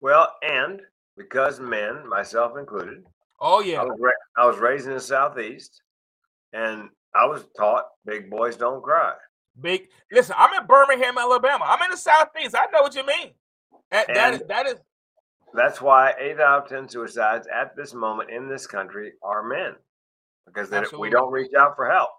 Well, 0.00 0.32
and 0.42 0.80
because 1.16 1.60
men, 1.60 2.08
myself 2.08 2.56
included, 2.58 3.04
Oh 3.40 3.60
I 3.60 3.64
yeah. 3.64 3.82
was 3.82 3.98
ra- 4.00 4.10
I 4.42 4.46
was 4.46 4.58
raised 4.58 4.86
in 4.86 4.94
the 4.94 5.00
southeast, 5.00 5.82
and 6.52 6.88
I 7.14 7.26
was 7.26 7.44
taught 7.56 7.84
big 8.06 8.30
boys 8.30 8.56
don't 8.56 8.82
cry. 8.82 9.14
Big 9.60 9.88
listen, 10.10 10.34
I'm 10.38 10.60
in 10.60 10.66
Birmingham, 10.66 11.18
Alabama. 11.18 11.64
I'm 11.68 11.82
in 11.82 11.90
the 11.90 11.96
southeast. 11.96 12.54
I 12.56 12.66
know 12.72 12.82
what 12.82 12.94
you 12.94 13.04
mean. 13.06 13.32
That, 13.90 14.06
that 14.08 14.34
is 14.34 14.42
that 14.48 14.66
is 14.66 14.76
That's 15.52 15.80
why 15.80 16.14
eight 16.18 16.40
out 16.40 16.64
of 16.64 16.68
ten 16.68 16.88
suicides 16.88 17.46
at 17.52 17.76
this 17.76 17.94
moment 17.94 18.30
in 18.30 18.48
this 18.48 18.66
country 18.66 19.12
are 19.22 19.42
men, 19.42 19.74
because 20.46 20.70
they, 20.70 20.82
we 20.98 21.10
don't 21.10 21.32
reach 21.32 21.54
out 21.54 21.76
for 21.76 21.88
help. 21.90 22.10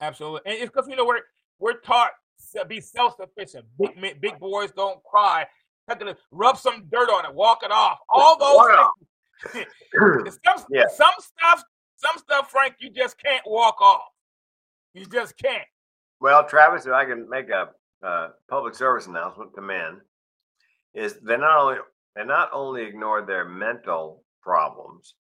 Absolutely, 0.00 0.40
and 0.46 0.54
it's 0.54 0.70
because 0.72 0.88
you 0.88 0.96
know 0.96 1.04
we're 1.04 1.20
we're 1.58 1.78
taught 1.80 2.12
to 2.56 2.64
be 2.64 2.80
self 2.80 3.16
sufficient. 3.16 3.64
Big 3.78 4.20
big 4.20 4.38
boys 4.38 4.70
don't 4.72 5.02
cry. 5.02 5.46
Rub 6.30 6.56
some 6.58 6.84
dirt 6.90 7.08
on 7.08 7.24
it, 7.24 7.34
walk 7.34 7.60
it 7.62 7.70
off. 7.70 7.98
All 8.08 8.38
those 8.38 8.66
things. 9.52 9.66
Some, 10.44 10.64
Yeah. 10.70 10.82
some 10.94 11.12
stuff, 11.20 11.62
some 11.96 12.18
stuff, 12.18 12.50
Frank, 12.50 12.74
you 12.80 12.90
just 12.90 13.16
can't 13.22 13.42
walk 13.46 13.80
off. 13.80 14.02
You 14.94 15.06
just 15.06 15.36
can't. 15.38 15.64
Well, 16.20 16.46
Travis, 16.46 16.86
if 16.86 16.92
I 16.92 17.04
can 17.04 17.28
make 17.28 17.48
a 17.48 17.70
uh, 18.04 18.30
public 18.50 18.74
service 18.74 19.06
announcement 19.06 19.54
to 19.54 19.62
men, 19.62 20.00
is 20.94 21.14
they 21.22 21.36
not 21.36 21.56
only 21.58 21.76
they 22.16 22.24
not 22.24 22.50
only 22.52 22.82
ignore 22.82 23.22
their 23.22 23.44
mental 23.48 24.24
problems, 24.42 25.14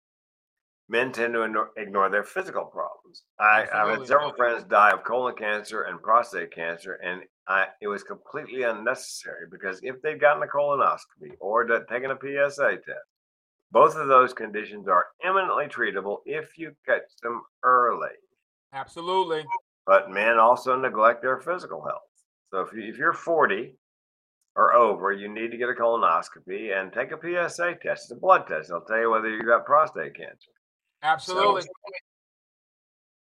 men 0.88 1.12
tend 1.12 1.34
to 1.34 1.68
ignore, 1.78 2.10
their 2.10 2.24
physical 2.24 2.66
problems. 2.66 3.24
I, 3.40 3.66
I've 3.74 3.98
had 3.98 4.08
several 4.08 4.34
friends 4.34 4.64
die 4.66 4.92
of 4.92 5.04
colon 5.04 5.36
cancer 5.36 5.84
and 5.84 6.02
prostate 6.02 6.54
cancer, 6.54 6.94
and 7.04 7.22
I, 7.48 7.68
it 7.82 7.88
was 7.88 8.04
completely 8.04 8.64
unnecessary 8.64 9.48
because 9.52 9.80
if 9.84 10.02
they'd 10.02 10.20
gotten 10.20 10.44
a 10.44 10.48
colonoscopy 10.48 11.34
or 11.40 11.66
taken 11.90 12.12
a 12.12 12.18
PSA 12.20 12.78
test, 12.86 13.08
both 13.72 13.96
of 13.96 14.08
those 14.08 14.34
conditions 14.34 14.88
are 14.88 15.08
eminently 15.24 15.66
treatable 15.66 16.20
if 16.26 16.58
you 16.58 16.72
catch 16.86 17.04
them 17.22 17.42
early 17.64 18.10
Absolutely. 18.74 19.44
but 19.86 20.12
men 20.12 20.38
also 20.38 20.76
neglect 20.78 21.22
their 21.22 21.40
physical 21.40 21.84
health. 21.84 22.02
So 22.52 22.60
if, 22.60 22.74
you, 22.74 22.84
if 22.84 22.98
you're 22.98 23.14
40 23.14 23.76
or 24.56 24.74
over, 24.74 25.12
you 25.12 25.28
need 25.28 25.52
to 25.52 25.58
get 25.58 25.70
a 25.70 25.74
colonoscopy 25.74 26.78
and 26.78 26.94
take 26.94 27.12
a 27.12 27.18
PSA 27.50 27.76
test. 27.82 28.06
It's 28.06 28.12
a 28.12 28.16
blood 28.16 28.48
test. 28.48 28.70
It'll 28.70 28.82
tell 28.82 29.00
you 29.00 29.12
whether 29.12 29.30
you've 29.30 29.46
got 29.46 29.66
prostate 29.66 30.16
cancer. 30.16 30.52
Absolutely. 31.06 31.62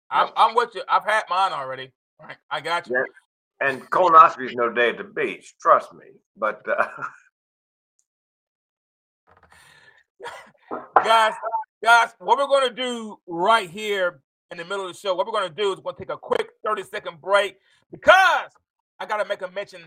I'm, 0.09 0.29
I'm 0.37 0.55
with 0.55 0.71
you. 0.75 0.83
I've 0.89 1.05
had 1.05 1.25
mine 1.29 1.53
already. 1.53 1.93
Right. 2.21 2.37
I 2.51 2.61
got 2.61 2.87
you. 2.87 2.95
Yeah. 2.97 3.67
And 3.69 3.83
colonoscopy 3.91 4.47
is 4.47 4.55
no 4.55 4.73
day 4.73 4.91
at 4.91 4.99
the 4.99 5.05
beach, 5.05 5.55
trust 5.61 5.93
me. 5.93 6.07
But 6.37 6.63
uh, 6.69 6.87
guys, 11.05 11.33
guys, 11.83 12.11
what 12.19 12.39
we're 12.39 12.47
going 12.47 12.69
to 12.69 12.75
do 12.75 13.17
right 13.27 13.69
here 13.69 14.21
in 14.51 14.59
the 14.59 14.65
middle 14.65 14.87
of 14.87 14.93
the 14.93 14.99
show, 14.99 15.15
what 15.15 15.27
we're 15.27 15.33
going 15.33 15.49
to 15.49 15.55
do 15.55 15.73
is 15.73 15.79
we're 15.79 15.93
going 15.93 15.97
to 15.97 16.03
take 16.03 16.15
a 16.15 16.19
quick 16.19 16.49
30 16.65 16.85
second 16.85 17.21
break 17.21 17.57
because 17.91 18.51
I 19.01 19.07
got 19.07 19.17
to 19.17 19.25
make 19.25 19.43
a 19.43 19.51
mention 19.51 19.81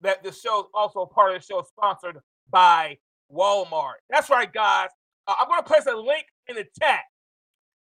that 0.00 0.24
the 0.24 0.32
show 0.32 0.60
is 0.60 0.66
also 0.74 1.06
part 1.06 1.34
of 1.34 1.40
the 1.40 1.46
show 1.46 1.62
sponsored 1.62 2.18
by 2.50 2.98
Walmart. 3.32 3.98
That's 4.10 4.30
right, 4.30 4.52
guys. 4.52 4.88
Uh, 5.26 5.34
I'm 5.38 5.48
going 5.48 5.62
to 5.62 5.68
place 5.68 5.86
a 5.86 5.96
link 5.96 6.24
in 6.48 6.56
the 6.56 6.66
chat. 6.80 7.00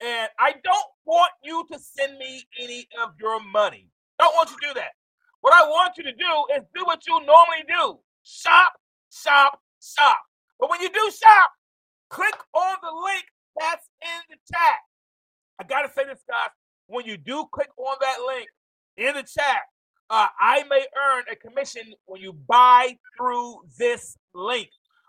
And 0.02 0.28
I 0.38 0.52
don't 0.64 0.86
want 1.06 1.32
you 1.44 1.66
to 1.72 1.78
send 1.78 2.18
me 2.18 2.44
any 2.60 2.88
of 3.02 3.12
your 3.20 3.40
money. 3.44 3.88
Don't 4.18 4.34
want 4.34 4.50
you 4.50 4.56
to 4.60 4.68
do 4.68 4.74
that. 4.74 4.92
What 5.40 5.54
I 5.54 5.68
want 5.68 5.96
you 5.98 6.04
to 6.04 6.12
do 6.12 6.46
is 6.56 6.64
do 6.74 6.84
what 6.84 7.06
you 7.06 7.14
normally 7.26 7.64
do 7.68 7.98
shop, 8.24 8.72
shop, 9.12 9.60
shop. 9.82 10.18
But 10.60 10.70
when 10.70 10.80
you 10.82 10.90
do 10.90 11.12
shop, 11.12 11.50
click 12.10 12.34
on 12.54 12.76
the 12.82 12.92
link 13.04 13.24
that's 13.58 13.88
in 14.02 14.20
the 14.30 14.36
chat. 14.52 14.78
I 15.60 15.64
gotta 15.64 15.90
say 15.94 16.04
this, 16.06 16.22
guys. 16.28 16.50
When 16.88 17.06
you 17.06 17.16
do 17.18 17.46
click 17.52 17.70
on 17.78 17.96
that 18.00 18.18
link 18.26 18.48
in 18.96 19.14
the 19.14 19.22
chat, 19.24 19.62
Uh, 20.10 20.28
I 20.40 20.62
may 20.70 20.86
earn 20.96 21.24
a 21.32 21.36
commission 21.36 21.82
when 22.06 22.20
you 22.20 22.32
buy 22.32 22.96
through 23.16 23.62
this 23.78 24.16
link. 24.34 24.68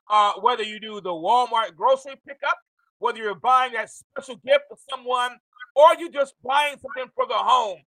Uh, 0.09 0.33
whether 0.41 0.63
you 0.63 0.79
do 0.79 1.01
the 1.01 1.11
Walmart 1.11 1.75
grocery 1.75 2.15
pickup, 2.27 2.57
whether 2.99 3.19
you're 3.19 3.35
buying 3.35 3.73
that 3.73 3.89
special 3.89 4.35
gift 4.45 4.65
for 4.69 4.77
someone, 4.89 5.37
or 5.75 5.95
you're 5.99 6.11
just 6.11 6.35
buying 6.43 6.77
something 6.79 7.11
for 7.15 7.25
the 7.27 7.35
home, 7.35 7.79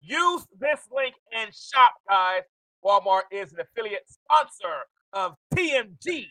use 0.00 0.46
this 0.58 0.80
link 0.94 1.14
and 1.36 1.54
shop, 1.54 1.94
guys. 2.08 2.42
Walmart 2.84 3.22
is 3.30 3.52
an 3.52 3.60
affiliate 3.60 4.06
sponsor 4.06 4.84
of 5.12 5.34
TMG. 5.54 6.26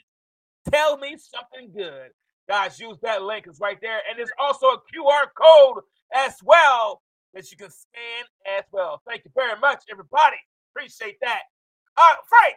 Tell 0.71 0.97
me 0.97 1.17
something 1.17 1.71
good. 1.75 2.11
Guys, 2.47 2.79
use 2.79 2.97
that 3.01 3.23
link. 3.23 3.45
It's 3.47 3.59
right 3.59 3.77
there. 3.81 4.01
And 4.09 4.17
there's 4.17 4.31
also 4.39 4.67
a 4.67 4.77
QR 4.77 5.27
code 5.35 5.83
as 6.13 6.35
well 6.43 7.01
that 7.33 7.49
you 7.49 7.57
can 7.57 7.69
scan 7.69 8.25
as 8.57 8.63
well. 8.71 9.01
Thank 9.07 9.25
you 9.25 9.31
very 9.35 9.59
much, 9.59 9.83
everybody. 9.91 10.37
Appreciate 10.71 11.17
that. 11.21 11.41
Uh, 11.97 12.15
Frank, 12.27 12.55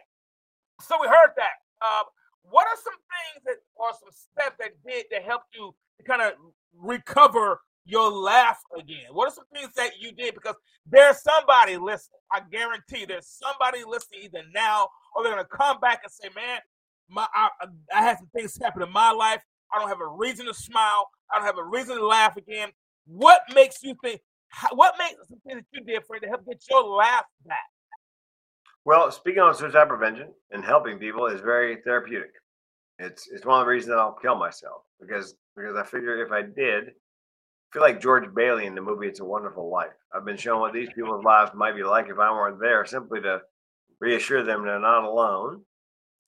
so 0.81 0.97
we 1.01 1.07
heard 1.07 1.33
that. 1.35 1.57
Uh, 1.81 2.03
what 2.49 2.67
are 2.67 2.77
some 2.83 2.93
things 2.93 3.45
that 3.45 3.57
or 3.75 3.89
some 3.99 4.11
steps 4.11 4.57
that 4.59 4.71
did 4.87 5.05
that 5.11 5.23
helped 5.23 5.47
you 5.55 5.75
to 5.99 6.03
kind 6.05 6.21
of 6.21 6.33
recover 6.75 7.61
your 7.85 8.11
laugh 8.11 8.59
again? 8.77 9.07
What 9.13 9.29
are 9.29 9.35
some 9.35 9.45
things 9.53 9.73
that 9.75 9.99
you 9.99 10.11
did? 10.13 10.35
Because 10.35 10.55
there's 10.87 11.21
somebody 11.23 11.77
listening. 11.77 12.21
I 12.31 12.41
guarantee 12.51 13.05
there's 13.05 13.27
somebody 13.27 13.83
listening 13.87 14.23
either 14.25 14.43
now 14.53 14.89
or 15.15 15.23
they're 15.23 15.33
gonna 15.35 15.45
come 15.47 15.79
back 15.79 16.01
and 16.03 16.11
say, 16.11 16.29
"Man, 16.35 16.59
my 17.09 17.27
I, 17.35 17.49
I 17.95 18.01
had 18.03 18.19
some 18.19 18.29
things 18.35 18.57
happen 18.61 18.83
in 18.83 18.91
my 18.91 19.11
life. 19.11 19.43
I 19.73 19.79
don't 19.79 19.89
have 19.89 20.01
a 20.01 20.07
reason 20.07 20.45
to 20.47 20.53
smile. 20.53 21.09
I 21.33 21.37
don't 21.37 21.47
have 21.47 21.57
a 21.59 21.65
reason 21.65 21.97
to 21.97 22.05
laugh 22.07 22.37
again." 22.37 22.71
What 23.07 23.41
makes 23.55 23.83
you 23.83 23.95
think? 24.03 24.21
What 24.73 24.95
makes 24.99 25.15
something 25.29 25.57
that 25.57 25.65
you 25.73 25.83
did 25.85 26.03
for 26.07 26.17
it 26.17 26.21
to 26.21 26.27
help 26.29 26.45
get 26.47 26.63
your 26.69 26.83
laugh 26.83 27.25
back? 27.45 27.66
Well, 28.87 29.11
speaking 29.11 29.41
on 29.41 29.53
suicide 29.53 29.89
prevention 29.89 30.29
and 30.51 30.63
helping 30.63 30.97
people 30.97 31.25
is 31.25 31.41
very 31.41 31.81
therapeutic. 31.83 32.31
It's 32.99 33.27
it's 33.27 33.45
one 33.45 33.59
of 33.59 33.65
the 33.65 33.69
reasons 33.69 33.89
that 33.89 33.99
I'll 33.99 34.13
kill 34.13 34.37
myself 34.37 34.83
because 35.01 35.35
because 35.57 35.75
I 35.75 35.83
figure 35.83 36.25
if 36.25 36.31
I 36.31 36.43
did, 36.43 36.87
I 36.87 36.93
feel 37.73 37.81
like 37.81 37.99
George 37.99 38.33
Bailey 38.33 38.65
in 38.65 38.75
the 38.75 38.81
movie 38.81 39.07
It's 39.07 39.19
a 39.19 39.25
Wonderful 39.25 39.69
Life. 39.69 39.91
I've 40.15 40.23
been 40.23 40.37
shown 40.37 40.61
what 40.61 40.71
these 40.71 40.87
people's 40.95 41.25
lives 41.25 41.51
might 41.53 41.75
be 41.75 41.83
like 41.83 42.07
if 42.07 42.17
I 42.17 42.31
weren't 42.31 42.61
there, 42.61 42.85
simply 42.85 43.19
to 43.23 43.41
reassure 43.99 44.41
them 44.41 44.63
they're 44.63 44.79
not 44.79 45.03
alone. 45.03 45.63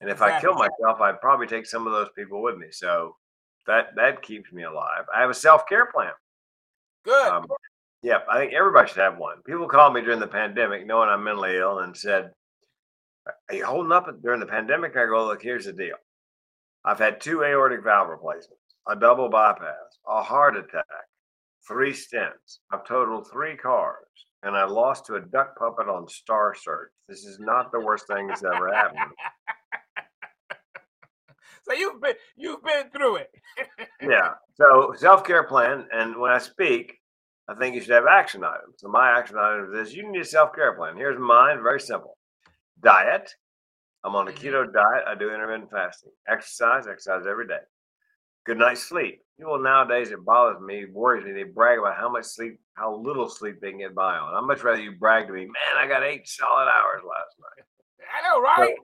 And 0.01 0.10
if 0.10 0.18
exactly. 0.18 0.36
I 0.36 0.41
kill 0.41 0.53
myself, 0.55 0.99
I'd 0.99 1.22
probably 1.22 1.47
take 1.47 1.66
some 1.66 1.88
of 1.88 1.93
those 1.93 2.10
people 2.14 2.41
with 2.41 2.57
me. 2.57 2.68
So 2.72 3.16
that 3.68 3.95
that 3.95 4.22
keeps 4.22 4.51
me 4.51 4.64
alive. 4.64 5.05
I 5.16 5.22
have 5.22 5.30
a 5.30 5.34
self 5.34 5.66
care 5.66 5.86
plan. 5.86 6.12
Good. 7.05 7.28
Um, 7.32 7.45
yeah, 8.03 8.18
I 8.30 8.38
think 8.38 8.51
everybody 8.51 8.89
should 8.89 8.97
have 8.97 9.18
one. 9.18 9.38
People 9.45 9.70
called 9.70 9.93
me 9.93 10.01
during 10.01 10.20
the 10.20 10.28
pandemic, 10.28 10.86
knowing 10.86 11.07
I'm 11.07 11.24
mentally 11.24 11.55
ill, 11.55 11.80
and 11.80 11.95
said, 11.95 12.32
"Are 13.49 13.55
you 13.55 13.65
holding 13.65 13.91
up 13.91 14.07
during 14.21 14.39
the 14.39 14.45
pandemic?" 14.45 14.95
I 14.95 15.05
go, 15.05 15.25
"Look, 15.25 15.41
here's 15.41 15.65
the 15.65 15.73
deal. 15.73 15.95
I've 16.86 16.99
had 16.99 17.21
two 17.21 17.43
aortic 17.43 17.84
valve 17.84 18.09
replacements, 18.09 18.75
a 18.88 18.95
double 18.95 19.30
bypass, 19.30 19.99
a 20.07 20.23
heart 20.23 20.55
attack, 20.55 20.86
three 21.67 21.91
stents. 21.91 22.59
I've 22.71 22.86
totaled 22.86 23.30
three 23.30 23.57
cars, 23.57 24.05
and 24.43 24.55
I 24.55 24.65
lost 24.65 25.05
to 25.07 25.15
a 25.15 25.21
duck 25.21 25.57
puppet 25.57 25.89
on 25.89 26.07
Star 26.07 26.55
Search. 26.55 26.91
This 27.07 27.25
is 27.25 27.39
not 27.39 27.71
the 27.71 27.80
worst 27.80 28.07
thing 28.07 28.27
that's 28.27 28.43
ever 28.43 28.73
happened." 28.73 28.99
so 31.63 31.73
you've 31.73 32.01
been 32.01 32.15
you've 32.36 32.63
been 32.63 32.89
through 32.91 33.17
it. 33.17 33.32
yeah. 34.01 34.34
So 34.55 34.93
self 34.97 35.23
care 35.23 35.43
plan, 35.43 35.88
and 35.91 36.17
when 36.17 36.32
I 36.32 36.38
speak, 36.38 36.99
I 37.49 37.55
think 37.55 37.73
you 37.73 37.82
should 37.82 37.93
have 37.93 38.05
action 38.05 38.43
items. 38.43 38.75
So 38.77 38.89
my 38.89 39.17
action 39.17 39.38
item 39.39 39.73
is 39.73 39.93
you 39.93 40.09
need 40.09 40.21
a 40.21 40.25
self 40.25 40.53
care 40.53 40.73
plan. 40.73 40.95
Here's 40.95 41.19
mine, 41.19 41.63
very 41.63 41.80
simple. 41.80 42.15
Diet. 42.82 43.34
I'm 44.03 44.15
on 44.15 44.27
a 44.27 44.32
mm-hmm. 44.32 44.47
keto 44.47 44.71
diet. 44.71 45.03
I 45.07 45.15
do 45.15 45.34
intermittent 45.34 45.71
fasting. 45.71 46.11
Exercise, 46.27 46.88
exercise 46.88 47.25
every 47.30 47.47
day. 47.47 47.59
Good 48.45 48.57
night's 48.57 48.82
sleep. 48.82 49.21
People 49.38 49.59
nowadays, 49.59 50.11
it 50.11 50.23
bothers 50.25 50.61
me, 50.61 50.86
worries 50.91 51.25
me. 51.25 51.32
They 51.32 51.43
brag 51.43 51.80
about 51.80 51.97
how 51.97 52.09
much 52.09 52.25
sleep, 52.25 52.59
how 52.73 52.95
little 52.95 53.30
sleep 53.30 53.59
they 53.61 53.71
can 53.71 53.80
get 53.80 53.95
by 53.95 54.17
on. 54.17 54.36
I'd 54.36 54.47
much 54.47 54.63
rather 54.63 54.82
you 54.82 54.93
brag 54.93 55.27
to 55.27 55.34
me, 55.34 55.45
man, 55.45 55.77
I 55.77 55.88
got 55.88 56.03
eight 56.03 56.27
solid 56.27 56.69
hours 56.69 57.01
last 57.03 57.36
night. 57.39 57.65
I 58.17 58.30
know, 58.30 58.41
right? 58.41 58.75
So, 58.75 58.84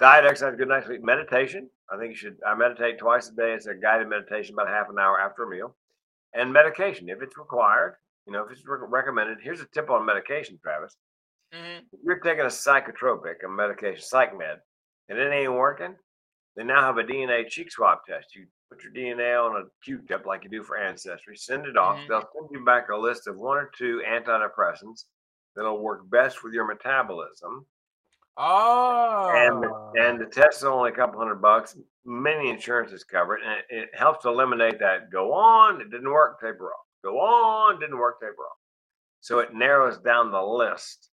diet, 0.00 0.24
exercise, 0.24 0.56
good 0.56 0.68
night's 0.68 0.86
sleep. 0.86 1.02
Meditation. 1.02 1.68
I 1.90 1.98
think 1.98 2.10
you 2.10 2.16
should. 2.16 2.36
I 2.46 2.54
meditate 2.54 2.98
twice 2.98 3.28
a 3.28 3.34
day. 3.34 3.52
It's 3.52 3.66
a 3.66 3.74
guided 3.74 4.08
meditation, 4.08 4.54
about 4.54 4.68
half 4.68 4.90
an 4.90 4.98
hour 4.98 5.18
after 5.18 5.44
a 5.44 5.50
meal 5.50 5.74
and 6.34 6.52
medication 6.52 7.08
if 7.08 7.22
it's 7.22 7.38
required. 7.38 7.96
You 8.26 8.32
know, 8.32 8.44
if 8.44 8.52
it's 8.52 8.66
re- 8.66 8.78
recommended. 8.86 9.38
Here's 9.42 9.60
a 9.60 9.66
tip 9.66 9.90
on 9.90 10.04
medication, 10.04 10.58
Travis. 10.62 10.96
Mm-hmm. 11.54 11.96
You're 12.04 12.20
taking 12.20 12.44
a 12.44 12.48
psychotropic, 12.48 13.44
a 13.44 13.48
medication, 13.48 14.02
psych 14.02 14.36
med, 14.36 14.58
and 15.08 15.18
it 15.18 15.32
ain't 15.32 15.52
working, 15.52 15.94
they 16.58 16.64
now 16.64 16.82
have 16.82 16.98
a 16.98 17.04
DNA 17.04 17.48
cheek 17.48 17.70
swab 17.70 17.98
test. 18.04 18.34
You 18.34 18.46
put 18.68 18.82
your 18.82 18.92
DNA 18.92 19.40
on 19.40 19.62
a 19.62 19.64
Q-tip 19.84 20.26
like 20.26 20.42
you 20.42 20.50
do 20.50 20.64
for 20.64 20.76
Ancestry, 20.76 21.36
send 21.36 21.66
it 21.66 21.76
off. 21.76 21.96
Mm-hmm. 21.98 22.08
They'll 22.08 22.28
send 22.34 22.48
you 22.50 22.64
back 22.64 22.88
a 22.90 22.96
list 22.96 23.28
of 23.28 23.38
one 23.38 23.58
or 23.58 23.70
two 23.78 24.02
antidepressants 24.06 25.04
that'll 25.54 25.80
work 25.80 26.10
best 26.10 26.42
with 26.42 26.52
your 26.52 26.66
metabolism. 26.66 27.64
Oh. 28.36 29.30
And, 29.34 30.04
and 30.04 30.20
the 30.20 30.26
test 30.26 30.58
is 30.58 30.64
only 30.64 30.90
a 30.90 30.94
couple 30.94 31.20
hundred 31.20 31.40
bucks. 31.40 31.76
Many 32.04 32.50
insurances 32.50 33.04
cover 33.04 33.36
it, 33.36 33.42
and 33.44 33.52
it, 33.52 33.84
it 33.84 33.88
helps 33.96 34.24
eliminate 34.24 34.80
that. 34.80 35.12
Go 35.12 35.32
on, 35.32 35.80
it 35.80 35.90
didn't 35.90 36.10
work, 36.10 36.40
taper 36.40 36.72
off. 36.72 36.86
Go 37.04 37.18
on, 37.20 37.78
didn't 37.78 37.98
work, 37.98 38.20
taper 38.20 38.42
off. 38.42 38.58
So 39.20 39.38
it 39.38 39.54
narrows 39.54 39.98
down 39.98 40.32
the 40.32 40.42
list 40.42 41.10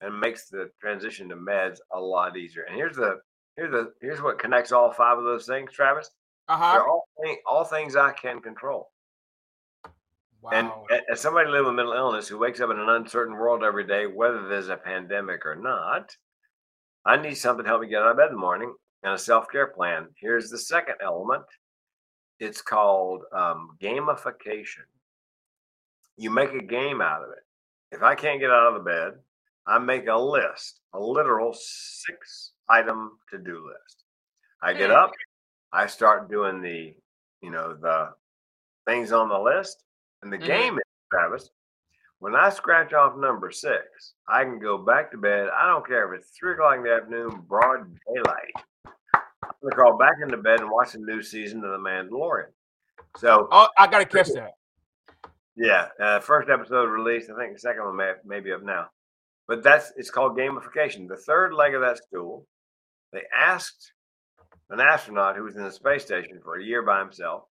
and 0.00 0.18
makes 0.18 0.48
the 0.48 0.70
transition 0.80 1.28
to 1.28 1.36
meds 1.36 1.78
a 1.92 2.00
lot 2.00 2.36
easier. 2.36 2.62
And 2.64 2.76
here's 2.76 2.96
the 2.96 3.20
here's 3.56 3.70
the 3.70 3.92
here's 4.00 4.22
what 4.22 4.38
connects 4.38 4.72
all 4.72 4.92
five 4.92 5.18
of 5.18 5.24
those 5.24 5.46
things, 5.46 5.72
Travis. 5.72 6.10
Uh-huh. 6.48 6.72
They're 6.72 6.86
all, 6.86 7.08
all 7.46 7.64
things 7.64 7.96
I 7.96 8.12
can 8.12 8.40
control. 8.40 8.90
Wow. 10.42 10.50
And 10.52 11.00
as 11.10 11.20
somebody 11.20 11.50
living 11.50 11.66
with 11.66 11.74
mental 11.74 11.94
illness 11.94 12.28
who 12.28 12.38
wakes 12.38 12.60
up 12.60 12.70
in 12.70 12.78
an 12.78 12.88
uncertain 12.88 13.34
world 13.34 13.64
every 13.64 13.84
day, 13.86 14.06
whether 14.06 14.46
there's 14.46 14.68
a 14.68 14.76
pandemic 14.76 15.44
or 15.44 15.56
not, 15.56 16.14
I 17.04 17.16
need 17.16 17.34
something 17.34 17.64
to 17.64 17.68
help 17.68 17.82
me 17.82 17.88
get 17.88 18.02
out 18.02 18.12
of 18.12 18.16
bed 18.16 18.28
in 18.28 18.34
the 18.34 18.40
morning 18.40 18.72
and 19.02 19.14
a 19.14 19.18
self 19.18 19.46
care 19.50 19.68
plan. 19.68 20.08
Here's 20.20 20.50
the 20.50 20.58
second 20.58 20.96
element 21.02 21.44
it's 22.38 22.60
called 22.60 23.22
um, 23.34 23.76
gamification. 23.82 24.84
You 26.16 26.30
make 26.30 26.52
a 26.52 26.62
game 26.62 27.00
out 27.00 27.22
of 27.22 27.30
it. 27.30 27.96
If 27.96 28.02
I 28.02 28.14
can't 28.14 28.40
get 28.40 28.50
out 28.50 28.68
of 28.68 28.74
the 28.74 28.90
bed, 28.90 29.12
I 29.66 29.78
make 29.78 30.06
a 30.08 30.18
list, 30.18 30.80
a 30.94 31.00
literal 31.00 31.52
six 31.52 32.52
item 32.68 33.18
to 33.30 33.38
do 33.38 33.64
list. 33.66 34.04
I 34.62 34.72
get 34.72 34.90
up, 34.90 35.12
I 35.72 35.86
start 35.86 36.30
doing 36.30 36.62
the, 36.62 36.94
you 37.42 37.50
know, 37.50 37.76
the 37.80 38.10
things 38.86 39.12
on 39.12 39.28
the 39.28 39.38
list. 39.38 39.84
And 40.22 40.32
the 40.32 40.38
mm-hmm. 40.38 40.46
game 40.46 40.74
is, 40.74 40.84
Travis, 41.12 41.50
when 42.18 42.34
I 42.34 42.48
scratch 42.48 42.92
off 42.92 43.16
number 43.16 43.50
six, 43.50 44.14
I 44.28 44.44
can 44.44 44.58
go 44.58 44.78
back 44.78 45.10
to 45.10 45.18
bed. 45.18 45.48
I 45.54 45.66
don't 45.66 45.86
care 45.86 46.12
if 46.12 46.20
it's 46.20 46.30
three 46.30 46.52
o'clock 46.52 46.76
in 46.76 46.84
the 46.84 46.92
afternoon, 46.92 47.42
broad 47.46 47.86
daylight. 48.14 48.52
I'm 49.42 49.50
gonna 49.62 49.74
crawl 49.74 49.98
back 49.98 50.14
into 50.22 50.36
bed 50.38 50.60
and 50.60 50.70
watch 50.70 50.92
the 50.92 50.98
new 50.98 51.22
season 51.22 51.62
of 51.64 51.70
The 51.70 51.78
Mandalorian. 51.78 52.50
So, 53.18 53.48
oh, 53.50 53.68
I 53.76 53.86
gotta 53.86 54.06
catch 54.06 54.28
that. 54.34 54.52
Yeah, 55.56 55.88
uh, 56.00 56.20
first 56.20 56.50
episode 56.50 56.86
released. 56.86 57.30
I 57.30 57.38
think 57.38 57.54
the 57.54 57.60
second 57.60 57.84
one 57.84 57.96
may, 57.96 58.12
may 58.24 58.40
be 58.40 58.52
up 58.52 58.62
now, 58.62 58.88
but 59.48 59.62
that's 59.62 59.92
it's 59.96 60.10
called 60.10 60.36
gamification. 60.36 61.08
The 61.08 61.16
third 61.16 61.54
leg 61.54 61.74
of 61.74 61.80
that 61.82 61.98
stool, 61.98 62.46
they 63.12 63.22
asked 63.36 63.92
an 64.70 64.80
astronaut 64.80 65.36
who 65.36 65.44
was 65.44 65.56
in 65.56 65.64
the 65.64 65.70
space 65.70 66.04
station 66.04 66.40
for 66.42 66.56
a 66.56 66.64
year 66.64 66.82
by 66.82 66.98
himself, 67.00 67.44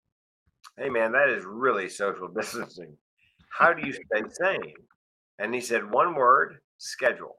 "Hey 0.77 0.89
man, 0.89 1.11
that 1.11 1.29
is 1.29 1.45
really 1.45 1.89
social 1.89 2.27
distancing." 2.35 2.97
How 3.57 3.71
do 3.71 3.85
you 3.85 3.93
stay 3.93 4.23
sane? 4.29 4.73
And 5.39 5.53
he 5.53 5.61
said, 5.61 5.91
one 5.91 6.15
word, 6.15 6.57
schedule. 6.77 7.37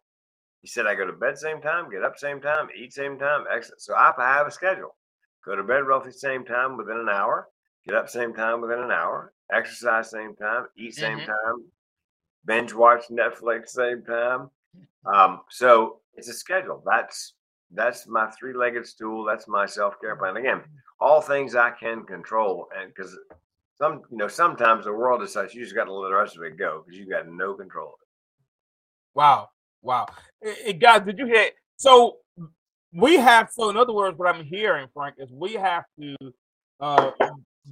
He 0.62 0.68
said, 0.68 0.86
I 0.86 0.94
go 0.94 1.06
to 1.06 1.12
bed 1.12 1.36
same 1.36 1.60
time, 1.60 1.90
get 1.90 2.04
up 2.04 2.16
same 2.16 2.40
time, 2.40 2.68
eat 2.76 2.92
same 2.92 3.18
time, 3.18 3.44
exit. 3.52 3.80
So 3.80 3.94
I 3.94 4.12
have 4.18 4.46
a 4.46 4.50
schedule. 4.50 4.96
Go 5.44 5.56
to 5.56 5.62
bed 5.62 5.86
roughly 5.86 6.12
same 6.12 6.44
time 6.44 6.76
within 6.76 6.98
an 6.98 7.08
hour, 7.08 7.48
get 7.86 7.96
up 7.96 8.08
same 8.08 8.32
time 8.32 8.60
within 8.60 8.78
an 8.78 8.90
hour, 8.90 9.32
exercise 9.52 10.10
same 10.10 10.34
time, 10.36 10.66
eat 10.78 10.94
same 10.94 11.18
mm-hmm. 11.18 11.26
time, 11.26 11.64
binge 12.46 12.72
watch 12.72 13.04
Netflix 13.10 13.68
same 13.68 14.02
time. 14.02 14.50
Um, 15.06 15.40
so 15.50 16.00
it's 16.14 16.28
a 16.28 16.32
schedule. 16.32 16.82
That's 16.84 17.34
that's 17.72 18.06
my 18.06 18.30
three-legged 18.30 18.86
stool. 18.86 19.24
That's 19.24 19.48
my 19.48 19.66
self-care 19.66 20.16
plan. 20.16 20.36
Again, 20.36 20.62
all 21.00 21.20
things 21.20 21.54
I 21.54 21.70
can 21.70 22.04
control, 22.04 22.68
and 22.78 22.92
because 22.94 23.16
some 23.76 24.02
you 24.10 24.16
know 24.16 24.28
sometimes 24.28 24.84
the 24.84 24.92
world 24.92 25.20
decides 25.20 25.54
you 25.54 25.62
just 25.62 25.74
got 25.74 25.84
to 25.84 25.92
let 25.92 26.08
the 26.08 26.14
rest 26.14 26.36
of 26.36 26.42
it 26.42 26.56
go 26.56 26.82
because 26.84 26.98
you 26.98 27.08
got 27.08 27.28
no 27.28 27.54
control 27.54 27.88
of 27.88 27.94
it. 28.00 28.08
Wow, 29.14 29.48
wow, 29.82 30.06
it, 30.40 30.78
guys, 30.78 31.02
did 31.04 31.18
you 31.18 31.26
hear? 31.26 31.48
So 31.76 32.18
we 32.92 33.16
have. 33.16 33.50
So 33.52 33.70
in 33.70 33.76
other 33.76 33.92
words, 33.92 34.16
what 34.18 34.34
I'm 34.34 34.44
hearing, 34.44 34.88
Frank, 34.94 35.16
is 35.18 35.30
we 35.32 35.54
have 35.54 35.84
to 36.00 36.16
uh, 36.80 37.10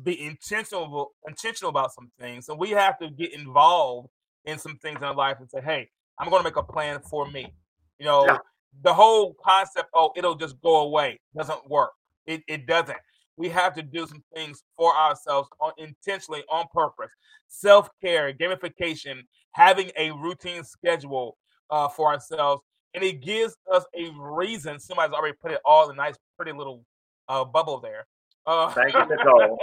be 0.02 0.20
intentional 0.24 1.12
intentional 1.26 1.70
about 1.70 1.92
some 1.94 2.10
things, 2.18 2.48
and 2.48 2.58
we 2.58 2.70
have 2.70 2.98
to 2.98 3.10
get 3.10 3.32
involved 3.32 4.08
in 4.44 4.58
some 4.58 4.76
things 4.78 4.98
in 4.98 5.04
our 5.04 5.14
life 5.14 5.38
and 5.40 5.48
say, 5.50 5.60
hey, 5.60 5.88
I'm 6.18 6.28
going 6.28 6.40
to 6.40 6.44
make 6.44 6.56
a 6.56 6.62
plan 6.62 7.00
for 7.00 7.30
me. 7.30 7.52
You 7.98 8.06
know, 8.06 8.26
Yeah. 8.26 8.38
the 8.82 8.92
whole 8.92 9.34
concept, 9.44 9.90
oh, 9.94 10.12
it'll 10.16 10.34
just 10.34 10.60
go 10.60 10.80
away, 10.82 11.20
doesn't 11.36 11.68
work. 11.68 11.92
It, 12.26 12.42
it 12.48 12.66
doesn't. 12.66 12.98
We 13.36 13.48
have 13.48 13.74
to 13.74 13.82
do 13.82 14.06
some 14.06 14.22
things 14.34 14.62
for 14.76 14.94
ourselves 14.96 15.48
on, 15.60 15.72
intentionally 15.78 16.42
on 16.50 16.66
purpose. 16.72 17.10
Self 17.48 17.88
care, 18.00 18.32
gamification, 18.32 19.22
having 19.52 19.90
a 19.96 20.10
routine 20.12 20.64
schedule 20.64 21.36
uh, 21.70 21.88
for 21.88 22.12
ourselves. 22.12 22.62
And 22.94 23.02
it 23.02 23.22
gives 23.22 23.56
us 23.72 23.84
a 23.94 24.10
reason. 24.18 24.78
Somebody's 24.78 25.14
already 25.14 25.36
put 25.40 25.50
it 25.50 25.60
all 25.64 25.88
in 25.88 25.94
a 25.94 25.96
nice, 25.96 26.14
pretty 26.36 26.52
little 26.52 26.84
uh, 27.28 27.44
bubble 27.44 27.80
there. 27.80 28.06
Uh, 28.46 28.70
Thank 28.70 28.92
you, 28.92 29.06
Nicole. 29.06 29.58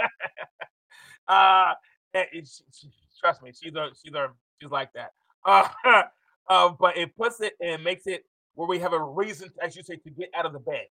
uh, 1.28 1.74
and 2.14 2.26
it, 2.32 2.48
she, 2.48 2.64
she- 2.72 2.90
trust 3.20 3.42
me, 3.42 3.52
she's 3.52 3.74
a, 3.74 3.88
she's 4.02 4.14
a, 4.14 4.28
she's 4.60 4.70
like 4.70 4.92
that. 4.94 5.12
Uh, 5.44 5.68
uh, 6.48 6.70
but 6.78 6.96
it 6.96 7.16
puts 7.16 7.40
it 7.40 7.54
and 7.60 7.82
makes 7.82 8.06
it 8.06 8.24
where 8.54 8.68
we 8.68 8.78
have 8.78 8.92
a 8.92 9.02
reason, 9.02 9.50
as 9.62 9.76
you 9.76 9.82
say, 9.82 9.96
to 9.96 10.10
get 10.10 10.30
out 10.34 10.46
of 10.46 10.52
the 10.52 10.58
bed, 10.58 10.86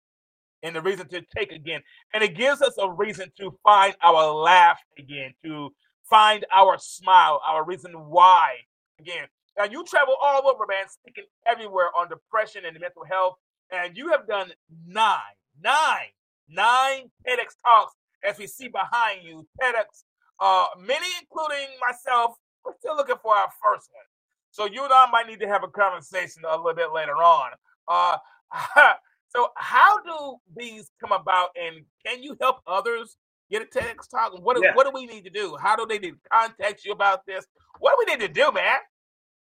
and 0.62 0.74
the 0.74 0.80
reason 0.80 1.08
to 1.08 1.22
take 1.36 1.52
again, 1.52 1.80
and 2.14 2.22
it 2.22 2.36
gives 2.36 2.62
us 2.62 2.74
a 2.78 2.90
reason 2.90 3.30
to 3.38 3.56
find 3.62 3.94
our 4.02 4.32
laugh 4.32 4.78
again, 4.98 5.34
to 5.44 5.70
find 6.08 6.46
our 6.52 6.78
smile, 6.78 7.40
our 7.46 7.64
reason 7.64 7.92
why 7.92 8.54
again. 8.98 9.26
Now 9.56 9.64
you 9.64 9.84
travel 9.84 10.14
all 10.22 10.48
over, 10.48 10.64
man, 10.68 10.88
speaking 10.88 11.24
everywhere 11.46 11.88
on 11.96 12.08
depression 12.08 12.64
and 12.64 12.78
mental 12.80 13.04
health, 13.04 13.34
and 13.70 13.96
you 13.96 14.10
have 14.10 14.26
done 14.26 14.52
nine, 14.86 15.18
nine, 15.60 16.08
nine 16.48 17.10
TEDx 17.26 17.56
talks, 17.66 17.94
as 18.24 18.38
we 18.38 18.46
see 18.46 18.68
behind 18.68 19.24
you, 19.24 19.46
TEDx 19.60 20.04
uh, 20.40 20.66
many, 20.78 21.06
including 21.20 21.66
myself, 21.80 22.34
we're 22.68 22.78
still 22.78 22.96
looking 22.96 23.16
for 23.22 23.34
our 23.34 23.48
first 23.62 23.88
one. 23.92 24.04
So 24.50 24.66
you 24.66 24.84
and 24.84 24.92
I 24.92 25.06
might 25.10 25.26
need 25.26 25.40
to 25.40 25.48
have 25.48 25.62
a 25.64 25.68
conversation 25.68 26.42
a 26.48 26.56
little 26.56 26.74
bit 26.74 26.92
later 26.92 27.14
on. 27.16 27.50
Uh, 27.86 28.16
so 29.28 29.48
how 29.56 30.02
do 30.02 30.36
these 30.56 30.90
come 31.00 31.12
about, 31.12 31.50
and 31.60 31.84
can 32.06 32.22
you 32.22 32.36
help 32.40 32.58
others 32.66 33.16
get 33.50 33.62
a 33.62 33.66
TEDx 33.66 34.10
talk? 34.10 34.32
What 34.42 34.56
do, 34.56 34.62
Yeah. 34.64 34.74
what 34.74 34.84
do 34.86 34.92
we 34.92 35.06
need 35.06 35.24
to 35.24 35.30
do? 35.30 35.56
How 35.60 35.76
do 35.76 35.86
they 35.86 35.98
need 35.98 36.12
to 36.12 36.28
contact 36.30 36.84
you 36.84 36.92
about 36.92 37.24
this? 37.26 37.46
What 37.78 37.92
do 37.92 38.04
we 38.06 38.14
need 38.16 38.26
to 38.26 38.32
do, 38.32 38.52
man? 38.52 38.78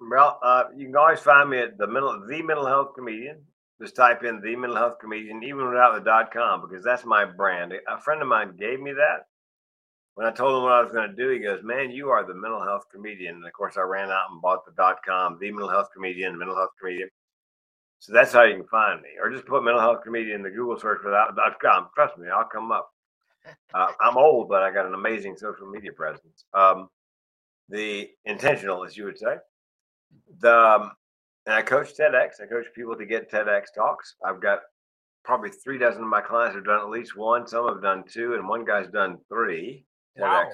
Well, 0.00 0.38
uh, 0.42 0.64
you 0.76 0.86
can 0.86 0.96
always 0.96 1.20
find 1.20 1.50
me 1.50 1.58
at 1.58 1.78
the 1.78 1.86
mental, 1.86 2.22
the 2.28 2.42
mental 2.42 2.66
health 2.66 2.90
comedian. 2.96 3.42
Just 3.80 3.96
type 3.96 4.24
in 4.24 4.40
the 4.40 4.56
mental 4.56 4.76
health 4.76 4.94
comedian, 5.00 5.42
even 5.42 5.68
without 5.68 5.94
the 5.94 6.00
dot 6.00 6.32
com, 6.32 6.62
because 6.66 6.82
that's 6.82 7.04
my 7.04 7.26
brand. 7.26 7.72
A 7.88 8.00
friend 8.00 8.22
of 8.22 8.28
mine 8.28 8.56
gave 8.58 8.80
me 8.80 8.92
that. 8.92 9.26
When 10.16 10.26
I 10.26 10.32
told 10.32 10.56
him 10.56 10.62
what 10.62 10.72
I 10.72 10.82
was 10.82 10.92
going 10.92 11.10
to 11.10 11.14
do, 11.14 11.28
he 11.28 11.40
goes, 11.40 11.62
"Man, 11.62 11.90
you 11.90 12.08
are 12.08 12.26
the 12.26 12.32
mental 12.32 12.64
health 12.64 12.84
comedian." 12.90 13.36
And 13.36 13.46
of 13.46 13.52
course, 13.52 13.76
I 13.76 13.82
ran 13.82 14.08
out 14.08 14.30
and 14.30 14.40
bought 14.40 14.64
the 14.64 14.72
dot 14.72 14.96
com, 15.06 15.36
the 15.38 15.50
mental 15.50 15.68
health 15.68 15.90
comedian, 15.94 16.38
mental 16.38 16.56
health 16.56 16.70
comedian. 16.80 17.10
So 17.98 18.14
that's 18.14 18.32
how 18.32 18.44
you 18.44 18.56
can 18.56 18.66
find 18.66 19.02
me, 19.02 19.10
or 19.22 19.30
just 19.30 19.46
put 19.46 19.62
mental 19.62 19.80
health 19.80 20.02
comedian 20.02 20.36
in 20.36 20.42
the 20.42 20.50
Google 20.50 20.78
search 20.78 21.00
without 21.04 21.36
dot 21.36 21.60
com. 21.60 21.88
Trust 21.94 22.16
me, 22.16 22.28
I'll 22.28 22.48
come 22.48 22.72
up. 22.72 22.88
Uh, 23.74 23.92
I'm 24.00 24.16
old, 24.16 24.48
but 24.48 24.62
I 24.62 24.72
got 24.72 24.86
an 24.86 24.94
amazing 24.94 25.36
social 25.36 25.66
media 25.70 25.92
presence. 25.92 26.46
Um, 26.54 26.88
the 27.68 28.08
intentional, 28.24 28.84
as 28.86 28.96
you 28.96 29.04
would 29.04 29.18
say. 29.18 29.36
The 30.40 30.58
um, 30.58 30.92
and 31.44 31.54
I 31.54 31.60
coach 31.60 31.94
TEDx. 31.94 32.40
I 32.42 32.46
coach 32.46 32.66
people 32.74 32.96
to 32.96 33.04
get 33.04 33.30
TEDx 33.30 33.64
talks. 33.74 34.14
I've 34.24 34.40
got 34.40 34.60
probably 35.24 35.50
three 35.50 35.76
dozen 35.76 36.02
of 36.02 36.08
my 36.08 36.22
clients 36.22 36.54
have 36.54 36.64
done 36.64 36.80
at 36.80 36.88
least 36.88 37.18
one. 37.18 37.46
Some 37.46 37.68
have 37.68 37.82
done 37.82 38.02
two, 38.10 38.32
and 38.32 38.48
one 38.48 38.64
guy's 38.64 38.88
done 38.88 39.18
three 39.28 39.84
Wow. 40.18 40.48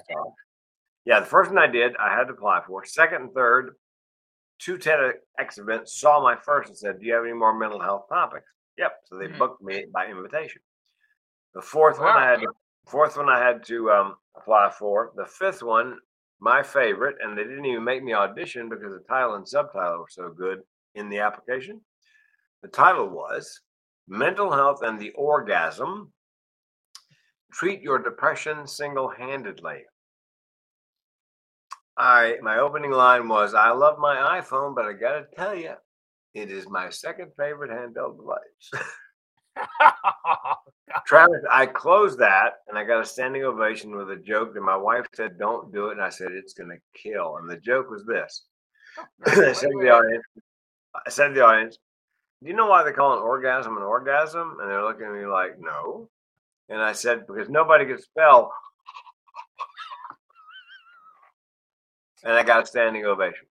Yeah, 1.04 1.20
the 1.20 1.26
first 1.26 1.50
one 1.50 1.58
I 1.58 1.66
did, 1.66 1.96
I 1.96 2.14
had 2.14 2.24
to 2.28 2.32
apply 2.34 2.62
for. 2.66 2.84
Second 2.84 3.22
and 3.22 3.32
third, 3.34 3.74
two 4.58 4.78
TEDx 4.78 5.58
events 5.58 5.98
saw 5.98 6.22
my 6.22 6.36
first 6.36 6.68
and 6.68 6.78
said, 6.78 7.00
"Do 7.00 7.06
you 7.06 7.14
have 7.14 7.24
any 7.24 7.32
more 7.32 7.52
mental 7.58 7.80
health 7.80 8.08
topics?" 8.08 8.46
Yep. 8.78 9.00
So 9.04 9.18
they 9.18 9.26
Mhm. 9.28 9.38
booked 9.38 9.62
me 9.62 9.86
by 9.92 10.06
invitation. 10.06 10.62
The 11.54 11.62
fourth 11.62 11.98
one 11.98 12.16
I 12.16 12.24
had, 12.24 12.40
to, 12.40 12.52
fourth 12.86 13.16
one 13.16 13.28
I 13.28 13.38
had 13.38 13.64
to 13.64 13.90
um, 13.90 14.16
apply 14.36 14.70
for. 14.70 15.12
The 15.16 15.26
fifth 15.26 15.62
one, 15.62 16.00
my 16.40 16.62
favorite, 16.62 17.16
and 17.20 17.36
they 17.36 17.44
didn't 17.44 17.64
even 17.66 17.84
make 17.84 18.02
me 18.02 18.14
audition 18.14 18.68
because 18.68 18.92
the 18.92 19.04
title 19.08 19.34
and 19.34 19.46
subtitle 19.46 19.98
were 19.98 20.08
so 20.08 20.30
good 20.30 20.62
in 20.94 21.08
the 21.08 21.18
application. 21.18 21.84
The 22.62 22.68
title 22.68 23.08
was 23.08 23.60
"Mental 24.06 24.50
Health 24.52 24.82
and 24.82 24.98
the 24.98 25.10
Orgasm: 25.12 26.12
Treat 27.52 27.82
Your 27.82 27.98
Depression 27.98 28.66
Single-Handedly." 28.66 29.84
I 31.96 32.38
my 32.42 32.58
opening 32.58 32.90
line 32.90 33.28
was, 33.28 33.54
"I 33.54 33.70
love 33.70 33.98
my 33.98 34.40
iPhone, 34.40 34.74
but 34.74 34.86
I 34.86 34.92
got 34.92 35.12
to 35.12 35.26
tell 35.36 35.54
you, 35.54 35.74
it 36.34 36.50
is 36.50 36.68
my 36.68 36.88
second 36.90 37.32
favorite 37.36 37.70
handheld 37.70 38.16
device." 38.16 38.86
Travis, 41.06 41.42
I 41.50 41.66
closed 41.66 42.18
that 42.18 42.54
and 42.68 42.78
I 42.78 42.84
got 42.84 43.00
a 43.00 43.04
standing 43.04 43.44
ovation 43.44 43.96
with 43.96 44.10
a 44.10 44.16
joke 44.16 44.54
that 44.54 44.60
my 44.60 44.76
wife 44.76 45.06
said, 45.14 45.38
Don't 45.38 45.72
do 45.72 45.88
it. 45.88 45.92
And 45.92 46.02
I 46.02 46.08
said, 46.08 46.32
It's 46.32 46.54
going 46.54 46.70
to 46.70 47.00
kill. 47.00 47.36
And 47.36 47.50
the 47.50 47.56
joke 47.56 47.90
was 47.90 48.04
this 48.04 48.44
I 49.26 49.52
said 49.52 49.70
to 49.70 49.78
the 49.80 49.90
audience, 49.90 50.24
I 50.94 51.10
said 51.10 51.28
to 51.28 51.34
the 51.34 51.44
audience, 51.44 51.78
Do 52.42 52.50
you 52.50 52.56
know 52.56 52.66
why 52.66 52.82
they 52.82 52.92
call 52.92 53.14
an 53.14 53.22
orgasm 53.22 53.76
an 53.76 53.82
orgasm? 53.82 54.56
And 54.60 54.70
they're 54.70 54.84
looking 54.84 55.06
at 55.06 55.12
me 55.12 55.26
like, 55.26 55.58
No. 55.58 56.08
And 56.68 56.80
I 56.80 56.92
said, 56.92 57.26
Because 57.26 57.48
nobody 57.48 57.86
can 57.86 58.00
spell. 58.00 58.52
And 62.24 62.34
I 62.34 62.42
got 62.42 62.62
a 62.62 62.66
standing 62.66 63.04
ovation. 63.04 63.46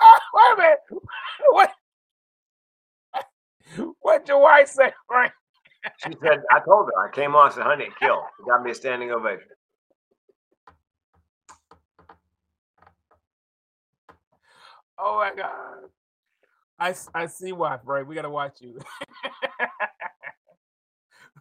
Ah, 0.00 0.20
wait 0.34 0.54
a 0.54 0.62
minute. 0.62 0.78
What? 1.50 1.72
What'd 4.00 4.28
your 4.28 4.40
wife 4.42 4.68
say, 4.68 4.92
Frank? 5.08 5.32
She 5.98 6.16
said, 6.22 6.40
I 6.50 6.60
told 6.60 6.86
her, 6.86 7.08
I 7.08 7.10
came 7.12 7.34
on 7.36 7.46
and 7.46 7.54
said, 7.54 7.64
Honey. 7.64 7.90
It 8.38 8.46
got 8.48 8.62
me 8.62 8.70
a 8.72 8.74
standing 8.74 9.10
ovation. 9.12 9.48
Oh 14.98 15.18
my 15.18 15.32
God. 15.36 15.90
I, 16.78 16.94
I 17.14 17.26
see 17.26 17.52
why, 17.52 17.78
Frank. 17.84 18.08
We 18.08 18.14
got 18.14 18.22
to 18.22 18.30
watch 18.30 18.58
you. 18.60 18.74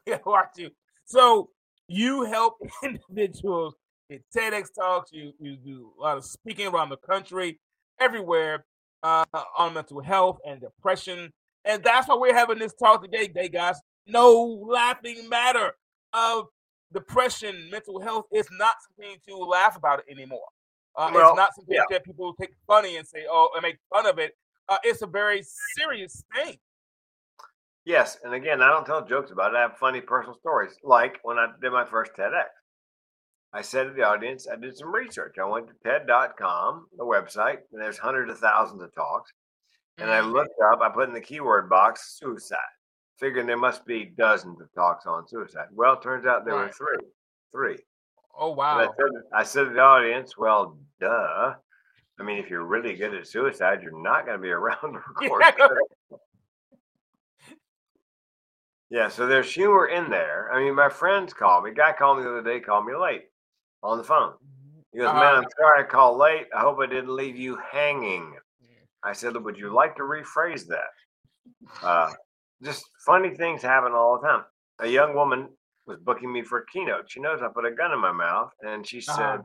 we 0.05 0.11
got 0.13 0.23
to 0.23 0.29
watch 0.29 0.49
you. 0.57 0.69
So 1.05 1.49
you 1.87 2.23
help 2.23 2.55
individuals 2.83 3.75
at 4.11 4.21
TEDx 4.35 4.67
talks. 4.77 5.11
You, 5.11 5.33
you 5.39 5.55
do 5.55 5.91
a 5.99 6.01
lot 6.01 6.17
of 6.17 6.25
speaking 6.25 6.67
around 6.67 6.89
the 6.89 6.97
country, 6.97 7.59
everywhere 7.99 8.65
uh, 9.03 9.25
on 9.57 9.73
mental 9.73 10.01
health 10.01 10.39
and 10.45 10.59
depression. 10.59 11.31
And 11.63 11.83
that's 11.83 12.07
why 12.07 12.15
we're 12.15 12.35
having 12.35 12.59
this 12.59 12.73
talk 12.73 13.03
today, 13.03 13.27
today 13.27 13.49
guys. 13.49 13.79
No 14.07 14.43
laughing 14.67 15.27
matter 15.29 15.73
of 16.13 16.47
depression, 16.93 17.69
mental 17.71 17.99
health 17.99 18.25
is 18.31 18.47
not 18.51 18.75
something 18.87 19.17
to 19.27 19.37
laugh 19.37 19.75
about 19.75 20.03
anymore. 20.09 20.47
Uh, 20.95 21.11
Well, 21.13 21.29
it's 21.29 21.37
not 21.37 21.55
something 21.55 21.75
yeah. 21.75 21.81
that 21.89 22.05
people 22.05 22.33
take 22.39 22.51
funny 22.67 22.97
and 22.97 23.07
say, 23.07 23.25
oh, 23.29 23.49
and 23.55 23.63
make 23.63 23.77
fun 23.89 24.05
of 24.05 24.19
it. 24.19 24.33
Uh, 24.69 24.77
it's 24.83 25.01
a 25.01 25.07
very 25.07 25.43
serious 25.75 26.23
thing. 26.35 26.57
Yes, 27.85 28.17
and 28.23 28.33
again, 28.33 28.61
I 28.61 28.69
don't 28.69 28.85
tell 28.85 29.05
jokes 29.05 29.31
about 29.31 29.53
it. 29.53 29.57
I 29.57 29.61
have 29.61 29.77
funny 29.77 30.01
personal 30.01 30.37
stories. 30.39 30.75
Like 30.83 31.19
when 31.23 31.37
I 31.37 31.47
did 31.61 31.71
my 31.71 31.85
first 31.85 32.11
TEDx, 32.17 32.45
I 33.53 33.61
said 33.61 33.83
to 33.85 33.93
the 33.93 34.03
audience, 34.03 34.47
I 34.51 34.55
did 34.55 34.75
some 34.75 34.93
research. 34.93 35.35
I 35.39 35.45
went 35.45 35.67
to 35.67 35.73
TED.com, 35.83 36.87
the 36.97 37.05
website, 37.05 37.59
and 37.71 37.79
there's 37.81 37.97
hundreds 37.97 38.31
of 38.31 38.39
thousands 38.39 38.81
of 38.81 38.93
talks. 38.95 39.31
And 39.99 40.09
I 40.09 40.19
Mhm. 40.19 40.33
looked 40.33 40.59
up, 40.61 40.81
I 40.81 40.89
put 40.89 41.07
in 41.07 41.13
the 41.13 41.21
keyword 41.21 41.69
box 41.69 42.17
suicide, 42.19 42.57
figuring 43.19 43.45
there 43.47 43.55
must 43.55 43.85
be 43.85 44.05
dozens 44.05 44.59
of 44.59 44.73
talks 44.73 45.05
on 45.05 45.27
suicide. 45.27 45.67
Well, 45.71 45.93
it 45.93 46.01
turns 46.01 46.25
out 46.25 46.43
there 46.43 46.55
were 46.55 46.69
three. 46.71 46.97
Three. 47.51 47.85
Oh 48.37 48.51
And 48.51 48.59
I 48.61 48.85
wow! 48.87 48.93
said, 48.97 49.11
I 49.31 49.43
said 49.43 49.63
to 49.65 49.69
the 49.69 49.79
audience, 49.79 50.37
well, 50.37 50.77
duh. 50.99 51.55
I 52.19 52.23
mean, 52.23 52.39
if 52.39 52.49
you're 52.49 52.65
really 52.65 52.95
good 52.95 53.13
at 53.13 53.27
suicide, 53.27 53.81
you're 53.83 54.01
not 54.01 54.25
going 54.25 54.37
to 54.37 54.41
be 54.41 54.49
around 54.51 54.93
to 54.93 54.99
record. 55.29 55.53
Yeah. 55.57 56.17
Yeah, 58.89 59.07
so 59.07 59.25
there's 59.27 59.51
humor 59.51 59.87
in 59.87 60.09
there. 60.09 60.51
I 60.51 60.63
mean, 60.63 60.75
my 60.75 60.89
friends 60.89 61.33
called 61.33 61.63
me. 61.63 61.71
Guy 61.73 61.93
called 61.93 62.17
me 62.19 62.23
the 62.23 62.29
other 62.29 62.43
day, 62.43 62.59
called 62.59 62.85
me 62.85 62.95
late 62.95 63.23
on 63.81 63.97
the 63.97 64.03
phone. 64.03 64.33
He 64.93 64.99
goes, 64.99 65.07
Man, 65.13 65.23
Uh-huh. 65.23 65.37
I'm 65.41 65.47
sorry 65.59 65.83
I 65.83 65.87
called 65.87 66.17
late. 66.17 66.47
I 66.55 66.61
hope 66.61 66.77
I 66.79 66.85
didn't 66.85 67.15
leave 67.15 67.35
you 67.35 67.57
hanging. 67.71 68.35
I 69.03 69.13
said, 69.13 69.35
Would 69.35 69.57
you 69.57 69.73
like 69.73 69.95
to 69.97 70.03
rephrase 70.03 70.67
that? 70.67 71.83
Uh, 71.83 72.11
just 72.63 72.85
funny 73.05 73.31
things 73.35 73.61
happen 73.61 73.91
all 73.93 74.19
the 74.19 74.27
time. 74.27 74.43
A 74.79 74.87
young 74.87 75.13
woman 75.15 75.49
was 75.87 75.97
booking 75.99 76.31
me 76.31 76.43
for 76.43 76.59
a 76.59 76.65
keynote. 76.67 77.05
She 77.09 77.19
knows 77.19 77.41
I 77.41 77.47
put 77.47 77.65
a 77.65 77.71
gun 77.71 77.91
in 77.91 77.99
my 77.99 78.11
mouth, 78.11 78.51
and 78.61 78.85
she 78.87 79.01
said, 79.01 79.39
Uh-huh. 79.39 79.41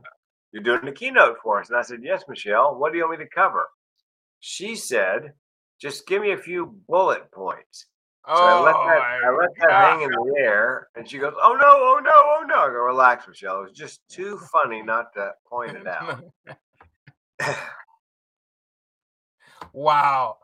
You're 0.52 0.62
doing 0.62 0.86
a 0.88 0.92
keynote 0.92 1.36
for 1.42 1.60
us. 1.60 1.68
And 1.68 1.78
I 1.78 1.82
said, 1.82 2.00
Yes, 2.02 2.24
Michelle. 2.28 2.76
What 2.76 2.92
do 2.92 2.98
you 2.98 3.06
want 3.08 3.18
me 3.20 3.24
to 3.24 3.30
cover? 3.30 3.68
She 4.40 4.76
said, 4.76 5.32
Just 5.80 6.06
give 6.06 6.20
me 6.22 6.32
a 6.32 6.36
few 6.38 6.76
bullet 6.88 7.30
points. 7.32 7.86
So 8.26 8.34
I 8.34 8.60
let 8.60 8.76
Oh, 8.76 8.86
that, 8.86 9.02
I 9.24 9.30
let 9.30 9.50
that 9.60 9.72
hang 9.72 10.02
in 10.02 10.10
the 10.10 10.34
air, 10.38 10.88
and 10.94 11.08
she 11.08 11.18
goes, 11.18 11.34
"Oh 11.42 11.54
no, 11.54 11.66
oh 11.66 12.00
no, 12.02 12.10
oh 12.14 12.44
no!" 12.46 12.54
I 12.54 12.68
go, 12.68 12.84
"Relax, 12.84 13.26
Michelle. 13.26 13.60
It 13.60 13.62
was 13.62 13.72
just 13.72 14.06
too 14.08 14.38
funny 14.52 14.82
not 14.82 15.12
to 15.14 15.32
point 15.48 15.76
it 15.76 15.86
out." 15.86 16.22
wow. 19.72 20.36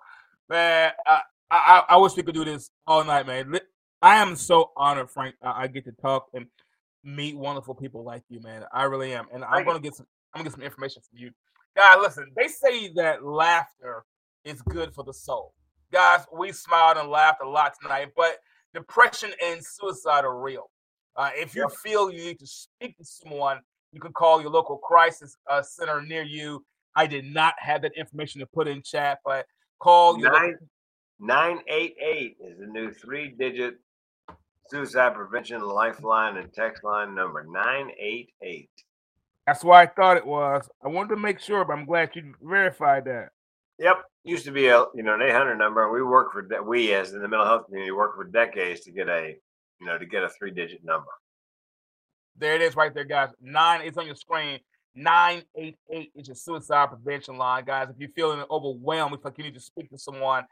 Man, 0.49 0.93
I, 1.07 1.20
I 1.51 1.85
I 1.91 1.97
wish 1.99 2.16
we 2.16 2.22
could 2.22 2.35
do 2.35 2.45
this 2.45 2.70
all 2.87 3.05
night, 3.05 3.27
man. 3.27 3.59
I 4.01 4.16
am 4.16 4.37
so 4.37 4.72
honored, 4.77 5.11
Frank. 5.11 5.35
I, 5.43 5.64
I 5.64 5.66
get 5.66 5.85
to 5.85 5.93
talk 5.93 6.29
and 6.33 6.47
meet 7.05 7.37
wonderful 7.37 7.74
people 7.74 8.05
like 8.05 8.22
you, 8.29 8.41
man. 8.41 8.64
I 8.72 8.85
really 8.85 9.12
am, 9.12 9.27
and 9.33 9.45
I'm 9.45 9.64
gonna 9.64 9.81
get 9.81 9.95
some. 9.95 10.07
I'm 10.33 10.41
gonna 10.41 10.51
get 10.51 10.55
some 10.55 10.64
information 10.64 11.03
from 11.03 11.18
you, 11.18 11.31
God, 11.77 12.01
Listen, 12.01 12.31
they 12.35 12.49
say 12.49 12.91
that 12.95 13.24
laughter 13.24 14.05
is 14.45 14.62
good 14.62 14.95
for 14.95 15.05
the 15.05 15.12
soul, 15.12 15.53
guys. 15.97 16.26
We 16.30 16.53
smiled 16.53 16.99
and 16.99 17.09
laughed 17.09 17.40
a 17.42 17.49
lot 17.49 17.72
tonight, 17.80 18.09
but 18.14 18.36
depression 18.74 19.30
and 19.42 19.64
suicide 19.64 20.26
are 20.26 20.38
real. 20.38 20.70
Uh, 21.16 21.30
if 21.34 21.55
you 21.55 21.66
feel 21.82 22.11
you 22.11 22.22
need 22.22 22.38
to 22.38 22.47
speak 22.47 22.99
to 22.99 23.05
someone, 23.05 23.61
you 23.92 24.01
can 24.01 24.12
call 24.12 24.42
your 24.42 24.51
local 24.51 24.76
crisis 24.76 25.38
uh, 25.51 25.62
center 25.62 26.03
near 26.03 26.22
you. 26.22 26.62
I 26.94 27.07
did 27.07 27.24
not 27.24 27.55
have 27.59 27.80
that 27.82 27.92
information 27.97 28.40
to 28.40 28.47
put 28.47 28.68
in 28.68 28.82
chat, 28.82 29.20
but 29.24 29.47
call 29.78 30.18
your 30.18 30.32
local 30.32 30.68
988 31.18 32.36
is 32.40 32.59
the 32.59 32.66
new 32.66 32.92
three 32.92 33.28
digit 33.38 33.76
suicide 34.68 35.14
prevention 35.14 35.62
lifeline 35.62 36.36
and 36.36 36.53
text 36.53 36.84
line 36.84 37.14
number 37.14 37.42
988. 37.44 38.68
That's 39.47 39.64
why 39.64 39.84
I 39.84 39.86
thought 39.86 40.18
it 40.18 40.26
was. 40.26 40.68
I 40.84 40.88
wanted 40.88 41.14
to 41.14 41.16
make 41.16 41.40
sure, 41.40 41.64
but 41.64 41.72
I'm 41.72 41.86
glad 41.86 42.11
you 42.14 42.34
verified 42.42 43.07
that. 43.07 43.30
Yep. 43.78 44.03
Used 44.27 44.45
to 44.47 44.51
be 44.51 44.66
a 44.66 44.85
you 44.95 45.05
know 45.05 45.14
an 45.14 45.22
800 45.22 45.57
number, 45.57 45.85
and 45.85 45.93
we 45.93 46.03
worked 46.03 46.33
for 46.33 46.43
de- 46.43 46.62
we 46.62 46.93
as 46.93 47.12
in 47.12 47.22
the 47.22 47.29
mental 47.29 47.47
health 47.47 47.66
community 47.66 47.93
worked 47.93 48.16
for 48.16 48.24
decades 48.24 48.81
to 48.81 48.91
get 48.91 49.09
a 49.09 49.37
you 49.81 49.87
know 49.87 49.97
to 49.97 50.05
get 50.05 50.24
a 50.24 50.29
three 50.29 50.51
digit 50.51 50.85
number. 50.85 51.07
There 52.37 52.57
it 52.57 52.61
is 52.61 52.74
right 52.74 52.93
there, 52.93 53.05
guys. 53.05 53.31
Nine, 53.41 53.83
it's 53.83 53.97
on 53.97 54.05
your 54.07 54.16
screen. 54.16 54.59
988 54.97 56.11
is 56.16 56.27
your 56.27 56.35
suicide 56.35 56.87
prevention 56.87 57.37
line, 57.39 57.64
guys. 57.64 57.89
If 57.89 57.97
you're 57.99 58.11
feeling 58.16 58.43
overwhelmed, 58.51 59.14
if 59.14 59.24
like 59.24 59.39
you 59.39 59.45
need 59.45 59.55
to 59.55 59.61
speak 59.61 59.91
to 59.91 59.99
someone, 59.99 60.45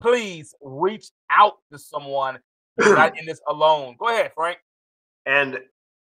please 0.00 0.54
reach 0.60 1.06
out 1.30 1.54
to 1.72 1.78
someone. 1.78 2.38
You're 2.78 2.96
not 2.96 3.18
in 3.18 3.24
this 3.24 3.40
alone. 3.48 3.96
Go 3.98 4.08
ahead, 4.08 4.32
Frank. 4.34 4.58
And 5.24 5.58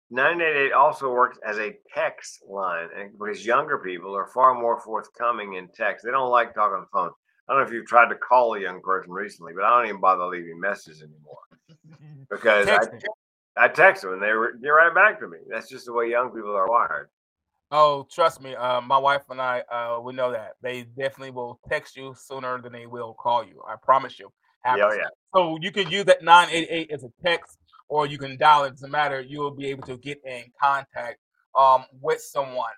988 0.09 0.71
also 0.71 1.11
works 1.11 1.37
as 1.45 1.57
a 1.57 1.75
text 1.93 2.43
line, 2.47 2.87
because 3.11 3.45
younger 3.45 3.77
people 3.77 4.15
are 4.15 4.27
far 4.27 4.53
more 4.53 4.79
forthcoming 4.79 5.55
in 5.55 5.67
text. 5.69 6.05
They 6.05 6.11
don't 6.11 6.29
like 6.29 6.53
talking 6.53 6.75
on 6.75 6.81
the 6.81 6.87
phone. 6.93 7.11
I 7.47 7.53
don't 7.53 7.61
know 7.61 7.67
if 7.67 7.73
you've 7.73 7.87
tried 7.87 8.09
to 8.09 8.15
call 8.15 8.53
a 8.55 8.61
young 8.61 8.81
person 8.81 9.11
recently, 9.11 9.53
but 9.53 9.63
I 9.63 9.69
don't 9.69 9.89
even 9.89 10.01
bother 10.01 10.25
leaving 10.25 10.59
messages 10.59 11.01
anymore 11.01 11.39
because 12.29 12.67
I, 12.67 12.79
I 13.57 13.67
text 13.69 14.03
them 14.03 14.13
and 14.13 14.21
they 14.21 14.31
re- 14.31 14.59
get 14.61 14.69
right 14.69 14.93
back 14.93 15.19
to 15.19 15.27
me. 15.27 15.37
That's 15.49 15.69
just 15.69 15.85
the 15.85 15.93
way 15.93 16.09
young 16.09 16.29
people 16.29 16.55
are 16.55 16.69
wired. 16.69 17.09
Oh, 17.69 18.07
trust 18.09 18.41
me, 18.41 18.55
uh, 18.55 18.79
my 18.79 18.97
wife 18.97 19.23
and 19.29 19.41
I, 19.41 19.59
uh, 19.69 19.99
we 20.01 20.13
know 20.13 20.31
that 20.31 20.53
they 20.61 20.83
definitely 20.83 21.31
will 21.31 21.59
text 21.69 21.97
you 21.97 22.15
sooner 22.17 22.61
than 22.61 22.71
they 22.71 22.85
will 22.85 23.13
call 23.13 23.43
you. 23.45 23.61
I 23.67 23.75
promise 23.81 24.19
you. 24.19 24.31
Yeah, 24.65 24.75
oh, 24.83 24.93
yeah. 24.93 25.07
So 25.33 25.57
you 25.61 25.71
can 25.71 25.89
use 25.89 26.05
that 26.05 26.23
988 26.23 26.91
as 26.91 27.03
a 27.03 27.09
text, 27.23 27.56
or 27.89 28.05
you 28.05 28.17
can 28.17 28.37
dial 28.37 28.65
it. 28.65 28.71
Doesn't 28.71 28.91
matter. 28.91 29.21
You 29.21 29.39
will 29.39 29.51
be 29.51 29.67
able 29.67 29.83
to 29.87 29.97
get 29.97 30.19
in 30.25 30.43
contact 30.61 31.19
um, 31.57 31.85
with 32.01 32.21
someone. 32.21 32.73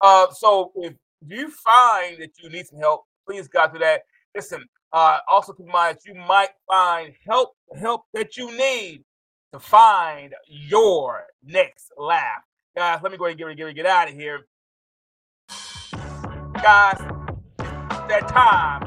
Uh, 0.00 0.26
so 0.32 0.72
if 0.76 0.94
you 1.26 1.50
find 1.50 2.20
that 2.20 2.30
you 2.42 2.50
need 2.50 2.66
some 2.66 2.78
help, 2.78 3.04
please 3.26 3.48
go 3.48 3.68
through 3.68 3.80
that. 3.80 4.02
Listen. 4.34 4.64
Uh, 4.92 5.18
also 5.26 5.54
keep 5.54 5.64
in 5.64 5.72
mind 5.72 5.96
that 5.96 6.04
you 6.04 6.14
might 6.14 6.50
find 6.68 7.14
help, 7.26 7.52
help 7.80 8.02
that 8.12 8.36
you 8.36 8.54
need 8.54 9.02
to 9.50 9.58
find 9.58 10.34
your 10.46 11.24
next 11.42 11.92
laugh. 11.96 12.42
Guys, 12.76 13.00
let 13.02 13.10
me 13.10 13.16
go 13.16 13.24
ahead 13.24 13.38
and 13.40 13.56
get 13.56 13.66
get, 13.66 13.76
get 13.76 13.86
out 13.86 14.08
of 14.08 14.14
here. 14.14 14.46
Guys, 16.54 16.98
that 17.58 18.28
time. 18.28 18.82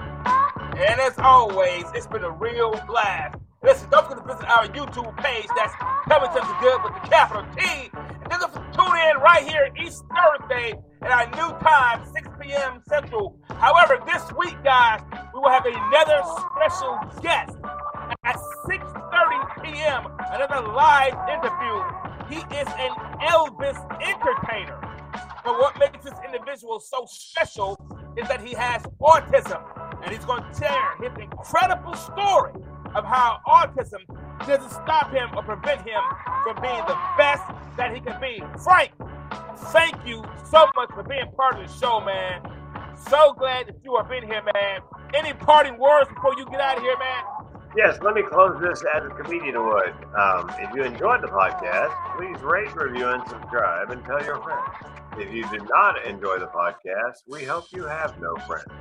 And 0.77 0.99
as 0.99 1.17
always, 1.17 1.85
it's 1.93 2.07
been 2.07 2.23
a 2.23 2.31
real 2.31 2.79
blast. 2.87 3.37
Listen, 3.65 3.89
don't 3.89 4.07
forget 4.07 4.27
to 4.27 4.33
visit 4.33 4.47
our 4.47 4.67
YouTube 4.67 5.17
page. 5.17 5.47
That's 5.57 5.73
Coming 6.07 6.29
to 6.29 6.35
the 6.35 6.55
Good 6.61 6.83
with 6.83 6.93
the 6.93 7.09
capital 7.09 7.43
T. 7.57 7.89
And 7.95 8.29
then 8.29 8.39
tune 8.77 8.97
in 9.09 9.17
right 9.17 9.41
here 9.41 9.73
each 9.81 9.93
Thursday 10.13 10.75
at 11.01 11.09
our 11.09 11.25
new 11.31 11.57
time, 11.65 12.05
6 12.05 12.29
p.m. 12.39 12.83
Central. 12.87 13.39
However, 13.57 13.97
this 14.05 14.21
week, 14.37 14.55
guys, 14.63 15.01
we 15.33 15.39
will 15.39 15.49
have 15.49 15.65
another 15.65 16.21
special 16.53 16.99
guest 17.23 17.57
at 18.23 18.35
6.30 18.69 19.63
p.m. 19.63 20.11
Another 20.29 20.67
live 20.67 21.17
interview. 21.27 21.81
He 22.29 22.45
is 22.55 22.67
an 22.77 22.91
Elvis 23.25 23.81
entertainer. 23.99 24.79
But 25.43 25.57
what 25.57 25.79
makes 25.79 26.05
this 26.05 26.13
individual 26.23 26.79
so 26.79 27.07
special 27.09 27.79
is 28.15 28.27
that 28.27 28.45
he 28.45 28.53
has 28.53 28.83
autism. 29.01 29.59
And 30.03 30.13
he's 30.13 30.25
going 30.25 30.43
to 30.43 30.59
share 30.59 30.97
his 31.01 31.17
incredible 31.19 31.95
story 31.95 32.53
of 32.95 33.03
how 33.05 33.39
autism 33.47 33.99
doesn't 34.47 34.71
stop 34.71 35.11
him 35.11 35.29
or 35.35 35.43
prevent 35.43 35.81
him 35.81 36.01
from 36.43 36.61
being 36.61 36.83
the 36.87 36.97
best 37.17 37.43
that 37.77 37.93
he 37.93 37.99
can 37.99 38.19
be. 38.19 38.41
Frank, 38.63 38.91
thank 39.71 39.95
you 40.05 40.23
so 40.49 40.65
much 40.75 40.89
for 40.93 41.03
being 41.03 41.29
part 41.35 41.59
of 41.59 41.67
the 41.67 41.73
show, 41.79 41.99
man. 41.99 42.41
So 43.09 43.33
glad 43.37 43.67
that 43.67 43.77
you 43.83 43.95
have 43.97 44.09
been 44.09 44.23
here, 44.23 44.41
man. 44.53 44.81
Any 45.13 45.33
parting 45.33 45.77
words 45.77 46.09
before 46.09 46.33
you 46.37 46.45
get 46.45 46.59
out 46.59 46.77
of 46.77 46.83
here, 46.83 46.97
man? 46.97 47.23
Yes, 47.75 47.97
let 48.01 48.15
me 48.15 48.21
close 48.23 48.59
this 48.61 48.81
as 48.95 49.03
a 49.03 49.09
comedian 49.09 49.61
would. 49.65 49.93
Um, 50.17 50.49
if 50.59 50.73
you 50.73 50.83
enjoyed 50.83 51.21
the 51.21 51.27
podcast, 51.27 52.17
please 52.17 52.41
rate, 52.41 52.73
review, 52.73 53.09
and 53.09 53.21
subscribe 53.27 53.91
and 53.91 54.03
tell 54.05 54.23
your 54.23 54.41
friends. 54.41 54.69
If 55.17 55.33
you 55.33 55.47
did 55.49 55.67
not 55.67 56.05
enjoy 56.05 56.39
the 56.39 56.47
podcast, 56.47 57.23
we 57.27 57.43
hope 57.43 57.65
you 57.73 57.83
have 57.83 58.17
no 58.21 58.35
friends. 58.47 58.71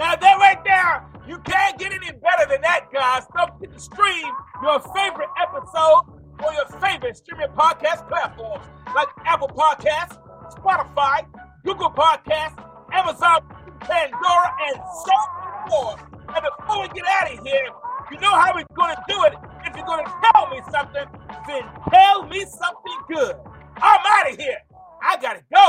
Now 0.00 0.16
that 0.16 0.38
right 0.38 0.64
there, 0.64 1.04
you 1.28 1.36
can't 1.40 1.78
get 1.78 1.92
any 1.92 2.10
better 2.10 2.48
than 2.48 2.62
that, 2.62 2.88
guys. 2.90 3.24
Don't 3.36 3.52
to 3.70 3.78
stream 3.78 4.32
your 4.62 4.80
favorite 4.96 5.28
episode 5.38 6.08
on 6.40 6.54
your 6.54 6.64
favorite 6.80 7.18
streaming 7.18 7.48
podcast 7.48 8.08
platforms 8.08 8.64
like 8.94 9.08
Apple 9.26 9.48
Podcasts, 9.48 10.16
Spotify, 10.56 11.26
Google 11.66 11.90
Podcasts, 11.90 12.56
Amazon, 12.90 13.42
Pandora, 13.80 14.56
and 14.68 14.80
so 15.04 15.16
more. 15.68 15.96
And 16.34 16.46
before 16.56 16.80
we 16.80 16.88
get 16.88 17.04
out 17.06 17.34
of 17.34 17.46
here, 17.46 17.68
you 18.10 18.20
know 18.20 18.32
how 18.32 18.54
we're 18.54 18.64
going 18.74 18.96
to 18.96 19.02
do 19.06 19.22
it. 19.24 19.34
If 19.66 19.76
you're 19.76 19.84
going 19.84 20.02
to 20.02 20.12
tell 20.32 20.48
me 20.48 20.62
something, 20.72 21.04
then 21.46 21.62
tell 21.92 22.26
me 22.26 22.46
something 22.46 22.98
good. 23.12 23.36
I'm 23.76 24.00
out 24.06 24.32
of 24.32 24.38
here. 24.38 24.60
I 25.02 25.20
got 25.20 25.34
to 25.34 25.42
go. 25.52 25.68